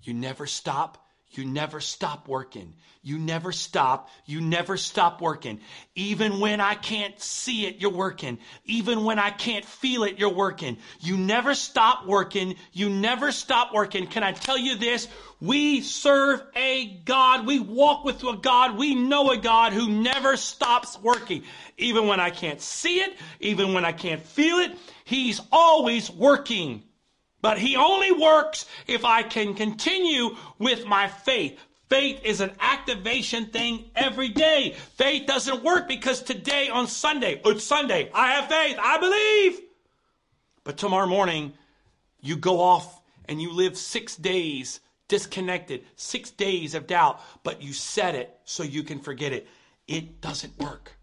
You 0.03 0.13
never 0.13 0.45
stop 0.45 1.05
you 1.33 1.45
never 1.45 1.79
stop 1.79 2.27
working. 2.27 2.73
You 3.03 3.17
never 3.17 3.51
stop. 3.51 4.09
You 4.25 4.41
never 4.41 4.77
stop 4.77 5.21
working. 5.21 5.61
Even 5.95 6.39
when 6.39 6.61
I 6.61 6.75
can't 6.75 7.19
see 7.19 7.65
it, 7.65 7.77
you're 7.77 7.89
working. 7.89 8.37
Even 8.65 9.03
when 9.03 9.17
I 9.17 9.31
can't 9.31 9.65
feel 9.65 10.03
it, 10.03 10.19
you're 10.19 10.33
working. 10.33 10.77
You 10.99 11.17
never 11.17 11.55
stop 11.55 12.05
working. 12.05 12.55
You 12.73 12.89
never 12.89 13.31
stop 13.31 13.73
working. 13.73 14.05
Can 14.05 14.23
I 14.23 14.33
tell 14.33 14.57
you 14.57 14.75
this? 14.75 15.07
We 15.39 15.81
serve 15.81 16.43
a 16.55 16.85
God. 17.05 17.47
We 17.47 17.59
walk 17.59 18.03
with 18.03 18.23
a 18.23 18.37
God. 18.37 18.77
We 18.77 18.93
know 18.93 19.31
a 19.31 19.37
God 19.37 19.73
who 19.73 19.89
never 19.89 20.37
stops 20.37 20.99
working. 21.01 21.43
Even 21.77 22.07
when 22.07 22.19
I 22.19 22.29
can't 22.29 22.61
see 22.61 22.99
it, 22.99 23.17
even 23.39 23.73
when 23.73 23.83
I 23.83 23.93
can't 23.93 24.21
feel 24.21 24.57
it, 24.57 24.77
He's 25.05 25.41
always 25.51 26.11
working. 26.11 26.83
But 27.41 27.57
he 27.57 27.75
only 27.75 28.11
works 28.11 28.65
if 28.87 29.03
I 29.03 29.23
can 29.23 29.53
continue 29.53 30.35
with 30.59 30.85
my 30.85 31.07
faith. 31.07 31.59
Faith 31.89 32.21
is 32.23 32.39
an 32.39 32.53
activation 32.59 33.47
thing 33.47 33.91
every 33.95 34.29
day. 34.29 34.75
Faith 34.95 35.27
doesn't 35.27 35.63
work 35.63 35.87
because 35.87 36.21
today 36.21 36.69
on 36.69 36.87
Sunday, 36.87 37.41
it's 37.43 37.63
Sunday, 37.63 38.09
I 38.13 38.31
have 38.33 38.47
faith, 38.47 38.77
I 38.81 38.97
believe. 38.97 39.61
But 40.63 40.77
tomorrow 40.77 41.07
morning, 41.07 41.53
you 42.21 42.37
go 42.37 42.61
off 42.61 43.01
and 43.25 43.41
you 43.41 43.51
live 43.51 43.77
six 43.77 44.15
days 44.15 44.79
disconnected, 45.09 45.83
six 45.97 46.31
days 46.31 46.73
of 46.73 46.87
doubt, 46.87 47.19
but 47.43 47.61
you 47.61 47.73
set 47.73 48.15
it 48.15 48.33
so 48.45 48.63
you 48.63 48.83
can 48.83 48.99
forget 48.99 49.33
it. 49.33 49.45
It 49.85 50.21
doesn't 50.21 50.57
work. 50.57 50.93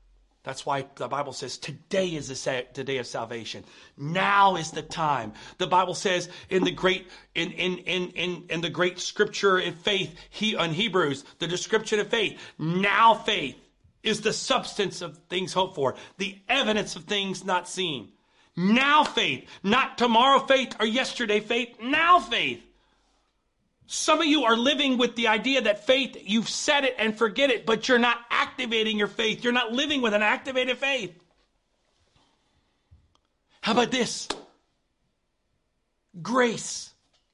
That's 0.48 0.64
why 0.64 0.86
the 0.94 1.08
Bible 1.08 1.34
says 1.34 1.58
today 1.58 2.06
is 2.14 2.28
the 2.28 2.82
day 2.82 2.96
of 2.96 3.06
salvation. 3.06 3.64
Now 3.98 4.56
is 4.56 4.70
the 4.70 4.80
time. 4.80 5.34
The 5.58 5.66
Bible 5.66 5.92
says 5.92 6.30
in 6.48 6.64
the 6.64 6.70
great 6.70 7.06
in 7.34 7.52
in 7.52 7.76
in 7.80 8.10
in, 8.12 8.44
in 8.48 8.60
the 8.62 8.70
great 8.70 8.98
scripture 8.98 9.58
in 9.58 9.74
faith, 9.74 10.18
he 10.30 10.56
on 10.56 10.70
Hebrews, 10.70 11.26
the 11.38 11.46
description 11.46 12.00
of 12.00 12.08
faith. 12.08 12.40
Now 12.56 13.12
faith 13.12 13.56
is 14.02 14.22
the 14.22 14.32
substance 14.32 15.02
of 15.02 15.18
things 15.28 15.52
hoped 15.52 15.74
for, 15.74 15.96
the 16.16 16.38
evidence 16.48 16.96
of 16.96 17.04
things 17.04 17.44
not 17.44 17.68
seen. 17.68 18.12
Now 18.56 19.04
faith, 19.04 19.46
not 19.62 19.98
tomorrow 19.98 20.38
faith 20.38 20.74
or 20.80 20.86
yesterday 20.86 21.40
faith, 21.40 21.76
now 21.78 22.20
faith. 22.20 22.62
Some 23.90 24.20
of 24.20 24.26
you 24.26 24.44
are 24.44 24.54
living 24.54 24.98
with 24.98 25.16
the 25.16 25.28
idea 25.28 25.62
that 25.62 25.86
faith, 25.86 26.14
you've 26.22 26.50
said 26.50 26.84
it 26.84 26.94
and 26.98 27.16
forget 27.16 27.48
it, 27.48 27.64
but 27.64 27.88
you're 27.88 27.98
not 27.98 28.18
activating 28.30 28.98
your 28.98 29.06
faith. 29.06 29.42
You're 29.42 29.54
not 29.54 29.72
living 29.72 30.02
with 30.02 30.12
an 30.12 30.22
activated 30.22 30.76
faith. 30.76 31.18
How 33.62 33.72
about 33.72 33.90
this? 33.90 34.28
Grace. 36.20 36.92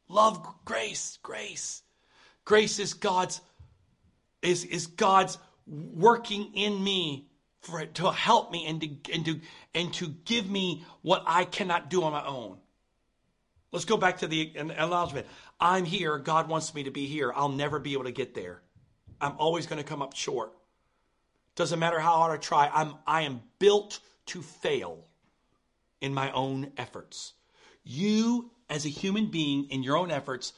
Love 0.09 0.47
grace, 0.65 1.19
grace. 1.25 1.83
Grace 2.45 2.79
is 2.79 2.95
God's 2.95 3.41
is, 4.41 4.65
is 4.65 4.87
God's 4.87 5.39
working 5.67 6.53
in 6.55 6.85
me 6.85 7.27
for 7.63 7.81
it 7.81 7.95
to 7.97 8.13
help 8.13 8.53
me 8.53 8.67
and 8.67 8.81
to, 8.81 9.13
and 9.13 9.25
to 9.25 9.41
and 9.75 9.93
to 9.95 10.07
give 10.25 10.49
me 10.49 10.85
what 11.03 11.25
I 11.27 11.47
cannot 11.47 11.91
do 11.91 12.05
on 12.05 12.13
my 12.13 12.25
own. 12.25 12.59
Let's 13.75 13.87
go 13.87 13.97
back 13.97 14.19
to 14.19 14.29
the 14.29 14.53
acknowledgement. 14.55 15.27
I'm 15.61 15.85
here. 15.85 16.19
God 16.19 16.49
wants 16.49 16.75
me 16.75 16.85
to 16.85 16.91
be 16.91 17.07
here. 17.07 17.33
I'll 17.35 17.49
never 17.49 17.79
be 17.79 17.93
able 17.93 18.05
to 18.05 18.13
get 18.13 18.35
there. 18.35 18.63
I'm 19.21 19.35
always 19.39 19.67
going 19.67 19.83
to 19.83 19.89
come 19.89 20.03
up 20.03 20.15
short. 20.15 20.53
Doesn't 21.57 21.79
matter 21.79 22.01
how 22.01 22.17
hard 22.17 22.33
I 22.33 22.43
try. 22.43 22.71
I'm 22.73 22.95
I 23.07 23.23
am 23.23 23.43
built 23.59 24.01
to 24.27 24.43
fail 24.43 25.07
in 26.01 26.13
my 26.13 26.31
own 26.33 26.73
efforts. 26.77 27.33
You 27.85 28.51
as 28.69 28.85
a 28.85 28.91
human 28.91 29.27
being 29.27 29.67
in 29.71 29.83
your 29.83 29.97
own 29.97 30.11
efforts 30.11 30.53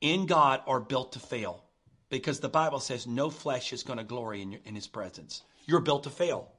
in 0.00 0.26
God 0.26 0.60
are 0.66 0.80
built 0.80 1.12
to 1.12 1.18
fail 1.18 1.64
because 2.10 2.40
the 2.40 2.48
Bible 2.48 2.80
says 2.80 3.06
no 3.06 3.30
flesh 3.30 3.72
is 3.72 3.82
going 3.82 3.98
to 3.98 4.04
glory 4.04 4.42
in, 4.42 4.52
your, 4.52 4.60
in 4.64 4.74
his 4.74 4.86
presence. 4.86 5.42
You're 5.64 5.80
built 5.80 6.04
to 6.04 6.10
fail. 6.10 6.52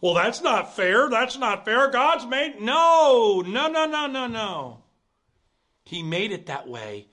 Well, 0.00 0.14
that's 0.14 0.42
not 0.42 0.76
fair. 0.76 1.08
That's 1.08 1.38
not 1.38 1.64
fair. 1.64 1.90
God's 1.90 2.26
made. 2.26 2.60
No, 2.60 3.42
no, 3.46 3.68
no, 3.68 3.86
no, 3.86 4.06
no, 4.06 4.26
no. 4.26 4.82
He 5.86 6.02
made 6.02 6.32
it 6.32 6.46
that 6.46 6.68
way 6.68 7.06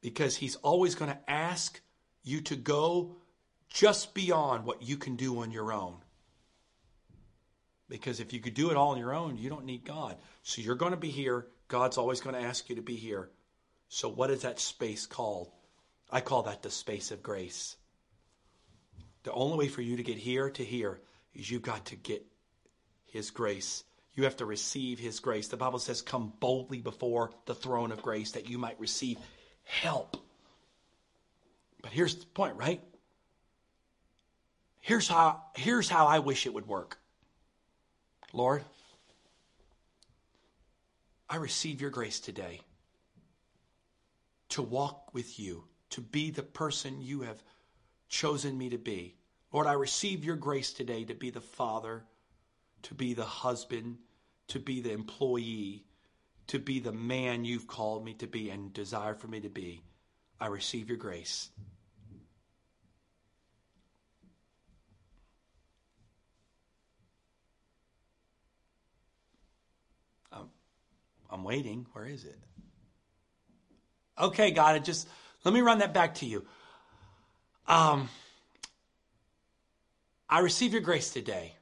because 0.00 0.36
He's 0.36 0.56
always 0.56 0.96
going 0.96 1.12
to 1.12 1.30
ask 1.30 1.80
you 2.24 2.40
to 2.42 2.56
go 2.56 3.14
just 3.68 4.14
beyond 4.14 4.64
what 4.64 4.82
you 4.82 4.96
can 4.96 5.14
do 5.14 5.40
on 5.40 5.52
your 5.52 5.72
own. 5.72 5.94
Because 7.88 8.18
if 8.18 8.32
you 8.32 8.40
could 8.40 8.54
do 8.54 8.70
it 8.70 8.76
all 8.76 8.90
on 8.90 8.98
your 8.98 9.14
own, 9.14 9.38
you 9.38 9.48
don't 9.48 9.64
need 9.64 9.84
God. 9.84 10.16
So 10.42 10.60
you're 10.60 10.74
going 10.74 10.90
to 10.90 10.98
be 10.98 11.10
here. 11.10 11.46
God's 11.68 11.98
always 11.98 12.20
going 12.20 12.34
to 12.34 12.42
ask 12.42 12.68
you 12.68 12.76
to 12.76 12.82
be 12.82 12.96
here. 12.96 13.30
So, 13.88 14.08
what 14.08 14.30
is 14.30 14.42
that 14.42 14.58
space 14.58 15.06
called? 15.06 15.50
I 16.10 16.20
call 16.20 16.42
that 16.42 16.62
the 16.62 16.70
space 16.70 17.12
of 17.12 17.22
grace. 17.22 17.76
The 19.22 19.32
only 19.32 19.56
way 19.56 19.68
for 19.68 19.82
you 19.82 19.96
to 19.96 20.02
get 20.02 20.18
here 20.18 20.50
to 20.50 20.64
here 20.64 21.00
is 21.32 21.50
you've 21.50 21.62
got 21.62 21.86
to 21.86 21.96
get 21.96 22.26
His 23.06 23.30
grace 23.30 23.84
you 24.18 24.24
have 24.24 24.36
to 24.38 24.44
receive 24.44 24.98
His 24.98 25.20
grace. 25.20 25.46
The 25.46 25.56
Bible 25.56 25.78
says, 25.78 26.02
Come 26.02 26.32
boldly 26.40 26.80
before 26.80 27.30
the 27.46 27.54
throne 27.54 27.92
of 27.92 28.02
grace 28.02 28.32
that 28.32 28.50
you 28.50 28.58
might 28.58 28.78
receive 28.80 29.16
help. 29.62 30.16
But 31.82 31.92
here's 31.92 32.16
the 32.16 32.26
point, 32.26 32.56
right? 32.56 32.82
Here's 34.80 35.06
how, 35.06 35.42
here's 35.54 35.88
how 35.88 36.08
I 36.08 36.18
wish 36.18 36.46
it 36.46 36.52
would 36.52 36.66
work. 36.66 36.98
Lord, 38.32 38.64
I 41.30 41.36
receive 41.36 41.80
your 41.80 41.90
grace 41.90 42.18
today 42.18 42.60
to 44.48 44.62
walk 44.62 45.14
with 45.14 45.38
you, 45.38 45.62
to 45.90 46.00
be 46.00 46.32
the 46.32 46.42
person 46.42 47.00
you 47.00 47.20
have 47.20 47.40
chosen 48.08 48.58
me 48.58 48.70
to 48.70 48.78
be. 48.78 49.14
Lord, 49.52 49.68
I 49.68 49.74
receive 49.74 50.24
your 50.24 50.36
grace 50.36 50.72
today 50.72 51.04
to 51.04 51.14
be 51.14 51.30
the 51.30 51.40
father, 51.40 52.02
to 52.82 52.94
be 52.94 53.14
the 53.14 53.24
husband, 53.24 53.98
to 54.48 54.58
be 54.58 54.80
the 54.80 54.92
employee, 54.92 55.84
to 56.48 56.58
be 56.58 56.80
the 56.80 56.92
man 56.92 57.44
you've 57.44 57.66
called 57.66 58.04
me 58.04 58.14
to 58.14 58.26
be 58.26 58.50
and 58.50 58.72
desire 58.72 59.14
for 59.14 59.28
me 59.28 59.40
to 59.40 59.48
be. 59.48 59.82
I 60.40 60.46
receive 60.46 60.88
your 60.88 60.98
grace. 60.98 61.50
I'm, 70.32 70.48
I'm 71.30 71.44
waiting. 71.44 71.86
Where 71.92 72.06
is 72.06 72.24
it? 72.24 72.38
Okay, 74.18 74.50
God, 74.50 74.76
it 74.76 74.84
just 74.84 75.08
let 75.44 75.54
me 75.54 75.60
run 75.60 75.78
that 75.78 75.94
back 75.94 76.16
to 76.16 76.26
you. 76.26 76.44
Um, 77.66 78.08
I 80.28 80.40
receive 80.40 80.72
your 80.72 80.80
grace 80.80 81.10
today. 81.10 81.54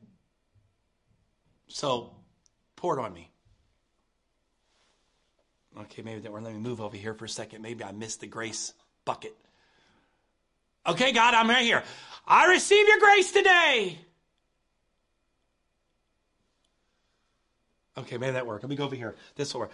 So 1.68 2.14
pour 2.76 2.98
it 2.98 3.02
on 3.02 3.12
me. 3.12 3.30
Okay, 5.78 6.02
maybe 6.02 6.20
that. 6.20 6.32
Let 6.32 6.42
me 6.42 6.52
move 6.58 6.80
over 6.80 6.96
here 6.96 7.14
for 7.14 7.24
a 7.24 7.28
second. 7.28 7.62
Maybe 7.62 7.84
I 7.84 7.92
missed 7.92 8.20
the 8.20 8.26
grace 8.26 8.72
bucket. 9.04 9.34
Okay, 10.86 11.12
God, 11.12 11.34
I'm 11.34 11.48
right 11.50 11.64
here. 11.64 11.82
I 12.26 12.46
receive 12.46 12.86
your 12.86 12.98
grace 12.98 13.32
today. 13.32 13.98
Okay, 17.98 18.18
maybe 18.18 18.32
that 18.32 18.46
worked. 18.46 18.62
Let 18.62 18.70
me 18.70 18.76
go 18.76 18.84
over 18.84 18.94
here. 18.94 19.16
This 19.36 19.52
will 19.52 19.62
work. 19.62 19.72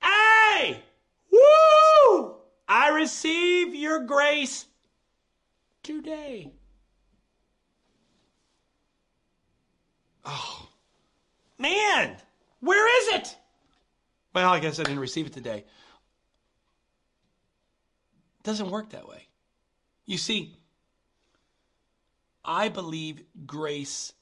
Hey! 0.00 0.82
Woo! 1.30 2.36
I 2.68 2.90
receive 2.90 3.74
your 3.74 4.00
grace 4.04 4.66
today. 5.82 6.52
Oh, 10.24 10.61
man, 11.62 12.16
where 12.60 13.02
is 13.02 13.20
it? 13.20 13.36
Well, 14.34 14.50
I 14.50 14.58
guess 14.58 14.78
I 14.78 14.82
didn't 14.82 14.98
receive 14.98 15.26
it 15.26 15.32
today. 15.32 15.58
It 18.38 18.42
doesn't 18.42 18.70
work 18.70 18.90
that 18.90 19.08
way. 19.08 19.28
You 20.04 20.18
see, 20.18 20.56
I 22.44 22.68
believe 22.68 23.22
grace 23.46 24.12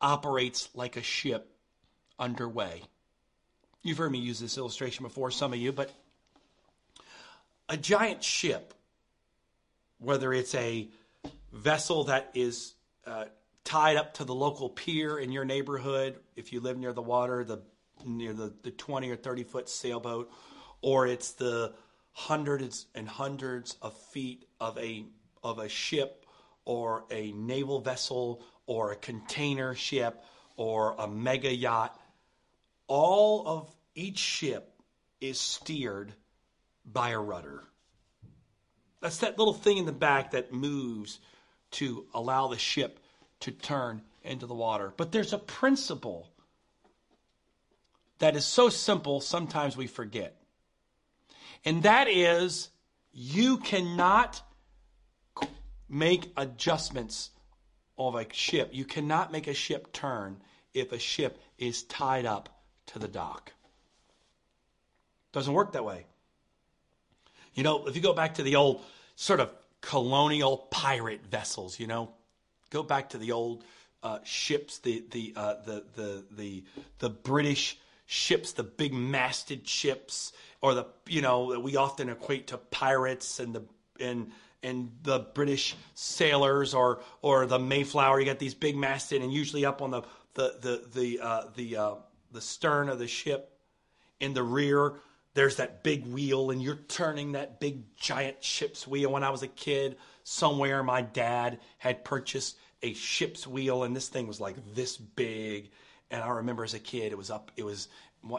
operates 0.00 0.68
like 0.74 0.96
a 0.96 1.02
ship 1.02 1.48
underway. 2.18 2.82
You've 3.82 3.98
heard 3.98 4.10
me 4.10 4.18
use 4.18 4.40
this 4.40 4.58
illustration 4.58 5.04
before, 5.04 5.30
some 5.30 5.52
of 5.52 5.60
you, 5.60 5.72
but 5.72 5.92
a 7.68 7.76
giant 7.76 8.22
ship, 8.22 8.74
whether 9.98 10.32
it's 10.32 10.54
a 10.56 10.88
vessel 11.52 12.04
that 12.04 12.30
is 12.34 12.74
uh, 13.06 13.26
tied 13.66 13.96
up 13.96 14.14
to 14.14 14.24
the 14.24 14.34
local 14.34 14.70
pier 14.70 15.18
in 15.18 15.32
your 15.32 15.44
neighborhood, 15.44 16.20
if 16.36 16.52
you 16.52 16.60
live 16.60 16.78
near 16.78 16.92
the 16.92 17.02
water, 17.02 17.44
the 17.44 17.60
near 18.04 18.32
the, 18.32 18.54
the 18.62 18.70
20 18.70 19.10
or 19.10 19.16
30 19.16 19.42
foot 19.42 19.68
sailboat, 19.68 20.30
or 20.80 21.06
it's 21.06 21.32
the 21.32 21.74
hundreds 22.12 22.86
and 22.94 23.08
hundreds 23.08 23.76
of 23.82 23.94
feet 23.94 24.46
of 24.60 24.78
a 24.78 25.04
of 25.42 25.58
a 25.58 25.68
ship 25.68 26.24
or 26.64 27.04
a 27.10 27.32
naval 27.32 27.80
vessel 27.80 28.42
or 28.66 28.92
a 28.92 28.96
container 28.96 29.74
ship 29.74 30.24
or 30.56 30.94
a 30.98 31.08
mega 31.08 31.54
yacht. 31.54 32.00
All 32.86 33.46
of 33.46 33.76
each 33.94 34.18
ship 34.18 34.72
is 35.20 35.40
steered 35.40 36.12
by 36.84 37.10
a 37.10 37.18
rudder. 37.18 37.64
That's 39.00 39.18
that 39.18 39.38
little 39.38 39.54
thing 39.54 39.78
in 39.78 39.86
the 39.86 39.92
back 39.92 40.30
that 40.30 40.52
moves 40.52 41.18
to 41.72 42.06
allow 42.14 42.48
the 42.48 42.58
ship 42.58 43.00
to 43.40 43.50
turn 43.50 44.02
into 44.22 44.46
the 44.46 44.54
water. 44.54 44.92
But 44.96 45.12
there's 45.12 45.32
a 45.32 45.38
principle 45.38 46.28
that 48.18 48.36
is 48.36 48.44
so 48.44 48.68
simple, 48.68 49.20
sometimes 49.20 49.76
we 49.76 49.86
forget. 49.86 50.36
And 51.64 51.82
that 51.82 52.08
is, 52.08 52.70
you 53.12 53.58
cannot 53.58 54.40
make 55.88 56.32
adjustments 56.36 57.30
of 57.98 58.14
a 58.14 58.26
ship. 58.32 58.70
You 58.72 58.84
cannot 58.84 59.32
make 59.32 59.46
a 59.46 59.54
ship 59.54 59.92
turn 59.92 60.38
if 60.74 60.92
a 60.92 60.98
ship 60.98 61.38
is 61.58 61.82
tied 61.84 62.26
up 62.26 62.48
to 62.86 62.98
the 62.98 63.08
dock. 63.08 63.52
Doesn't 65.32 65.52
work 65.52 65.72
that 65.72 65.84
way. 65.84 66.06
You 67.54 67.62
know, 67.62 67.86
if 67.86 67.96
you 67.96 68.02
go 68.02 68.12
back 68.12 68.34
to 68.34 68.42
the 68.42 68.56
old 68.56 68.82
sort 69.16 69.40
of 69.40 69.50
colonial 69.80 70.68
pirate 70.70 71.26
vessels, 71.26 71.80
you 71.80 71.86
know, 71.86 72.10
go 72.70 72.82
back 72.82 73.10
to 73.10 73.18
the 73.18 73.32
old 73.32 73.64
uh, 74.02 74.18
ships, 74.24 74.78
the 74.78 75.04
the, 75.10 75.32
uh, 75.36 75.54
the 75.64 75.84
the 75.94 76.24
the 76.30 76.64
the 76.98 77.10
British 77.10 77.78
ships, 78.06 78.52
the 78.52 78.62
big 78.62 78.92
masted 78.92 79.66
ships, 79.66 80.32
or 80.60 80.74
the 80.74 80.86
you 81.06 81.22
know 81.22 81.58
we 81.60 81.76
often 81.76 82.08
equate 82.08 82.48
to 82.48 82.58
pirates 82.58 83.40
and 83.40 83.54
the 83.54 83.64
and 84.00 84.30
and 84.62 84.90
the 85.02 85.20
British 85.34 85.76
sailors 85.94 86.74
or 86.74 87.00
or 87.22 87.46
the 87.46 87.58
Mayflower. 87.58 88.20
You 88.20 88.26
got 88.26 88.38
these 88.38 88.54
big 88.54 88.76
masted 88.76 89.22
and 89.22 89.32
usually 89.32 89.64
up 89.64 89.82
on 89.82 89.90
the 89.90 90.02
the 90.34 90.56
the 90.60 90.88
the 90.94 91.20
uh, 91.20 91.42
the 91.54 91.76
uh, 91.76 91.94
the 92.32 92.40
stern 92.40 92.88
of 92.88 92.98
the 92.98 93.08
ship. 93.08 93.52
In 94.18 94.32
the 94.32 94.42
rear, 94.42 94.94
there's 95.34 95.56
that 95.56 95.82
big 95.82 96.06
wheel, 96.06 96.50
and 96.50 96.62
you're 96.62 96.80
turning 96.88 97.32
that 97.32 97.60
big 97.60 97.94
giant 97.96 98.42
ship's 98.42 98.86
wheel. 98.86 99.12
When 99.12 99.22
I 99.22 99.30
was 99.30 99.42
a 99.42 99.48
kid, 99.48 99.96
somewhere 100.28 100.82
my 100.82 101.02
dad 101.02 101.60
had 101.78 102.04
purchased 102.04 102.56
a 102.82 102.92
ship's 102.94 103.46
wheel, 103.46 103.84
and 103.84 103.94
this 103.94 104.08
thing 104.08 104.26
was 104.26 104.40
like 104.40 104.56
this 104.74 104.96
big 104.96 105.70
and 106.10 106.22
I 106.22 106.28
remember 106.28 106.64
as 106.64 106.74
a 106.74 106.78
kid, 106.78 107.12
it 107.12 107.18
was 107.18 107.30
up, 107.30 107.50
it 107.56 107.64
was, 107.64 107.88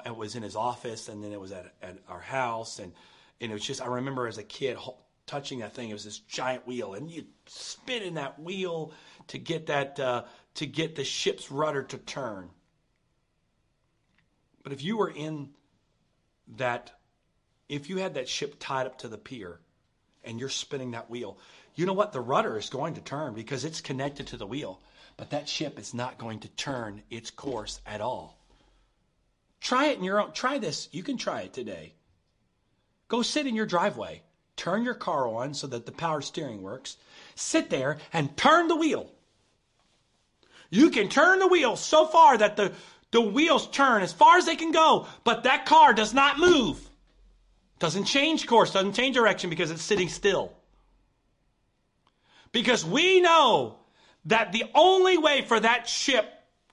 it 0.06 0.16
was 0.16 0.36
in 0.36 0.44
his 0.44 0.56
office, 0.56 1.10
and 1.10 1.24
then 1.24 1.32
it 1.32 1.40
was 1.40 1.52
at, 1.52 1.74
at 1.82 1.98
our 2.08 2.20
house, 2.20 2.80
and 2.80 2.94
and 3.40 3.52
it 3.52 3.54
was 3.54 3.64
just. 3.64 3.82
I 3.82 3.88
remember 3.88 4.28
as 4.28 4.38
a 4.38 4.44
kid 4.44 4.78
touching 5.26 5.60
that 5.60 5.74
thing. 5.74 5.90
It 5.90 5.94
was 5.94 6.06
this 6.06 6.20
giant 6.20 6.66
wheel, 6.66 6.94
and 6.94 7.12
you 7.12 7.26
spin 7.46 8.04
in 8.04 8.16
that 8.16 8.40
wheel 8.40 8.94
to 9.28 9.38
get 9.38 9.68
that 9.68 10.00
uh, 10.00 10.24
to 10.56 10.66
get 10.66 10.96
the 10.96 11.04
ship's 11.04 11.52
rudder 11.52 11.84
to 11.84 11.98
turn. 11.98 12.50
But 14.64 14.74
if 14.74 14.84
you 14.84 14.98
were 14.98 15.12
in 15.12 15.50
that, 16.58 16.92
if 17.70 17.90
you 17.90 17.98
had 17.98 18.16
that 18.16 18.28
ship 18.28 18.56
tied 18.60 18.88
up 18.88 19.00
to 19.00 19.08
the 19.08 19.18
pier, 19.18 19.60
and 20.24 20.40
you're 20.40 20.50
spinning 20.50 20.92
that 20.92 21.10
wheel, 21.10 21.38
you 21.78 21.86
know 21.86 21.94
what? 21.94 22.12
The 22.12 22.20
rudder 22.20 22.58
is 22.58 22.72
going 22.72 22.96
to 22.96 23.02
turn 23.02 23.36
because 23.36 23.64
it's 23.64 23.82
connected 23.82 24.28
to 24.28 24.38
the 24.38 24.48
wheel. 24.48 24.82
But 25.16 25.30
that 25.30 25.48
ship 25.48 25.78
is 25.78 25.94
not 25.94 26.18
going 26.18 26.40
to 26.40 26.48
turn 26.50 27.04
its 27.12 27.30
course 27.30 27.80
at 27.86 28.02
all. 28.02 28.36
Try 29.62 29.88
it 29.88 29.98
in 30.00 30.04
your 30.04 30.20
own. 30.20 30.32
Try 30.32 30.58
this. 30.58 30.90
You 30.92 31.04
can 31.04 31.18
try 31.18 31.42
it 31.42 31.54
today. 31.54 31.94
Go 33.08 33.22
sit 33.22 33.46
in 33.46 33.56
your 33.56 33.68
driveway. 33.68 34.24
Turn 34.56 34.84
your 34.84 34.96
car 34.96 35.28
on 35.28 35.54
so 35.54 35.68
that 35.68 35.86
the 35.86 35.92
power 35.92 36.22
steering 36.22 36.64
works. 36.64 36.98
Sit 37.36 37.70
there 37.70 38.00
and 38.12 38.36
turn 38.36 38.68
the 38.68 38.76
wheel. 38.76 39.12
You 40.72 40.90
can 40.90 41.10
turn 41.10 41.38
the 41.38 41.48
wheel 41.48 41.76
so 41.76 42.08
far 42.08 42.40
that 42.40 42.58
the, 42.58 42.74
the 43.12 43.22
wheels 43.22 43.68
turn 43.68 44.02
as 44.02 44.12
far 44.12 44.38
as 44.38 44.48
they 44.48 44.56
can 44.56 44.72
go, 44.72 45.06
but 45.24 45.44
that 45.44 45.68
car 45.68 45.94
does 45.94 46.14
not 46.14 46.40
move. 46.40 46.80
Doesn't 47.78 48.06
change 48.06 48.48
course, 48.48 48.74
doesn't 48.74 48.94
change 48.94 49.16
direction 49.16 49.52
because 49.52 49.70
it's 49.70 49.84
sitting 49.84 50.10
still. 50.10 50.57
Because 52.52 52.86
we 52.86 53.22
know 53.22 53.78
that 54.26 54.52
the 54.52 54.66
only 54.74 55.18
way 55.18 55.42
for 55.42 55.60
that 55.60 55.88
ship 55.88 56.26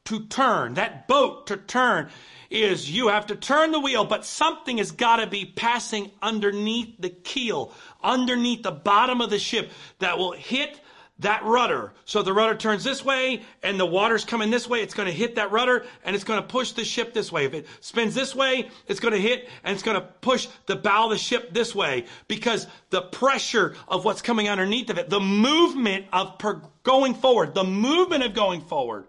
to 0.07 0.27
turn, 0.27 0.75
that 0.75 1.09
boat 1.09 1.47
to 1.47 1.57
turn, 1.57 2.11
is 2.51 2.91
you 2.91 3.09
have 3.09 3.27
to 3.27 3.37
turn 3.37 3.72
the 3.72 3.81
wheel, 3.81 4.05
but 4.05 4.25
something 4.25 4.79
has 4.79 4.93
got 4.93 5.16
to 5.16 5.27
be 5.27 5.45
passing 5.45 6.11
underneath 6.20 6.95
the 6.99 7.09
keel, 7.09 7.72
underneath 8.03 8.62
the 8.62 8.70
bottom 8.70 9.20
of 9.20 9.31
the 9.31 9.39
ship 9.39 9.70
that 9.99 10.18
will 10.18 10.33
hit 10.33 10.81
that 11.20 11.44
rudder. 11.44 11.92
So 12.04 12.22
the 12.22 12.32
rudder 12.32 12.56
turns 12.56 12.82
this 12.82 13.04
way 13.04 13.42
and 13.62 13.78
the 13.78 13.86
water's 13.86 14.24
coming 14.24 14.50
this 14.50 14.68
way. 14.68 14.82
It's 14.82 14.94
going 14.94 15.06
to 15.06 15.14
hit 15.14 15.36
that 15.36 15.52
rudder 15.52 15.86
and 16.04 16.16
it's 16.16 16.24
going 16.24 16.42
to 16.42 16.46
push 16.46 16.72
the 16.72 16.84
ship 16.84 17.14
this 17.14 17.30
way. 17.30 17.44
If 17.44 17.54
it 17.54 17.66
spins 17.80 18.14
this 18.14 18.34
way, 18.34 18.68
it's 18.88 18.98
going 18.98 19.14
to 19.14 19.20
hit 19.20 19.48
and 19.62 19.72
it's 19.72 19.82
going 19.82 20.00
to 20.00 20.06
push 20.20 20.48
the 20.66 20.74
bow 20.74 21.04
of 21.04 21.10
the 21.10 21.18
ship 21.18 21.54
this 21.54 21.74
way 21.74 22.06
because 22.26 22.66
the 22.90 23.02
pressure 23.02 23.76
of 23.86 24.04
what's 24.04 24.22
coming 24.22 24.48
underneath 24.48 24.90
of 24.90 24.98
it, 24.98 25.08
the 25.08 25.20
movement 25.20 26.06
of 26.12 26.38
per- 26.38 26.62
going 26.82 27.14
forward, 27.14 27.54
the 27.54 27.64
movement 27.64 28.24
of 28.24 28.34
going 28.34 28.60
forward 28.62 29.06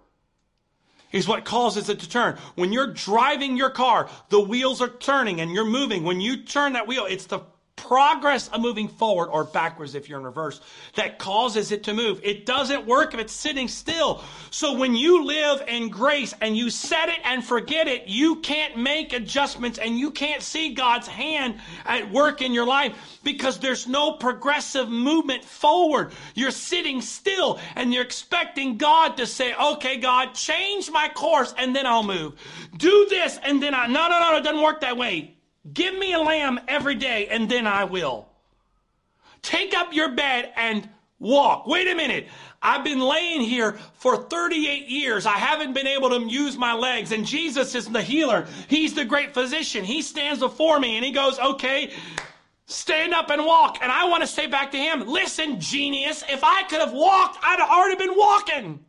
is 1.12 1.28
what 1.28 1.44
causes 1.44 1.90
it 1.90 2.02
to 2.02 2.10
turn. 2.10 2.38
When 2.56 2.72
you're 2.72 2.94
driving 2.94 3.58
your 3.58 3.72
car, 3.72 4.10
the 4.30 4.40
wheels 4.40 4.82
are 4.82 4.90
turning 4.90 5.42
and 5.42 5.52
you're 5.52 5.66
moving. 5.66 6.04
When 6.04 6.22
you 6.22 6.44
turn 6.44 6.74
that 6.74 6.88
wheel, 6.88 7.06
it's 7.10 7.26
the 7.26 7.40
progress 7.76 8.48
of 8.48 8.62
moving 8.62 8.88
forward 8.88 9.28
or 9.28 9.44
backwards 9.44 9.96
if 9.96 10.08
you're 10.08 10.18
in 10.18 10.26
reverse 10.26 10.62
that 10.96 11.20
causes 11.20 11.72
it 11.72 11.84
to 11.84 11.94
move. 11.94 12.20
It 12.24 12.46
doesn't 12.46 12.86
work 12.86 13.14
if 13.14 13.20
it's 13.20 13.34
sitting 13.34 13.68
still. 13.68 14.24
So 14.50 14.78
when 14.78 14.96
you 14.96 15.26
live 15.26 15.62
in 15.68 15.90
grace 15.90 16.34
and 16.42 16.56
you 16.56 16.70
set 16.70 17.10
it 17.10 17.20
and 17.24 17.44
forget 17.44 17.88
it, 17.88 18.08
you 18.08 18.38
can't 18.38 18.78
make 18.78 19.14
adjustments 19.14 19.78
and 19.78 20.00
you 20.00 20.12
can't 20.12 20.42
see 20.42 20.74
God's 20.74 21.08
hand 21.08 21.60
at 21.86 22.12
work 22.12 22.42
in 22.42 22.54
your 22.54 22.66
life 22.66 23.20
because 23.24 23.60
there's 23.60 23.88
no 23.88 24.14
progressive 24.14 24.90
movement 24.90 25.44
forward. 25.44 26.12
You're 26.34 26.52
sitting 26.52 27.02
still 27.02 27.60
and 27.76 27.94
you're 27.94 28.04
expecting 28.04 28.78
God 28.78 29.18
to 29.18 29.28
say, 29.28 29.54
okay, 29.54 29.98
God, 29.98 30.34
change 30.34 30.90
my 30.90 31.10
course 31.10 31.54
and 31.58 31.76
then 31.76 31.86
I'll 31.86 32.04
move. 32.04 32.34
Do 32.76 33.06
this 33.10 33.38
and 33.44 33.62
then 33.62 33.76
I, 33.76 33.88
no, 33.88 34.08
no, 34.08 34.20
no, 34.20 34.38
it 34.38 34.44
doesn't 34.44 34.62
work 34.64 34.82
that 34.82 34.98
way. 34.98 35.35
Give 35.74 35.98
me 35.98 36.14
a 36.14 36.20
lamb 36.20 36.60
every 36.68 36.96
day 36.96 37.28
and 37.28 37.50
then 37.50 37.66
I 37.68 37.86
will. 37.86 38.28
Take 39.42 39.76
up 39.76 39.94
your 39.94 40.16
bed 40.16 40.52
and 40.56 40.88
walk. 41.20 41.68
Wait 41.68 41.88
a 41.88 41.96
minute. 41.96 42.28
I've 42.62 42.84
been 42.84 43.00
laying 43.00 43.42
here 43.42 43.74
for 43.94 44.18
38 44.18 44.88
years. 44.88 45.26
I 45.26 45.38
haven't 45.38 45.74
been 45.74 45.88
able 45.88 46.10
to 46.10 46.28
use 46.28 46.58
my 46.58 46.74
legs. 46.74 47.12
And 47.12 47.26
Jesus 47.26 47.76
is 47.76 47.88
the 47.88 48.02
healer. 48.02 48.48
He's 48.68 48.94
the 48.94 49.06
great 49.06 49.34
physician. 49.34 49.84
He 49.84 50.02
stands 50.02 50.40
before 50.40 50.80
me 50.80 50.96
and 50.96 51.06
he 51.06 51.12
goes, 51.12 51.38
okay, 51.40 51.94
stand 52.66 53.14
up 53.14 53.30
and 53.30 53.46
walk. 53.46 53.78
And 53.82 53.92
I 53.92 54.08
want 54.08 54.22
to 54.22 54.28
say 54.28 54.48
back 54.48 54.72
to 54.72 54.78
him, 54.78 55.08
listen, 55.08 55.60
genius, 55.60 56.24
if 56.30 56.44
I 56.44 56.64
could 56.64 56.80
have 56.80 56.94
walked, 56.94 57.38
I'd 57.44 57.60
have 57.60 57.70
already 57.70 57.96
been 57.96 58.18
walking. 58.18 58.86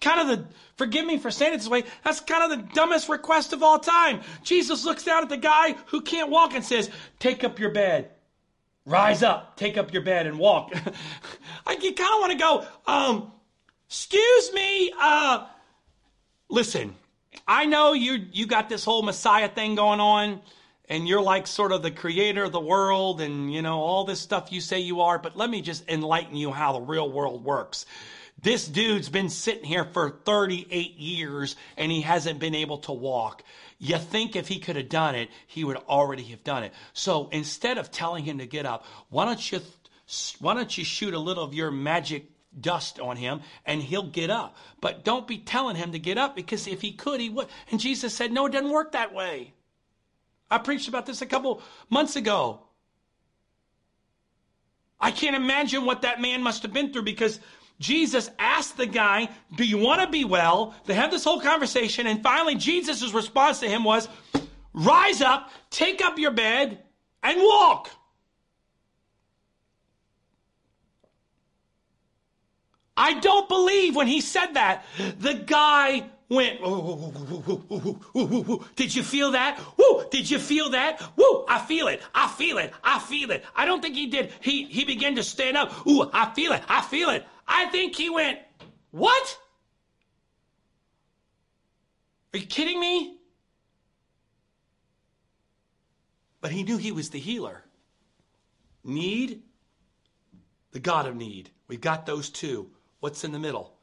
Kind 0.00 0.20
of 0.20 0.38
the 0.38 0.44
Forgive 0.78 1.04
me 1.06 1.18
for 1.18 1.32
saying 1.32 1.54
it 1.54 1.56
this 1.58 1.68
way. 1.68 1.82
That's 2.04 2.20
kind 2.20 2.44
of 2.44 2.56
the 2.56 2.72
dumbest 2.72 3.08
request 3.08 3.52
of 3.52 3.64
all 3.64 3.80
time. 3.80 4.20
Jesus 4.44 4.84
looks 4.84 5.02
down 5.02 5.24
at 5.24 5.28
the 5.28 5.36
guy 5.36 5.74
who 5.86 6.00
can't 6.00 6.30
walk 6.30 6.54
and 6.54 6.64
says, 6.64 6.88
Take 7.18 7.42
up 7.42 7.58
your 7.58 7.70
bed. 7.70 8.10
Rise 8.86 9.24
up, 9.24 9.56
take 9.56 9.76
up 9.76 9.92
your 9.92 10.02
bed 10.02 10.26
and 10.26 10.38
walk. 10.38 10.72
I 11.66 11.74
kind 11.74 11.90
of 11.98 12.20
want 12.20 12.32
to 12.32 12.38
go, 12.38 12.66
um, 12.86 13.32
excuse 13.86 14.52
me, 14.54 14.92
uh, 14.98 15.46
listen, 16.48 16.94
I 17.46 17.66
know 17.66 17.92
you 17.92 18.24
you 18.32 18.46
got 18.46 18.70
this 18.70 18.84
whole 18.84 19.02
Messiah 19.02 19.48
thing 19.48 19.74
going 19.74 20.00
on, 20.00 20.40
and 20.88 21.06
you're 21.06 21.20
like 21.20 21.46
sort 21.46 21.72
of 21.72 21.82
the 21.82 21.90
creator 21.90 22.44
of 22.44 22.52
the 22.52 22.60
world, 22.60 23.20
and 23.20 23.52
you 23.52 23.60
know 23.60 23.80
all 23.80 24.04
this 24.04 24.20
stuff 24.20 24.52
you 24.52 24.62
say 24.62 24.78
you 24.78 25.02
are. 25.02 25.18
But 25.18 25.36
let 25.36 25.50
me 25.50 25.60
just 25.60 25.86
enlighten 25.88 26.36
you 26.36 26.50
how 26.50 26.72
the 26.72 26.80
real 26.80 27.10
world 27.10 27.44
works. 27.44 27.84
This 28.40 28.66
dude's 28.68 29.08
been 29.08 29.30
sitting 29.30 29.64
here 29.64 29.84
for 29.84 30.10
38 30.24 30.96
years 30.96 31.56
and 31.76 31.90
he 31.90 32.02
hasn't 32.02 32.38
been 32.38 32.54
able 32.54 32.78
to 32.78 32.92
walk. 32.92 33.42
You 33.78 33.98
think 33.98 34.36
if 34.36 34.46
he 34.46 34.60
could 34.60 34.76
have 34.76 34.88
done 34.88 35.14
it, 35.14 35.28
he 35.46 35.64
would 35.64 35.76
already 35.76 36.24
have 36.24 36.44
done 36.44 36.62
it. 36.62 36.72
So 36.92 37.28
instead 37.32 37.78
of 37.78 37.90
telling 37.90 38.24
him 38.24 38.38
to 38.38 38.46
get 38.46 38.66
up, 38.66 38.84
why 39.08 39.24
don't 39.24 39.52
you 39.52 39.60
why 40.40 40.54
don't 40.54 40.76
you 40.78 40.84
shoot 40.84 41.14
a 41.14 41.18
little 41.18 41.44
of 41.44 41.52
your 41.52 41.70
magic 41.70 42.30
dust 42.58 42.98
on 42.98 43.16
him 43.16 43.42
and 43.66 43.82
he'll 43.82 44.08
get 44.08 44.30
up. 44.30 44.56
But 44.80 45.04
don't 45.04 45.26
be 45.26 45.38
telling 45.38 45.76
him 45.76 45.92
to 45.92 45.98
get 45.98 46.16
up 46.16 46.34
because 46.34 46.66
if 46.66 46.80
he 46.80 46.92
could, 46.92 47.20
he 47.20 47.28
would. 47.28 47.48
And 47.70 47.80
Jesus 47.80 48.14
said, 48.14 48.32
No, 48.32 48.46
it 48.46 48.52
doesn't 48.52 48.70
work 48.70 48.92
that 48.92 49.12
way. 49.12 49.52
I 50.50 50.58
preached 50.58 50.88
about 50.88 51.06
this 51.06 51.22
a 51.22 51.26
couple 51.26 51.62
months 51.90 52.16
ago. 52.16 52.60
I 55.00 55.10
can't 55.10 55.36
imagine 55.36 55.84
what 55.84 56.02
that 56.02 56.20
man 56.20 56.42
must 56.42 56.62
have 56.62 56.72
been 56.72 56.92
through 56.92 57.02
because 57.02 57.38
Jesus 57.78 58.28
asked 58.38 58.76
the 58.76 58.86
guy, 58.86 59.28
Do 59.56 59.64
you 59.64 59.78
want 59.78 60.00
to 60.02 60.08
be 60.08 60.24
well? 60.24 60.74
They 60.86 60.94
had 60.94 61.10
this 61.10 61.24
whole 61.24 61.40
conversation, 61.40 62.06
and 62.06 62.22
finally, 62.22 62.56
Jesus' 62.56 63.12
response 63.12 63.60
to 63.60 63.68
him 63.68 63.84
was, 63.84 64.08
Rise 64.72 65.22
up, 65.22 65.50
take 65.70 66.02
up 66.02 66.18
your 66.18 66.32
bed, 66.32 66.78
and 67.22 67.38
walk. 67.40 67.90
I 72.96 73.14
don't 73.14 73.48
believe 73.48 73.94
when 73.94 74.08
he 74.08 74.20
said 74.20 74.54
that, 74.54 74.84
the 75.20 75.34
guy 75.34 76.04
went, 76.28 76.60
did 78.76 78.94
you 78.94 79.02
feel 79.04 79.30
that? 79.32 79.60
Woo, 79.76 80.04
did 80.10 80.28
you 80.28 80.38
feel 80.38 80.70
that? 80.70 81.00
Woo, 81.16 81.44
I 81.48 81.60
feel 81.60 81.86
it. 81.88 82.02
I 82.14 82.28
feel 82.28 82.58
it. 82.58 82.72
I 82.82 82.98
feel 82.98 83.30
it. 83.30 83.44
I 83.54 83.64
don't 83.64 83.80
think 83.80 83.94
he 83.94 84.06
did. 84.06 84.32
He, 84.40 84.64
he 84.64 84.84
began 84.84 85.14
to 85.14 85.22
stand 85.22 85.56
up. 85.56 85.86
Ooh, 85.86 86.10
I 86.12 86.34
feel 86.34 86.52
it. 86.52 86.62
I 86.68 86.82
feel 86.82 87.10
it. 87.10 87.24
I 87.48 87.66
think 87.66 87.96
he 87.96 88.10
went, 88.10 88.38
What? 88.90 89.38
Are 92.34 92.38
you 92.38 92.46
kidding 92.46 92.78
me? 92.78 93.16
But 96.40 96.52
he 96.52 96.62
knew 96.62 96.76
he 96.76 96.92
was 96.92 97.10
the 97.10 97.18
healer. 97.18 97.64
Need, 98.84 99.42
the 100.72 100.78
God 100.78 101.06
of 101.06 101.16
need. 101.16 101.50
We've 101.66 101.80
got 101.80 102.06
those 102.06 102.30
two. 102.30 102.70
What's 103.00 103.24
in 103.24 103.32
the 103.32 103.38
middle? 103.38 103.74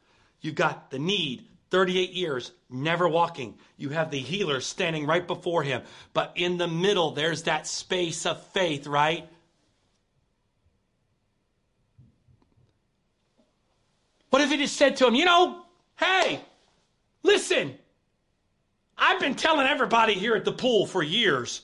You've 0.41 0.55
got 0.55 0.91
the 0.91 0.99
need, 0.99 1.47
38 1.71 2.11
years, 2.11 2.51
never 2.69 3.07
walking. 3.07 3.57
You 3.77 3.89
have 3.89 4.11
the 4.11 4.19
healer 4.19 4.61
standing 4.61 5.05
right 5.05 5.25
before 5.25 5.63
him. 5.63 5.81
But 6.13 6.33
in 6.35 6.57
the 6.57 6.67
middle, 6.67 7.11
there's 7.11 7.43
that 7.43 7.67
space 7.67 8.25
of 8.25 8.41
faith, 8.47 8.87
right? 8.87 9.27
What 14.35 14.41
if 14.41 14.51
he 14.51 14.57
just 14.57 14.75
said 14.75 14.97
to 14.97 15.07
him, 15.07 15.15
you 15.15 15.23
know, 15.23 15.61
hey, 15.95 16.41
listen, 17.23 17.73
I've 18.97 19.21
been 19.21 19.35
telling 19.35 19.65
everybody 19.65 20.13
here 20.13 20.35
at 20.35 20.43
the 20.43 20.51
pool 20.51 20.85
for 20.85 21.01
years 21.01 21.61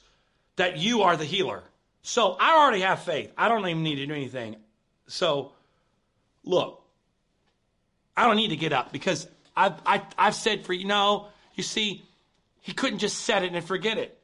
that 0.56 0.78
you 0.78 1.02
are 1.02 1.18
the 1.18 1.26
healer. 1.26 1.64
So 2.02 2.38
I 2.40 2.56
already 2.56 2.80
have 2.80 3.04
faith. 3.04 3.30
I 3.38 3.50
don't 3.50 3.68
even 3.68 3.84
need 3.84 3.96
to 3.96 4.06
do 4.06 4.14
anything. 4.14 4.56
So 5.08 5.52
look, 6.46 6.82
I 8.16 8.26
don't 8.26 8.38
need 8.38 8.52
to 8.52 8.56
get 8.56 8.72
up 8.72 8.94
because 8.94 9.28
I've, 9.54 9.74
I, 9.86 10.02
i 10.18 10.24
have 10.24 10.36
said 10.36 10.66
for 10.66 10.72
you 10.72 10.86
know, 10.86 11.28
you 11.56 11.64
see, 11.64 12.06
he 12.62 12.72
couldn't 12.72 13.00
just 13.00 13.18
set 13.20 13.44
it 13.44 13.52
and 13.52 13.66
forget 13.66 13.98
it. 13.98 14.18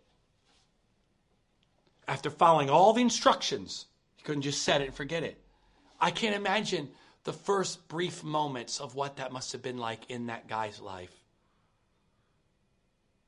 After 2.08 2.30
following 2.30 2.70
all 2.70 2.94
the 2.94 3.02
instructions, 3.02 3.88
he 4.16 4.24
couldn't 4.24 4.44
just 4.44 4.62
set 4.62 4.80
it 4.80 4.86
and 4.86 4.96
forget 4.96 5.24
it. 5.24 5.38
I 6.00 6.12
can't 6.12 6.34
imagine 6.34 6.88
the 7.28 7.34
first 7.34 7.90
brief 7.90 8.24
moments 8.24 8.80
of 8.80 8.96
what 8.96 9.18
that 9.18 9.34
must 9.34 9.52
have 9.52 9.62
been 9.62 9.78
like 9.78 10.10
in 10.10 10.28
that 10.28 10.48
guy's 10.48 10.80
life. 10.80 11.12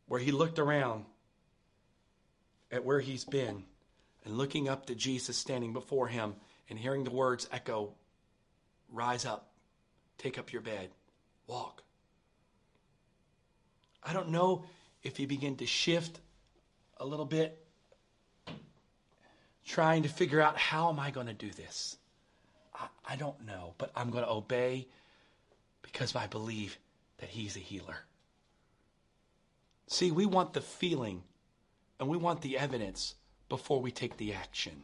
Where 0.08 0.22
he 0.22 0.32
looked 0.32 0.58
around 0.58 1.04
at 2.72 2.86
where 2.86 3.02
he's 3.02 3.26
been 3.26 3.66
and 4.24 4.38
looking 4.38 4.70
up 4.70 4.86
to 4.86 4.96
Jesus 4.96 5.36
standing 5.36 5.74
before 5.74 6.08
him 6.08 6.36
and 6.70 6.80
hearing 6.80 7.04
the 7.04 7.12
words 7.12 7.50
echo 7.52 7.94
Rise 8.92 9.26
up, 9.26 9.52
take 10.18 10.40
up 10.40 10.52
your 10.52 10.62
bed, 10.64 10.90
walk. 11.46 11.84
I 14.02 14.14
don't 14.14 14.30
know 14.30 14.64
if 15.04 15.18
he 15.18 15.26
began 15.26 15.58
to 15.58 15.68
shift 15.68 16.22
a 16.98 17.06
little 17.06 17.26
bit, 17.26 17.64
trying 19.66 20.04
to 20.04 20.10
figure 20.10 20.42
out 20.42 20.58
how 20.58 20.90
am 20.90 21.00
I 21.00 21.12
going 21.12 21.28
to 21.28 21.34
do 21.34 21.52
this? 21.52 21.99
I, 22.80 22.88
I 23.14 23.16
don't 23.16 23.46
know, 23.46 23.74
but 23.78 23.92
I'm 23.96 24.10
going 24.10 24.24
to 24.24 24.30
obey 24.30 24.88
because 25.82 26.16
I 26.16 26.28
believe 26.28 26.78
that 27.18 27.30
He's 27.30 27.56
a 27.56 27.60
healer. 27.60 27.98
See, 29.88 30.12
we 30.12 30.26
want 30.26 30.54
the 30.54 30.62
feeling 30.62 31.24
and 32.00 32.08
we 32.08 32.18
want 32.18 32.42
the 32.42 32.58
evidence 32.58 33.16
before 33.50 33.82
we 33.82 33.92
take 33.92 34.18
the 34.18 34.34
action. 34.34 34.84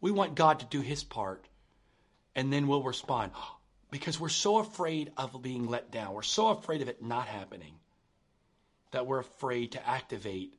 We 0.00 0.10
want 0.10 0.34
God 0.34 0.60
to 0.60 0.66
do 0.66 0.80
His 0.80 1.04
part 1.04 1.44
and 2.34 2.52
then 2.52 2.66
we'll 2.66 2.82
respond 2.82 3.32
because 3.90 4.20
we're 4.20 4.28
so 4.28 4.58
afraid 4.58 5.12
of 5.16 5.40
being 5.42 5.66
let 5.66 5.90
down. 5.90 6.12
We're 6.12 6.22
so 6.22 6.48
afraid 6.48 6.82
of 6.82 6.88
it 6.88 7.02
not 7.02 7.26
happening 7.26 7.74
that 8.90 9.06
we're 9.06 9.20
afraid 9.20 9.72
to 9.72 9.88
activate 9.88 10.54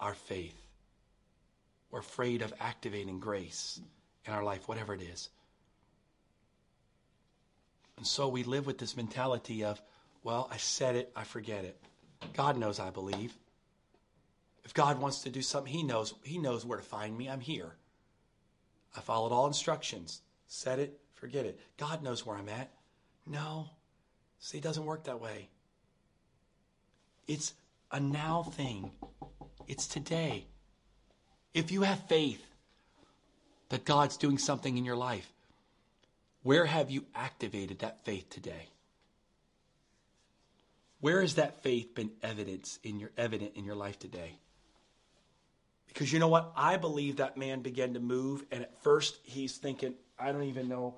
our 0.00 0.14
faith. 0.14 0.56
We're 1.90 2.00
afraid 2.00 2.42
of 2.42 2.52
activating 2.60 3.20
grace 3.20 3.80
in 4.26 4.32
our 4.32 4.44
life, 4.44 4.68
whatever 4.68 4.94
it 4.94 5.02
is. 5.02 5.30
And 7.96 8.06
so 8.06 8.28
we 8.28 8.44
live 8.44 8.66
with 8.66 8.78
this 8.78 8.96
mentality 8.96 9.64
of, 9.64 9.80
well, 10.22 10.48
I 10.50 10.56
said 10.56 10.96
it, 10.96 11.12
I 11.14 11.24
forget 11.24 11.64
it. 11.64 11.76
God 12.34 12.56
knows 12.56 12.80
I 12.80 12.90
believe. 12.90 13.36
If 14.64 14.74
God 14.74 15.00
wants 15.00 15.22
to 15.22 15.30
do 15.30 15.42
something, 15.42 15.72
He 15.72 15.82
knows 15.82 16.14
He 16.22 16.38
knows 16.38 16.64
where 16.64 16.78
to 16.78 16.84
find 16.84 17.16
me. 17.16 17.28
I'm 17.28 17.40
here. 17.40 17.72
I 18.96 19.00
followed 19.00 19.32
all 19.32 19.46
instructions. 19.46 20.22
Said 20.46 20.78
it, 20.78 20.98
forget 21.14 21.46
it. 21.46 21.58
God 21.76 22.02
knows 22.02 22.24
where 22.24 22.36
I'm 22.36 22.48
at. 22.48 22.70
No. 23.26 23.70
See, 24.38 24.58
it 24.58 24.64
doesn't 24.64 24.84
work 24.84 25.04
that 25.04 25.20
way. 25.20 25.48
It's 27.26 27.54
a 27.92 28.00
now 28.00 28.42
thing. 28.42 28.90
It's 29.68 29.86
today. 29.86 30.46
If 31.54 31.70
you 31.70 31.82
have 31.82 32.08
faith, 32.08 32.44
that 33.70 33.84
God's 33.84 34.16
doing 34.16 34.38
something 34.38 34.76
in 34.76 34.84
your 34.84 34.96
life. 34.96 35.32
Where 36.42 36.66
have 36.66 36.90
you 36.90 37.04
activated 37.14 37.80
that 37.80 38.04
faith 38.04 38.28
today? 38.30 38.68
Where 41.00 41.22
has 41.22 41.36
that 41.36 41.62
faith 41.62 41.94
been 41.94 42.10
evidence 42.22 42.78
in 42.82 43.00
your 43.00 43.10
evident 43.16 43.52
in 43.54 43.64
your 43.64 43.74
life 43.74 43.98
today? 43.98 44.38
Because 45.88 46.12
you 46.12 46.18
know 46.18 46.28
what? 46.28 46.52
I 46.56 46.76
believe 46.76 47.16
that 47.16 47.36
man 47.36 47.62
began 47.62 47.94
to 47.94 48.00
move, 48.00 48.44
and 48.52 48.62
at 48.62 48.82
first 48.82 49.18
he's 49.22 49.56
thinking, 49.56 49.94
I 50.18 50.30
don't 50.30 50.44
even 50.44 50.68
know. 50.68 50.94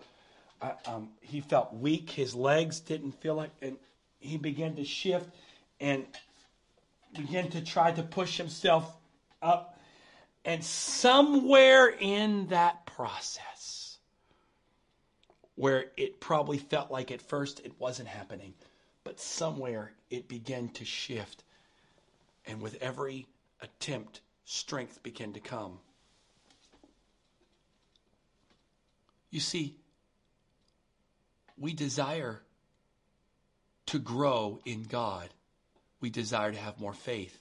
I, 0.60 0.72
um, 0.86 1.10
he 1.20 1.40
felt 1.40 1.72
weak. 1.72 2.10
His 2.10 2.34
legs 2.34 2.80
didn't 2.80 3.12
feel 3.20 3.34
like, 3.34 3.50
and 3.62 3.76
he 4.18 4.36
began 4.36 4.76
to 4.76 4.84
shift 4.84 5.30
and 5.80 6.04
began 7.16 7.48
to 7.50 7.60
try 7.60 7.92
to 7.92 8.02
push 8.02 8.36
himself 8.36 8.96
up. 9.40 9.71
And 10.44 10.64
somewhere 10.64 11.88
in 11.88 12.48
that 12.48 12.84
process, 12.86 13.98
where 15.54 15.86
it 15.96 16.20
probably 16.20 16.58
felt 16.58 16.90
like 16.90 17.10
at 17.10 17.22
first 17.22 17.60
it 17.60 17.72
wasn't 17.78 18.08
happening, 18.08 18.54
but 19.04 19.20
somewhere 19.20 19.92
it 20.10 20.28
began 20.28 20.68
to 20.70 20.84
shift. 20.84 21.44
And 22.46 22.60
with 22.60 22.82
every 22.82 23.26
attempt, 23.60 24.20
strength 24.44 25.02
began 25.02 25.32
to 25.34 25.40
come. 25.40 25.78
You 29.30 29.40
see, 29.40 29.76
we 31.56 31.72
desire 31.72 32.42
to 33.86 33.98
grow 33.98 34.58
in 34.64 34.82
God. 34.82 35.28
We 36.00 36.10
desire 36.10 36.50
to 36.50 36.58
have 36.58 36.80
more 36.80 36.92
faith. 36.92 37.38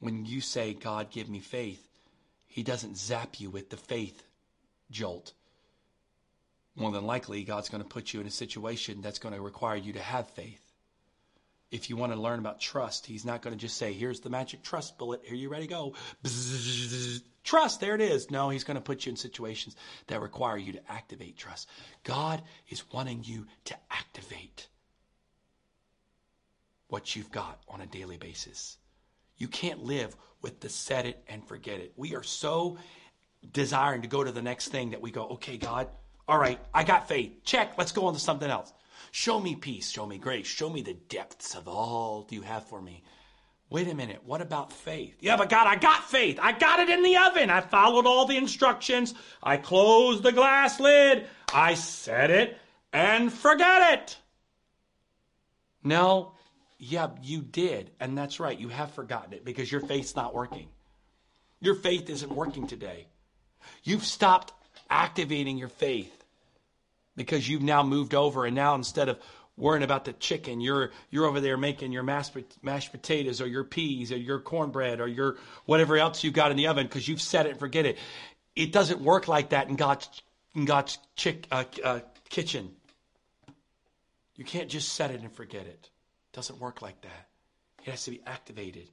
When 0.00 0.26
you 0.26 0.40
say, 0.40 0.74
God, 0.74 1.10
give 1.10 1.28
me 1.28 1.38
faith, 1.38 1.86
He 2.50 2.64
doesn't 2.64 2.98
zap 2.98 3.38
you 3.38 3.48
with 3.48 3.70
the 3.70 3.76
faith 3.76 4.24
jolt. 4.90 5.32
More 6.74 6.90
than 6.90 7.06
likely, 7.06 7.44
God's 7.44 7.68
going 7.68 7.82
to 7.82 7.88
put 7.88 8.12
you 8.12 8.20
in 8.20 8.26
a 8.26 8.30
situation 8.30 9.00
that's 9.00 9.20
going 9.20 9.34
to 9.34 9.40
require 9.40 9.76
you 9.76 9.92
to 9.92 10.00
have 10.00 10.28
faith. 10.30 10.60
If 11.70 11.88
you 11.88 11.96
want 11.96 12.12
to 12.12 12.18
learn 12.18 12.40
about 12.40 12.58
trust, 12.58 13.06
He's 13.06 13.24
not 13.24 13.40
going 13.40 13.56
to 13.56 13.60
just 13.60 13.76
say, 13.76 13.92
Here's 13.92 14.18
the 14.18 14.30
magic 14.30 14.64
trust 14.64 14.98
bullet. 14.98 15.20
Here 15.22 15.36
you 15.36 15.48
ready 15.48 15.68
to 15.68 15.70
go. 15.70 15.94
Bzzz, 16.24 17.22
trust, 17.44 17.78
there 17.78 17.94
it 17.94 18.00
is. 18.00 18.32
No, 18.32 18.48
He's 18.48 18.64
going 18.64 18.74
to 18.74 18.80
put 18.80 19.06
you 19.06 19.10
in 19.10 19.16
situations 19.16 19.76
that 20.08 20.20
require 20.20 20.58
you 20.58 20.72
to 20.72 20.90
activate 20.90 21.36
trust. 21.36 21.68
God 22.02 22.42
is 22.68 22.82
wanting 22.92 23.22
you 23.22 23.46
to 23.66 23.76
activate 23.92 24.66
what 26.88 27.14
you've 27.14 27.30
got 27.30 27.60
on 27.68 27.80
a 27.80 27.86
daily 27.86 28.16
basis. 28.16 28.76
You 29.40 29.48
can't 29.48 29.82
live 29.82 30.14
with 30.42 30.60
the 30.60 30.68
set 30.68 31.06
it 31.06 31.24
and 31.26 31.44
forget 31.44 31.80
it. 31.80 31.94
We 31.96 32.14
are 32.14 32.22
so 32.22 32.78
desiring 33.52 34.02
to 34.02 34.08
go 34.08 34.22
to 34.22 34.30
the 34.30 34.42
next 34.42 34.68
thing 34.68 34.90
that 34.90 35.00
we 35.00 35.10
go, 35.10 35.26
okay, 35.30 35.56
God, 35.56 35.88
all 36.28 36.38
right, 36.38 36.60
I 36.72 36.84
got 36.84 37.08
faith. 37.08 37.40
Check, 37.42 37.72
let's 37.78 37.90
go 37.90 38.06
on 38.06 38.14
to 38.14 38.20
something 38.20 38.50
else. 38.50 38.72
Show 39.12 39.40
me 39.40 39.56
peace, 39.56 39.90
show 39.90 40.06
me 40.06 40.18
grace, 40.18 40.46
show 40.46 40.68
me 40.68 40.82
the 40.82 40.94
depths 41.08 41.56
of 41.56 41.66
all 41.66 42.28
you 42.30 42.42
have 42.42 42.66
for 42.68 42.80
me. 42.80 43.02
Wait 43.70 43.88
a 43.88 43.94
minute, 43.94 44.20
what 44.26 44.42
about 44.42 44.72
faith? 44.72 45.16
Yeah, 45.20 45.36
but 45.36 45.48
God, 45.48 45.66
I 45.66 45.76
got 45.76 46.04
faith. 46.04 46.38
I 46.42 46.52
got 46.52 46.80
it 46.80 46.90
in 46.90 47.02
the 47.02 47.16
oven. 47.16 47.48
I 47.48 47.62
followed 47.62 48.06
all 48.06 48.26
the 48.26 48.36
instructions. 48.36 49.14
I 49.42 49.56
closed 49.56 50.22
the 50.22 50.32
glass 50.32 50.78
lid. 50.80 51.26
I 51.54 51.74
set 51.74 52.30
it 52.30 52.58
and 52.92 53.32
forget 53.32 53.94
it. 53.94 54.18
No, 55.82 56.34
yeah, 56.80 57.10
you 57.22 57.42
did. 57.42 57.90
And 58.00 58.16
that's 58.16 58.40
right. 58.40 58.58
You 58.58 58.68
have 58.70 58.92
forgotten 58.92 59.34
it 59.34 59.44
because 59.44 59.70
your 59.70 59.82
faith's 59.82 60.16
not 60.16 60.34
working. 60.34 60.68
Your 61.60 61.74
faith 61.74 62.08
isn't 62.08 62.32
working 62.32 62.66
today. 62.66 63.06
You've 63.84 64.04
stopped 64.04 64.54
activating 64.88 65.58
your 65.58 65.68
faith 65.68 66.24
because 67.16 67.46
you've 67.46 67.62
now 67.62 67.82
moved 67.82 68.14
over 68.14 68.46
and 68.46 68.56
now 68.56 68.74
instead 68.74 69.10
of 69.10 69.18
worrying 69.58 69.82
about 69.82 70.06
the 70.06 70.14
chicken, 70.14 70.62
you're 70.62 70.90
you're 71.10 71.26
over 71.26 71.38
there 71.38 71.58
making 71.58 71.92
your 71.92 72.02
mashed, 72.02 72.34
mashed 72.62 72.92
potatoes 72.92 73.42
or 73.42 73.46
your 73.46 73.64
peas 73.64 74.10
or 74.10 74.16
your 74.16 74.40
cornbread 74.40 75.00
or 75.00 75.06
your 75.06 75.36
whatever 75.66 75.98
else 75.98 76.24
you've 76.24 76.32
got 76.32 76.50
in 76.50 76.56
the 76.56 76.66
oven 76.66 76.86
because 76.86 77.06
you've 77.06 77.20
set 77.20 77.44
it 77.44 77.50
and 77.50 77.60
forget 77.60 77.84
it. 77.84 77.98
It 78.56 78.72
doesn't 78.72 79.02
work 79.02 79.28
like 79.28 79.50
that 79.50 79.68
in 79.68 79.76
God's 79.76 80.08
in 80.54 80.64
God's 80.64 80.98
chick, 81.14 81.46
uh, 81.52 81.64
uh, 81.84 82.00
kitchen. 82.30 82.70
You 84.36 84.44
can't 84.46 84.70
just 84.70 84.94
set 84.94 85.10
it 85.10 85.20
and 85.20 85.30
forget 85.30 85.66
it. 85.66 85.90
Doesn't 86.32 86.60
work 86.60 86.82
like 86.82 87.00
that. 87.02 87.28
It 87.84 87.90
has 87.90 88.04
to 88.04 88.10
be 88.10 88.20
activated. 88.26 88.88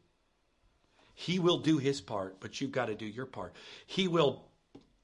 He 1.13 1.39
will 1.39 1.57
do 1.57 1.77
his 1.77 1.99
part, 2.01 2.39
but 2.39 2.61
you've 2.61 2.71
got 2.71 2.85
to 2.85 2.95
do 2.95 3.05
your 3.05 3.25
part. 3.25 3.53
He 3.85 4.07
will 4.07 4.43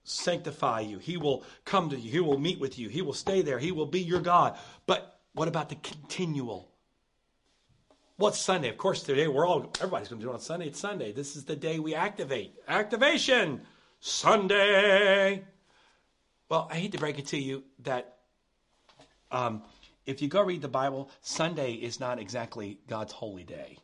sanctify 0.04 0.82
you. 0.82 1.00
He 1.00 1.18
will 1.18 1.44
come 1.66 1.90
to 1.90 1.98
you. 1.98 2.12
He 2.12 2.20
will 2.20 2.38
meet 2.38 2.60
with 2.60 2.78
you. 2.78 2.90
He 2.90 3.02
will 3.02 3.14
stay 3.14 3.42
there. 3.42 3.60
He 3.60 3.72
will 3.72 3.86
be 3.86 4.02
your 4.02 4.20
God. 4.20 4.58
But 4.86 5.20
what 5.34 5.48
about 5.48 5.70
the 5.70 5.76
continual? 5.76 6.70
What's 8.18 8.40
Sunday? 8.40 8.70
Of 8.70 8.78
course, 8.78 9.02
today 9.02 9.28
we're 9.28 9.48
all, 9.48 9.72
everybody's 9.80 10.08
going 10.08 10.20
to 10.22 10.26
do 10.26 10.32
it 10.32 10.36
on 10.36 10.40
Sunday. 10.40 10.68
It's 10.68 10.80
Sunday. 10.80 11.12
This 11.14 11.36
is 11.36 11.46
the 11.46 11.56
day 11.56 11.80
we 11.80 11.96
activate. 11.96 12.56
Activation! 12.68 13.62
Sunday! 14.00 15.44
Well, 16.50 16.68
I 16.70 16.76
hate 16.76 16.92
to 16.92 17.00
break 17.00 17.18
it 17.18 17.28
to 17.28 17.38
you 17.38 17.64
that 17.80 18.18
um, 19.32 19.64
if 20.06 20.22
you 20.22 20.28
go 20.28 20.42
read 20.42 20.62
the 20.62 20.68
Bible, 20.68 21.10
Sunday 21.22 21.74
is 21.74 22.00
not 22.00 22.20
exactly 22.20 22.78
God's 22.88 23.14
holy 23.14 23.44
day. 23.44 23.78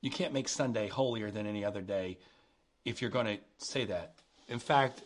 You 0.00 0.10
can't 0.10 0.32
make 0.32 0.48
Sunday 0.48 0.88
holier 0.88 1.30
than 1.30 1.46
any 1.46 1.64
other 1.64 1.80
day 1.80 2.18
if 2.84 3.00
you're 3.00 3.10
going 3.10 3.26
to 3.26 3.38
say 3.58 3.84
that. 3.86 4.14
In 4.48 4.58
fact, 4.58 5.02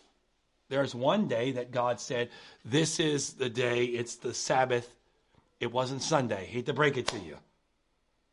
there's 0.69 0.95
one 0.95 1.29
day 1.29 1.53
that 1.53 1.71
God 1.71 2.01
said, 2.01 2.31
This 2.65 2.99
is 2.99 3.35
the 3.35 3.51
day, 3.51 3.85
it's 3.85 4.17
the 4.17 4.35
Sabbath. 4.35 4.91
It 5.61 5.73
wasn't 5.73 6.03
Sunday. 6.03 6.47
Hate 6.47 6.67
to 6.67 6.73
break 6.73 6.97
it 6.97 7.07
to 7.09 7.19
you. 7.19 7.37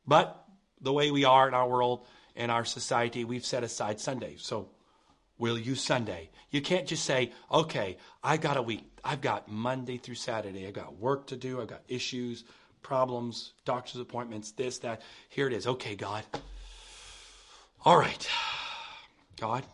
But 0.06 0.44
the 0.82 0.92
way 0.92 1.12
we 1.12 1.24
are 1.26 1.48
in 1.48 1.54
our 1.54 1.68
world, 1.68 2.06
in 2.36 2.50
our 2.50 2.66
society, 2.66 3.24
we've 3.24 3.46
set 3.46 3.64
aside 3.64 4.00
Sunday. 4.00 4.36
So 4.38 4.70
we'll 5.38 5.58
use 5.58 5.82
Sunday. 5.82 6.30
You 6.50 6.62
can't 6.62 6.88
just 6.88 7.06
say, 7.06 7.32
okay, 7.52 7.98
I 8.24 8.38
got 8.38 8.58
a 8.58 8.62
week. 8.62 8.93
I've 9.04 9.22
got 9.22 9.50
Monday 9.50 9.98
through 9.98 10.16
Saturday. 10.16 10.66
I've 10.66 10.74
got 10.74 10.98
work 10.98 11.28
to 11.28 11.36
do. 11.36 11.62
I've 11.62 11.68
got 11.68 11.82
issues, 11.88 12.46
problems, 12.82 13.54
doctor's 13.66 14.00
appointments, 14.00 14.52
this, 14.52 14.80
that. 14.80 15.02
Here 15.30 15.48
it 15.48 15.54
is. 15.54 15.68
Okay, 15.68 15.96
God. 15.96 16.24
All 17.84 17.98
right. 17.98 18.30
God, 19.40 19.66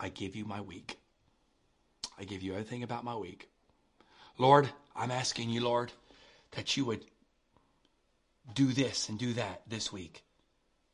I 0.00 0.08
give 0.08 0.34
you 0.34 0.44
my 0.44 0.60
week. 0.60 0.98
I 2.18 2.24
give 2.24 2.42
you 2.42 2.52
everything 2.52 2.82
about 2.82 3.04
my 3.04 3.14
week. 3.14 3.48
Lord, 4.38 4.68
I'm 4.94 5.10
asking 5.10 5.50
you, 5.50 5.62
Lord, 5.62 5.92
that 6.52 6.76
you 6.76 6.84
would 6.84 7.04
do 8.54 8.66
this 8.66 9.08
and 9.08 9.18
do 9.18 9.34
that 9.34 9.62
this 9.68 9.92
week. 9.92 10.24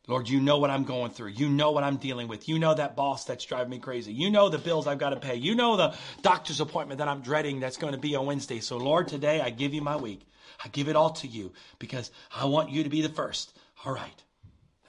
Lord, 0.09 0.29
you 0.29 0.41
know 0.41 0.59
what 0.59 0.71
I'm 0.71 0.83
going 0.83 1.13
through. 1.13 1.31
You 1.31 1.49
know 1.49 1.71
what 1.71 1.85
I'm 1.85 1.97
dealing 1.97 2.27
with. 2.27 2.49
You 2.49 2.59
know 2.59 2.75
that 2.75 2.97
boss 2.97 3.25
that's 3.25 3.45
driving 3.45 3.71
me 3.71 3.79
crazy. 3.79 4.13
You 4.13 4.31
know 4.31 4.49
the 4.49 4.59
bills 4.59 4.89
I've 4.89 4.99
got 4.99 5.11
to 5.11 5.17
pay. 5.17 5.37
You 5.37 5.55
know 5.55 5.77
the 5.77 5.95
doctor's 6.23 6.61
appointment 6.61 6.99
that 6.99 7.07
I'm 7.07 7.21
dreading 7.21 7.61
that's 7.61 7.77
going 7.77 7.93
to 7.93 8.01
be 8.01 8.17
on 8.17 8.27
Wednesday. 8.27 8.59
So, 8.59 8.79
Lord, 8.79 9.07
today 9.07 9.41
I 9.41 9.51
give 9.51 9.73
you 9.73 9.81
my 9.81 9.97
week. 9.97 10.27
I 10.65 10.69
give 10.69 10.89
it 10.89 10.97
all 10.97 11.11
to 11.11 11.29
you 11.29 11.53
because 11.79 12.11
I 12.35 12.47
want 12.47 12.71
you 12.71 12.83
to 12.83 12.91
be 12.91 13.01
the 13.01 13.09
first. 13.09 13.57
All 13.85 13.95
right. 13.95 14.23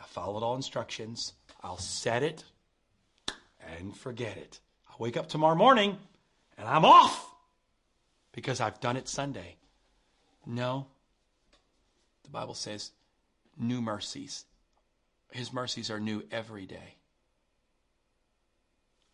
I 0.01 0.05
followed 0.05 0.41
all 0.41 0.55
instructions. 0.55 1.33
I'll 1.61 1.77
set 1.77 2.23
it 2.23 2.43
and 3.77 3.95
forget 3.95 4.35
it. 4.37 4.59
I 4.89 4.93
wake 4.97 5.15
up 5.15 5.29
tomorrow 5.29 5.55
morning 5.55 5.95
and 6.57 6.67
I'm 6.67 6.85
off 6.85 7.23
because 8.31 8.59
I've 8.59 8.79
done 8.79 8.97
it 8.97 9.07
Sunday. 9.07 9.57
No. 10.47 10.87
The 12.23 12.31
Bible 12.31 12.55
says 12.55 12.91
new 13.59 13.79
mercies 13.79 14.45
his 15.33 15.53
mercies 15.53 15.89
are 15.89 15.99
new 15.99 16.23
every 16.31 16.65
day. 16.65 16.95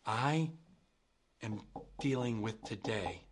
I 0.06 0.50
am 1.42 1.60
dealing 2.00 2.42
with 2.42 2.62
today, 2.64 3.22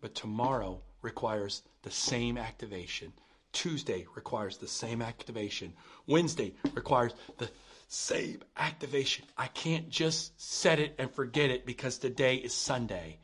but 0.00 0.14
tomorrow 0.14 0.82
requires 1.02 1.62
the 1.82 1.90
same 1.90 2.38
activation. 2.38 3.12
Tuesday 3.52 4.06
requires 4.14 4.58
the 4.58 4.68
same 4.68 5.02
activation. 5.02 5.72
Wednesday 6.06 6.54
requires 6.74 7.12
the 7.38 7.50
same 7.88 8.40
activation. 8.56 9.24
I 9.36 9.48
can't 9.48 9.90
just 9.90 10.40
set 10.40 10.78
it 10.78 10.94
and 10.98 11.10
forget 11.10 11.50
it 11.50 11.66
because 11.66 11.98
today 11.98 12.36
is 12.36 12.54
Sunday. 12.54 13.18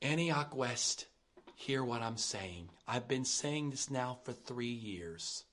Antioch 0.00 0.54
West, 0.54 1.06
hear 1.56 1.82
what 1.82 2.02
I'm 2.02 2.16
saying. 2.16 2.68
I've 2.86 3.08
been 3.08 3.24
saying 3.24 3.70
this 3.70 3.90
now 3.90 4.18
for 4.22 4.32
three 4.32 4.66
years. 4.66 5.44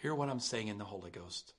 Hear 0.00 0.14
what 0.14 0.30
I'm 0.30 0.40
saying 0.40 0.68
in 0.68 0.78
the 0.78 0.84
Holy 0.84 1.10
Ghost. 1.10 1.52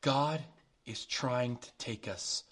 God 0.00 0.42
is 0.86 1.04
trying 1.04 1.58
to 1.58 1.68
take 1.78 2.08
us 2.08 2.44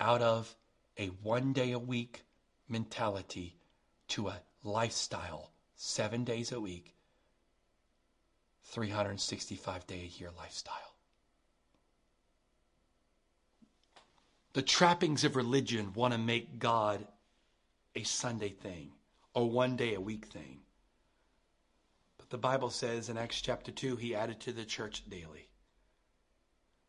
out 0.00 0.22
of 0.22 0.54
a 0.98 1.08
one 1.22 1.52
day 1.52 1.72
a 1.72 1.78
week 1.78 2.22
mentality 2.68 3.56
to 4.08 4.28
a 4.28 4.40
lifestyle, 4.64 5.50
seven 5.76 6.24
days 6.24 6.52
a 6.52 6.60
week, 6.60 6.94
365 8.64 9.86
day 9.86 10.10
a 10.10 10.18
year 10.18 10.30
lifestyle. 10.38 10.94
The 14.54 14.62
trappings 14.62 15.24
of 15.24 15.36
religion 15.36 15.92
want 15.94 16.12
to 16.12 16.18
make 16.18 16.58
God 16.58 17.06
a 17.94 18.02
Sunday 18.02 18.50
thing 18.50 18.92
or 19.34 19.48
one 19.48 19.76
day 19.76 19.94
a 19.94 20.00
week 20.00 20.26
thing. 20.26 20.60
But 22.18 22.30
the 22.30 22.38
Bible 22.38 22.70
says 22.70 23.08
in 23.08 23.18
Acts 23.18 23.40
chapter 23.40 23.70
2, 23.70 23.96
he 23.96 24.14
added 24.14 24.40
to 24.40 24.52
the 24.52 24.64
church 24.64 25.02
daily. 25.08 25.48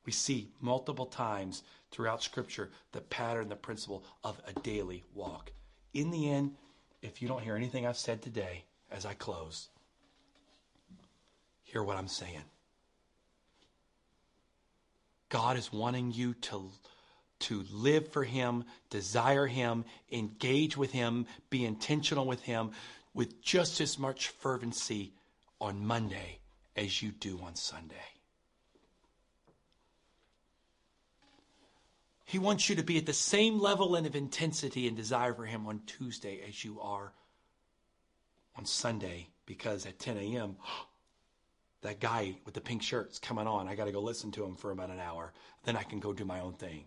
We 0.06 0.12
see 0.12 0.51
multiple 0.60 1.06
times 1.06 1.64
throughout 1.91 2.24
Scripture 2.24 2.72
the 2.91 3.01
pattern, 3.01 3.49
the 3.49 3.56
principle 3.56 4.04
of 4.24 4.41
a 4.45 4.60
daily 4.60 5.04
walk. 5.14 5.51
In 5.93 6.12
the 6.12 6.30
end, 6.30 6.56
if 7.01 7.22
you 7.22 7.28
don't 7.28 7.43
hear 7.43 7.56
anything 7.56 7.86
I've 7.86 7.97
said 7.97 8.22
today 8.22 8.66
as 8.91 9.06
I 9.06 9.14
close, 9.14 9.70
hear 11.64 11.84
what 11.84 11.97
I'm 11.97 12.08
saying. 12.08 12.43
God 15.30 15.58
is 15.58 15.74
wanting 15.74 16.12
you 16.12 16.34
to, 16.36 16.70
to 17.44 17.66
live 17.72 18.10
for 18.10 18.24
Him, 18.24 18.66
desire 18.89 19.48
Him, 19.48 19.86
engage 20.12 20.78
with 20.78 20.91
Him, 20.91 21.26
be 21.50 21.66
intentional 21.66 22.26
with 22.26 22.41
Him 22.41 22.72
with 23.14 23.41
just 23.41 23.80
as 23.82 24.00
much 24.00 24.30
fervency 24.30 25.14
on 25.62 25.86
Monday 25.86 26.39
as 26.76 27.02
you 27.02 27.12
do 27.12 27.39
on 27.44 27.56
Sunday. 27.56 27.96
He 32.26 32.39
wants 32.39 32.68
you 32.68 32.76
to 32.78 32.84
be 32.84 32.98
at 32.98 33.06
the 33.06 33.14
same 33.14 33.60
level 33.60 33.96
and 33.96 34.08
of 34.08 34.16
intensity 34.16 34.88
and 34.88 34.98
desire 34.98 35.34
for 35.34 35.46
Him 35.46 35.68
on 35.68 35.82
Tuesday 35.86 36.41
as 36.48 36.64
you 36.64 36.80
are 36.82 37.14
on 38.58 38.66
Sunday 38.66 39.28
because 39.46 39.86
at 39.86 40.00
10 40.00 40.18
a.m., 40.18 40.56
that 41.82 42.00
guy 42.00 42.36
with 42.46 42.54
the 42.54 42.62
pink 42.62 42.82
shirt's 42.82 43.20
coming 43.20 43.46
on. 43.46 43.68
I 43.68 43.76
got 43.76 43.86
to 43.86 43.91
go 43.91 44.02
listen 44.02 44.32
to 44.32 44.44
him 44.44 44.56
for 44.56 44.72
about 44.72 44.89
an 44.89 45.00
hour. 45.00 45.34
Then 45.66 45.76
I 45.76 45.84
can 45.84 46.00
go 46.00 46.14
do 46.14 46.26
my 46.26 46.39
own 46.39 46.54
thing. 46.54 46.86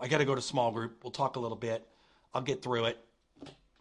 I 0.00 0.08
got 0.08 0.18
to 0.18 0.24
go 0.24 0.34
to 0.34 0.42
small 0.42 0.70
group. 0.70 1.00
We'll 1.02 1.10
talk 1.10 1.36
a 1.36 1.40
little 1.40 1.56
bit. 1.56 1.86
I'll 2.34 2.42
get 2.42 2.62
through 2.62 2.86
it. 2.86 3.04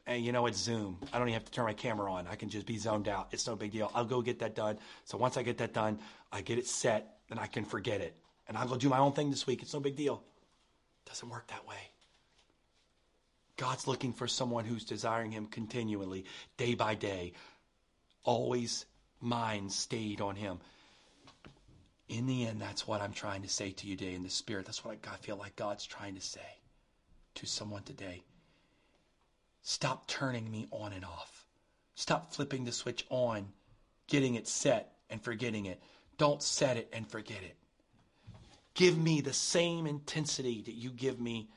And 0.06 0.26
you 0.26 0.32
know, 0.32 0.48
it's 0.48 0.58
Zoom. 0.58 0.98
I 1.14 1.20
don't 1.20 1.28
even 1.28 1.34
have 1.36 1.46
to 1.46 1.52
turn 1.52 1.66
my 1.66 1.74
camera 1.74 2.12
on. 2.12 2.28
I 2.28 2.36
can 2.36 2.50
just 2.50 2.66
be 2.66 2.78
zoned 2.78 3.08
out. 3.08 3.30
It's 3.32 3.46
no 3.48 3.56
big 3.56 3.72
deal. 3.72 3.92
I'll 3.94 4.06
go 4.06 4.22
get 4.22 4.40
that 4.40 4.56
done. 4.56 4.78
So 5.06 5.18
once 5.18 5.38
I 5.38 5.44
get 5.44 5.60
that 5.60 5.74
done, 5.74 6.00
I 6.32 6.42
get 6.42 6.58
it 6.58 6.68
set, 6.68 7.20
and 7.30 7.40
I 7.40 7.48
can 7.48 7.64
forget 7.64 8.02
it. 8.02 8.16
And 8.48 8.58
I'll 8.58 8.68
go 8.68 8.76
do 8.76 8.90
my 8.90 8.98
own 8.98 9.14
thing 9.14 9.30
this 9.30 9.46
week. 9.46 9.62
It's 9.62 9.74
no 9.74 9.80
big 9.80 9.96
deal. 9.96 10.24
It 11.06 11.10
doesn't 11.10 11.30
work 11.30 11.48
that 11.48 11.68
way. 11.68 11.92
God's 13.58 13.88
looking 13.88 14.14
for 14.14 14.28
someone 14.28 14.66
who's 14.66 14.86
desiring 14.86 15.32
Him 15.32 15.46
continually, 15.46 16.26
day 16.58 16.74
by 16.74 16.96
day, 16.96 17.34
always 18.24 18.86
mind 19.22 19.72
stayed 19.72 20.22
on 20.22 20.36
him. 20.36 20.60
In 22.10 22.26
the 22.26 22.48
end, 22.48 22.60
that's 22.60 22.88
what 22.88 23.02
I'm 23.02 23.14
trying 23.14 23.44
to 23.44 23.50
say 23.50 23.72
to 23.72 23.88
you 23.88 23.96
today 23.96 24.16
in 24.16 24.24
the 24.24 24.30
spirit. 24.30 24.66
That's 24.66 24.84
what 24.84 24.98
I 25.10 25.16
feel 25.18 25.38
like 25.38 25.56
God's 25.56 25.86
trying 25.86 26.16
to 26.16 26.22
say 26.22 26.42
to 27.36 27.46
someone 27.46 27.84
today. 27.84 28.24
Stop 29.62 30.08
turning 30.08 30.50
me 30.50 30.68
on 30.72 30.92
and 30.92 31.06
off. 31.06 31.46
Stop 31.94 32.34
flipping 32.34 32.66
the 32.66 32.72
switch 32.72 33.06
on, 33.10 33.48
getting 34.08 34.36
it 34.36 34.48
set, 34.48 34.94
and 35.12 35.22
forgetting 35.22 35.68
it. 35.68 35.82
Don't 36.18 36.42
set 36.42 36.78
it 36.78 36.90
and 36.92 37.08
forget 37.08 37.44
it. 37.44 37.56
Give 38.74 38.98
me 38.98 39.22
the 39.22 39.34
same 39.34 39.86
intensity 39.86 40.64
that 40.64 40.76
you 40.76 40.90
give 40.90 41.20
me 41.20 41.50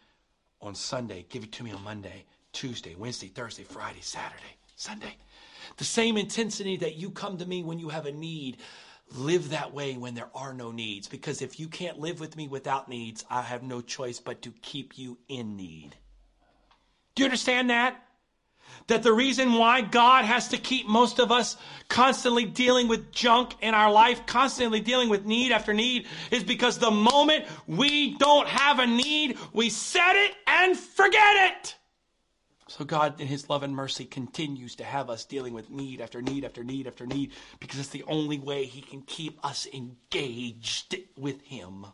on 0.60 0.74
Sunday. 0.74 1.24
Give 1.30 1.44
it 1.44 1.52
to 1.52 1.64
me 1.64 1.72
on 1.72 1.82
Monday, 1.82 2.26
Tuesday, 2.52 2.94
Wednesday, 2.94 3.28
Thursday, 3.28 3.64
Friday, 3.64 4.00
Saturday, 4.00 4.56
Sunday. 4.76 5.16
The 5.78 5.84
same 5.84 6.16
intensity 6.16 6.76
that 6.78 6.96
you 6.96 7.10
come 7.10 7.38
to 7.38 7.46
me 7.46 7.62
when 7.62 7.78
you 7.78 7.88
have 7.88 8.06
a 8.06 8.12
need, 8.12 8.58
live 9.16 9.50
that 9.50 9.72
way 9.72 9.96
when 9.96 10.14
there 10.14 10.30
are 10.34 10.52
no 10.52 10.70
needs. 10.70 11.08
Because 11.08 11.42
if 11.42 11.58
you 11.58 11.68
can't 11.68 11.98
live 11.98 12.20
with 12.20 12.36
me 12.36 12.48
without 12.48 12.88
needs, 12.88 13.24
I 13.30 13.42
have 13.42 13.62
no 13.62 13.80
choice 13.80 14.20
but 14.20 14.42
to 14.42 14.52
keep 14.62 14.98
you 14.98 15.18
in 15.28 15.56
need. 15.56 15.96
Do 17.14 17.22
you 17.22 17.26
understand 17.26 17.70
that? 17.70 18.02
That 18.86 19.02
the 19.02 19.12
reason 19.12 19.54
why 19.54 19.82
God 19.82 20.24
has 20.24 20.48
to 20.48 20.56
keep 20.56 20.86
most 20.86 21.18
of 21.18 21.30
us 21.30 21.56
constantly 21.88 22.44
dealing 22.44 22.88
with 22.88 23.12
junk 23.12 23.54
in 23.60 23.74
our 23.74 23.92
life, 23.92 24.24
constantly 24.26 24.80
dealing 24.80 25.08
with 25.08 25.26
need 25.26 25.52
after 25.52 25.74
need, 25.74 26.06
is 26.30 26.42
because 26.42 26.78
the 26.78 26.90
moment 26.90 27.44
we 27.66 28.16
don't 28.16 28.48
have 28.48 28.78
a 28.78 28.86
need, 28.86 29.38
we 29.52 29.68
set 29.68 30.16
it 30.16 30.32
and 30.46 30.76
forget 30.76 31.52
it. 31.52 31.76
So 32.78 32.86
God, 32.86 33.20
in 33.20 33.26
His 33.26 33.50
love 33.50 33.62
and 33.64 33.76
mercy, 33.76 34.06
continues 34.06 34.76
to 34.76 34.84
have 34.84 35.10
us 35.10 35.26
dealing 35.26 35.52
with 35.52 35.68
need 35.68 36.00
after 36.00 36.22
need 36.22 36.42
after 36.42 36.64
need 36.64 36.86
after 36.86 37.04
need 37.04 37.32
because 37.60 37.78
it's 37.78 37.90
the 37.90 38.04
only 38.04 38.38
way 38.38 38.64
He 38.64 38.80
can 38.80 39.02
keep 39.02 39.38
us 39.44 39.66
engaged 39.74 40.96
with 41.18 41.42
Him. 41.42 41.84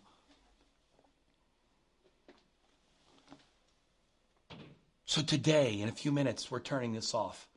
So 5.04 5.20
today, 5.20 5.80
in 5.80 5.88
a 5.88 5.92
few 5.92 6.12
minutes, 6.12 6.48
we're 6.48 6.60
turning 6.60 6.92
this 6.92 7.12
off. 7.12 7.48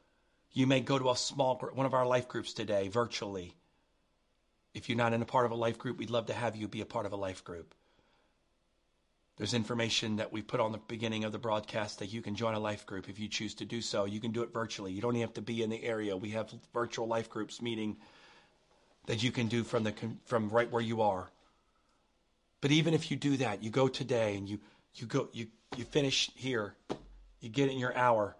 You 0.51 0.65
may 0.65 0.79
go 0.79 0.97
to 0.97 1.11
a 1.11 1.15
small 1.15 1.53
group, 1.57 1.75
one 1.75 1.85
of 1.85 1.93
our 1.93 2.07
life 2.07 2.27
groups 2.27 2.53
today, 2.53 2.87
virtually. 2.87 3.53
If 4.73 4.89
you're 4.89 4.97
not 4.97 5.13
in 5.13 5.21
a 5.21 5.25
part 5.25 5.45
of 5.45 5.51
a 5.51 5.55
life 5.55 5.77
group, 5.77 5.99
we'd 5.99 6.09
love 6.09 6.25
to 6.25 6.33
have 6.33 6.55
you 6.55 6.67
be 6.67 6.81
a 6.81 6.85
part 6.87 7.05
of 7.05 7.13
a 7.13 7.17
life 7.17 7.43
group. 7.43 7.75
There's 9.37 9.53
information 9.53 10.17
that 10.17 10.31
we 10.31 10.41
put 10.41 10.59
on 10.59 10.71
the 10.71 10.77
beginning 10.77 11.23
of 11.23 11.31
the 11.31 11.39
broadcast 11.39 11.99
that 11.99 12.07
you 12.07 12.21
can 12.21 12.35
join 12.35 12.53
a 12.53 12.59
life 12.59 12.85
group 12.85 13.09
if 13.09 13.17
you 13.17 13.27
choose 13.27 13.55
to 13.55 13.65
do 13.65 13.81
so. 13.81 14.05
You 14.05 14.19
can 14.19 14.31
do 14.31 14.43
it 14.43 14.53
virtually. 14.53 14.91
You 14.91 15.01
don't 15.01 15.15
even 15.15 15.27
have 15.27 15.33
to 15.35 15.41
be 15.41 15.63
in 15.63 15.69
the 15.69 15.83
area. 15.83 16.15
We 16.15 16.31
have 16.31 16.53
virtual 16.73 17.07
life 17.07 17.29
groups 17.29 17.61
meeting 17.61 17.97
that 19.07 19.23
you 19.23 19.31
can 19.31 19.47
do 19.47 19.63
from 19.63 19.83
the 19.83 19.93
from 20.25 20.49
right 20.49 20.69
where 20.69 20.81
you 20.81 21.01
are. 21.01 21.31
But 22.59 22.71
even 22.71 22.93
if 22.93 23.09
you 23.09 23.17
do 23.17 23.37
that, 23.37 23.63
you 23.63 23.71
go 23.71 23.87
today 23.87 24.37
and 24.37 24.47
you 24.47 24.59
you 24.95 25.07
go 25.07 25.29
you 25.33 25.47
you 25.75 25.85
finish 25.85 26.29
here, 26.35 26.75
you 27.39 27.49
get 27.49 27.71
in 27.71 27.79
your 27.79 27.95
hour, 27.95 28.35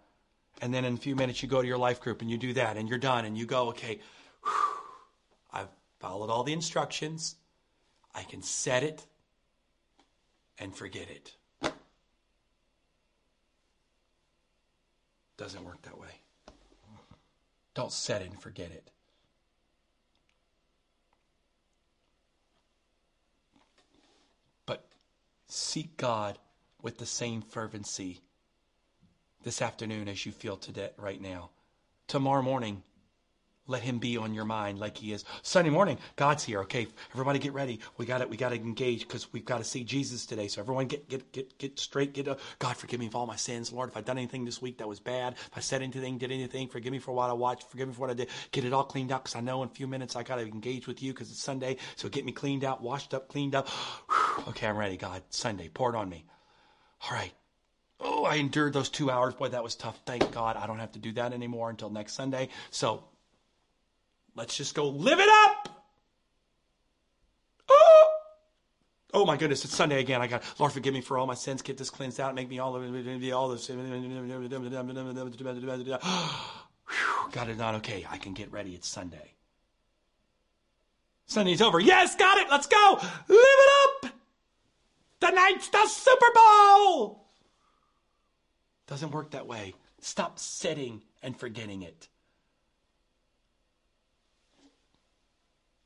and 0.60 0.72
then 0.72 0.84
in 0.84 0.94
a 0.94 0.98
few 0.98 1.16
minutes 1.16 1.42
you 1.42 1.48
go 1.48 1.62
to 1.62 1.66
your 1.66 1.78
life 1.78 2.00
group 2.00 2.20
and 2.20 2.30
you 2.30 2.36
do 2.36 2.52
that 2.52 2.76
and 2.76 2.88
you're 2.88 2.98
done 2.98 3.24
and 3.24 3.36
you 3.36 3.46
go 3.46 3.68
okay. 3.68 3.98
Whew, 4.44 4.52
I've 5.52 5.68
followed 5.98 6.30
all 6.30 6.44
the 6.44 6.52
instructions. 6.52 7.36
I 8.14 8.22
can 8.22 8.42
set 8.42 8.82
it 8.82 9.04
and 10.58 10.74
forget 10.74 11.08
it. 11.10 11.34
Doesn't 15.36 15.64
work 15.64 15.82
that 15.82 15.98
way. 15.98 16.20
Don't 17.74 17.92
set 17.92 18.22
it 18.22 18.30
and 18.30 18.40
forget 18.40 18.70
it. 18.70 18.90
But 24.66 24.84
seek 25.48 25.96
God 25.96 26.38
with 26.82 26.98
the 26.98 27.06
same 27.06 27.42
fervency 27.42 28.20
this 29.42 29.62
afternoon 29.62 30.08
as 30.08 30.24
you 30.24 30.32
feel 30.32 30.56
today 30.56 30.90
right 30.96 31.20
now. 31.20 31.50
Tomorrow 32.06 32.42
morning, 32.42 32.82
let 33.72 33.82
him 33.82 33.98
be 33.98 34.16
on 34.16 34.34
your 34.34 34.44
mind 34.44 34.78
like 34.78 34.98
he 34.98 35.12
is. 35.12 35.24
Sunday 35.42 35.70
morning, 35.70 35.98
God's 36.14 36.44
here. 36.44 36.60
Okay, 36.60 36.86
everybody 37.12 37.38
get 37.38 37.52
ready. 37.52 37.80
We 37.96 38.06
got 38.06 38.20
it. 38.20 38.30
We 38.30 38.36
got 38.36 38.50
to 38.50 38.56
engage 38.56 39.00
because 39.00 39.32
we've 39.32 39.44
got 39.44 39.58
to 39.58 39.64
see 39.64 39.82
Jesus 39.82 40.26
today. 40.26 40.46
So 40.46 40.60
everyone 40.60 40.86
get 40.86 41.08
get 41.08 41.32
get 41.32 41.58
get 41.58 41.78
straight. 41.78 42.12
Get 42.12 42.28
up. 42.28 42.38
God, 42.58 42.76
forgive 42.76 43.00
me 43.00 43.08
for 43.08 43.18
all 43.18 43.26
my 43.26 43.36
sins, 43.36 43.72
Lord. 43.72 43.88
If 43.88 43.96
I've 43.96 44.04
done 44.04 44.18
anything 44.18 44.44
this 44.44 44.62
week 44.62 44.78
that 44.78 44.88
was 44.88 45.00
bad, 45.00 45.34
if 45.34 45.56
I 45.56 45.60
said 45.60 45.82
anything, 45.82 46.18
did 46.18 46.30
anything, 46.30 46.68
forgive 46.68 46.92
me 46.92 46.98
for 46.98 47.12
what 47.12 47.30
I 47.30 47.32
watched. 47.32 47.68
Forgive 47.70 47.88
me 47.88 47.94
for 47.94 48.02
what 48.02 48.10
I 48.10 48.14
did. 48.14 48.28
Get 48.52 48.64
it 48.64 48.72
all 48.72 48.84
cleaned 48.84 49.10
out 49.10 49.24
because 49.24 49.36
I 49.36 49.40
know 49.40 49.62
in 49.62 49.68
a 49.68 49.72
few 49.72 49.86
minutes 49.86 50.14
I 50.14 50.22
got 50.22 50.36
to 50.36 50.42
engage 50.42 50.86
with 50.86 51.02
you 51.02 51.12
because 51.12 51.30
it's 51.30 51.42
Sunday. 51.42 51.78
So 51.96 52.08
get 52.08 52.24
me 52.24 52.32
cleaned 52.32 52.64
out, 52.64 52.82
washed 52.82 53.14
up, 53.14 53.28
cleaned 53.28 53.54
up. 53.54 53.68
okay, 54.48 54.66
I'm 54.66 54.76
ready. 54.76 54.96
God, 54.96 55.22
Sunday, 55.30 55.68
pour 55.68 55.94
it 55.94 55.96
on 55.96 56.08
me. 56.08 56.24
All 57.04 57.16
right. 57.16 57.32
Oh, 58.04 58.24
I 58.24 58.36
endured 58.36 58.72
those 58.72 58.88
two 58.88 59.10
hours. 59.10 59.34
Boy, 59.34 59.48
that 59.48 59.62
was 59.62 59.76
tough. 59.76 60.00
Thank 60.04 60.32
God 60.32 60.56
I 60.56 60.66
don't 60.66 60.80
have 60.80 60.92
to 60.92 60.98
do 60.98 61.12
that 61.12 61.32
anymore 61.32 61.70
until 61.70 61.88
next 61.88 62.14
Sunday. 62.14 62.48
So 62.70 63.04
Let's 64.34 64.56
just 64.56 64.74
go 64.74 64.88
live 64.88 65.20
it 65.20 65.28
up. 65.28 65.68
Oh, 67.68 68.18
oh 69.14 69.26
my 69.26 69.36
goodness, 69.36 69.64
it's 69.64 69.76
Sunday 69.76 70.00
again. 70.00 70.22
I 70.22 70.26
got 70.26 70.42
Lord, 70.58 70.72
forgive 70.72 70.94
me 70.94 71.00
for 71.00 71.18
all 71.18 71.26
my 71.26 71.34
sins. 71.34 71.62
Get 71.62 71.76
this 71.78 71.90
cleansed 71.90 72.18
out. 72.20 72.34
Make 72.34 72.48
me 72.48 72.58
all 72.58 72.74
all 72.74 73.48
this. 73.48 73.70
Got 77.32 77.48
it 77.48 77.56
not 77.56 77.74
okay. 77.76 78.06
I 78.10 78.18
can 78.18 78.34
get 78.34 78.52
ready. 78.52 78.74
It's 78.74 78.88
Sunday. 78.88 79.34
Sunday's 81.26 81.62
over. 81.62 81.80
Yes, 81.80 82.14
got 82.16 82.38
it. 82.38 82.48
Let's 82.50 82.66
go. 82.66 82.98
Live 83.00 83.38
it 83.38 84.04
up. 84.04 84.12
Tonight's 85.20 85.68
the 85.68 85.86
Super 85.86 86.26
Bowl. 86.34 87.26
Doesn't 88.86 89.12
work 89.12 89.30
that 89.30 89.46
way. 89.46 89.74
Stop 90.00 90.38
sitting 90.38 91.02
and 91.22 91.34
forgetting 91.34 91.82
it. 91.82 92.08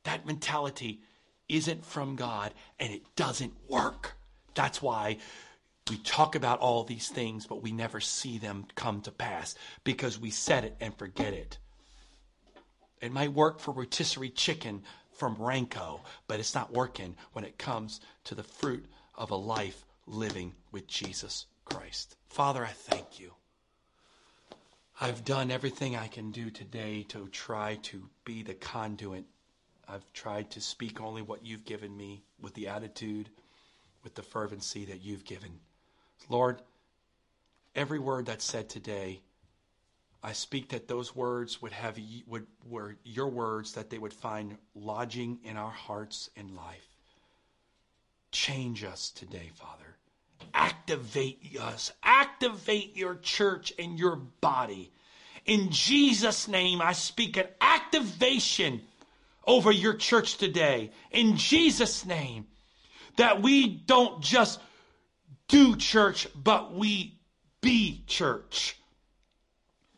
That 0.07 0.25
mentality 0.25 1.01
isn't 1.49 1.83
from 1.83 2.15
God 2.15 2.53
and 2.79 2.93
it 2.93 3.03
doesn't 3.17 3.51
work. 3.67 4.15
That's 4.55 4.81
why 4.81 5.17
we 5.89 5.97
talk 5.97 6.33
about 6.33 6.59
all 6.59 6.85
these 6.85 7.09
things, 7.09 7.45
but 7.45 7.61
we 7.61 7.73
never 7.73 7.99
see 7.99 8.37
them 8.37 8.67
come 8.75 9.01
to 9.01 9.11
pass 9.11 9.55
because 9.83 10.17
we 10.17 10.29
said 10.29 10.63
it 10.63 10.77
and 10.79 10.97
forget 10.97 11.33
it. 11.33 11.57
It 13.01 13.11
might 13.11 13.33
work 13.33 13.59
for 13.59 13.73
rotisserie 13.73 14.29
chicken 14.29 14.83
from 15.11 15.35
Ronco, 15.35 15.99
but 16.29 16.39
it's 16.39 16.55
not 16.55 16.71
working 16.71 17.17
when 17.33 17.43
it 17.43 17.57
comes 17.57 17.99
to 18.23 18.33
the 18.33 18.43
fruit 18.43 18.85
of 19.15 19.31
a 19.31 19.35
life 19.35 19.85
living 20.05 20.53
with 20.71 20.87
Jesus 20.87 21.47
Christ. 21.65 22.15
Father, 22.29 22.63
I 22.63 22.71
thank 22.71 23.19
you. 23.19 23.33
I've 25.01 25.25
done 25.25 25.51
everything 25.51 25.97
I 25.97 26.07
can 26.07 26.31
do 26.31 26.49
today 26.49 27.03
to 27.09 27.27
try 27.27 27.75
to 27.83 28.09
be 28.23 28.41
the 28.41 28.53
conduit. 28.53 29.25
I've 29.87 30.11
tried 30.13 30.51
to 30.51 30.61
speak 30.61 30.99
only 30.99 31.21
what 31.21 31.45
you've 31.45 31.65
given 31.65 31.95
me 31.95 32.23
with 32.41 32.53
the 32.53 32.67
attitude, 32.67 33.29
with 34.03 34.15
the 34.15 34.23
fervency 34.23 34.85
that 34.85 35.01
you've 35.01 35.23
given. 35.23 35.59
Lord, 36.29 36.61
every 37.75 37.99
word 37.99 38.25
that's 38.25 38.43
said 38.43 38.69
today, 38.69 39.21
I 40.21 40.33
speak 40.33 40.69
that 40.69 40.87
those 40.87 41.15
words 41.15 41.61
would 41.61 41.71
have 41.71 41.97
would 42.27 42.47
were 42.67 42.97
your 43.03 43.27
words 43.27 43.73
that 43.73 43.89
they 43.89 43.97
would 43.97 44.13
find 44.13 44.57
lodging 44.75 45.39
in 45.43 45.55
our 45.55 45.71
hearts 45.71 46.29
and 46.35 46.55
life. 46.55 46.97
Change 48.31 48.83
us 48.83 49.09
today, 49.09 49.51
Father. 49.53 49.95
Activate 50.53 51.55
us. 51.61 51.93
Activate 52.03 52.97
your 52.97 53.15
church 53.15 53.71
and 53.79 53.97
your 53.97 54.17
body. 54.17 54.91
In 55.45 55.71
Jesus' 55.71 56.47
name, 56.47 56.81
I 56.81 56.91
speak 56.91 57.37
an 57.37 57.47
activation 57.61 58.81
over 59.47 59.71
your 59.71 59.93
church 59.93 60.37
today. 60.37 60.91
In 61.09 61.37
Jesus' 61.37 62.05
name, 62.05 62.45
that 63.15 63.41
we 63.41 63.67
don't 63.67 64.21
just 64.21 64.59
do 65.47 65.75
church, 65.75 66.27
but 66.35 66.73
we 66.73 67.19
be 67.61 68.03
church. 68.05 68.77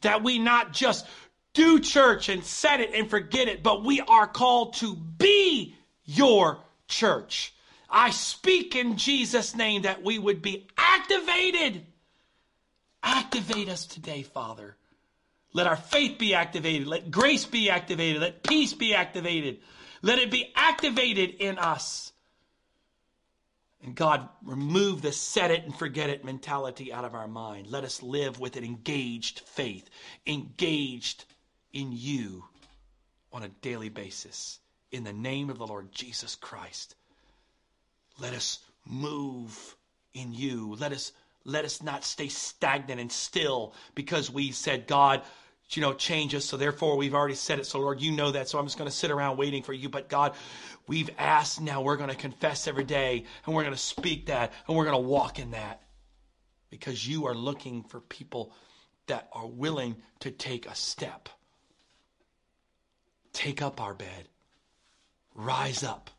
That 0.01 0.23
we 0.23 0.39
not 0.39 0.71
just 0.71 1.05
do 1.53 1.79
church 1.79 2.29
and 2.29 2.43
set 2.43 2.79
it 2.79 2.93
and 2.93 3.09
forget 3.09 3.47
it, 3.47 3.63
but 3.63 3.83
we 3.83 3.99
are 3.99 4.27
called 4.27 4.75
to 4.75 4.95
be 4.95 5.75
your 6.05 6.59
church. 6.87 7.53
I 7.89 8.11
speak 8.11 8.75
in 8.75 8.97
Jesus' 8.97 9.55
name 9.55 9.81
that 9.81 10.03
we 10.03 10.19
would 10.19 10.41
be 10.41 10.67
activated. 10.77 11.85
Activate 13.01 13.67
us 13.67 13.87
today, 13.87 14.21
Father. 14.21 14.75
Let 15.53 15.67
our 15.67 15.75
faith 15.75 16.17
be 16.19 16.33
activated. 16.33 16.87
Let 16.87 17.11
grace 17.11 17.45
be 17.45 17.69
activated. 17.69 18.21
Let 18.21 18.43
peace 18.43 18.73
be 18.73 18.93
activated. 18.93 19.59
Let 20.01 20.19
it 20.19 20.31
be 20.31 20.51
activated 20.55 21.31
in 21.39 21.57
us. 21.57 22.11
And 23.83 23.95
God, 23.95 24.27
remove 24.43 25.01
the 25.01 25.11
set 25.11 25.51
it 25.51 25.63
and 25.63 25.73
forget 25.73 26.09
it 26.09 26.25
mentality 26.25 26.91
out 26.91 27.05
of 27.05 27.15
our 27.15 27.27
mind. 27.27 27.67
Let 27.67 27.83
us 27.83 28.03
live 28.03 28.39
with 28.39 28.57
an 28.57 28.63
engaged 28.63 29.39
faith, 29.39 29.89
engaged 30.27 31.25
in 31.71 31.91
you 31.93 32.43
on 33.31 33.43
a 33.43 33.49
daily 33.61 33.89
basis. 33.89 34.59
In 34.91 35.03
the 35.03 35.13
name 35.13 35.49
of 35.49 35.57
the 35.57 35.67
Lord 35.67 35.91
Jesus 35.91 36.35
Christ. 36.35 36.95
Let 38.19 38.33
us 38.33 38.59
move 38.85 39.75
in 40.13 40.33
you. 40.33 40.75
Let 40.77 40.91
us 40.91 41.13
let 41.49 41.65
us 41.65 41.81
not 41.81 42.03
stay 42.03 42.27
stagnant 42.27 42.99
and 42.99 43.11
still 43.11 43.73
because 43.95 44.31
we 44.31 44.51
said, 44.51 44.87
God, 44.87 45.21
you 45.71 45.81
know, 45.81 45.93
change 45.93 46.33
us. 46.33 46.45
So 46.45 46.57
therefore, 46.57 46.97
we've 46.97 47.13
already 47.13 47.35
said 47.35 47.59
it. 47.59 47.65
So 47.65 47.79
Lord, 47.79 48.01
you 48.01 48.11
know 48.11 48.31
that. 48.31 48.49
So 48.49 48.57
I'm 48.57 48.65
just 48.65 48.77
going 48.77 48.89
to 48.89 48.95
sit 48.95 49.11
around 49.11 49.37
waiting 49.37 49.61
for 49.61 49.73
you. 49.73 49.87
But 49.87 50.09
God, 50.09 50.33
we've 50.87 51.09
asked. 51.17 51.61
Now 51.61 51.81
we're 51.81 51.97
going 51.97 52.09
to 52.09 52.15
confess 52.15 52.67
every 52.67 52.83
day, 52.83 53.25
and 53.45 53.55
we're 53.55 53.63
going 53.63 53.75
to 53.75 53.79
speak 53.79 54.27
that, 54.27 54.53
and 54.67 54.75
we're 54.75 54.85
going 54.85 55.01
to 55.01 55.07
walk 55.07 55.37
in 55.37 55.51
that, 55.51 55.81
because 56.69 57.07
you 57.07 57.27
are 57.27 57.35
looking 57.35 57.83
for 57.83 57.99
people 57.99 58.51
that 59.07 59.27
are 59.31 59.47
willing 59.47 59.95
to 60.21 60.31
take 60.31 60.67
a 60.67 60.75
step, 60.75 61.29
take 63.33 63.61
up 63.61 63.79
our 63.79 63.93
bed, 63.93 64.27
rise 65.35 65.83
up 65.83 66.09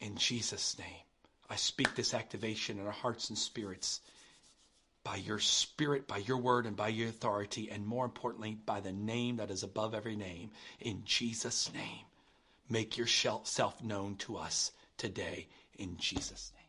in 0.00 0.16
Jesus' 0.16 0.76
name. 0.78 1.03
I 1.54 1.56
speak 1.56 1.94
this 1.94 2.14
activation 2.14 2.80
in 2.80 2.86
our 2.86 2.90
hearts 2.90 3.28
and 3.28 3.38
spirits 3.38 4.00
by 5.04 5.14
your 5.14 5.38
spirit, 5.38 6.08
by 6.08 6.16
your 6.16 6.38
word, 6.38 6.66
and 6.66 6.74
by 6.74 6.88
your 6.88 7.08
authority, 7.08 7.70
and 7.70 7.86
more 7.86 8.04
importantly, 8.04 8.58
by 8.66 8.80
the 8.80 8.90
name 8.90 9.36
that 9.36 9.52
is 9.52 9.62
above 9.62 9.94
every 9.94 10.16
name. 10.16 10.50
In 10.80 11.02
Jesus' 11.04 11.72
name, 11.72 12.06
make 12.68 12.98
yourself 12.98 13.84
known 13.84 14.16
to 14.16 14.36
us 14.36 14.72
today 14.96 15.46
in 15.78 15.96
Jesus' 15.96 16.50
name. 16.56 16.63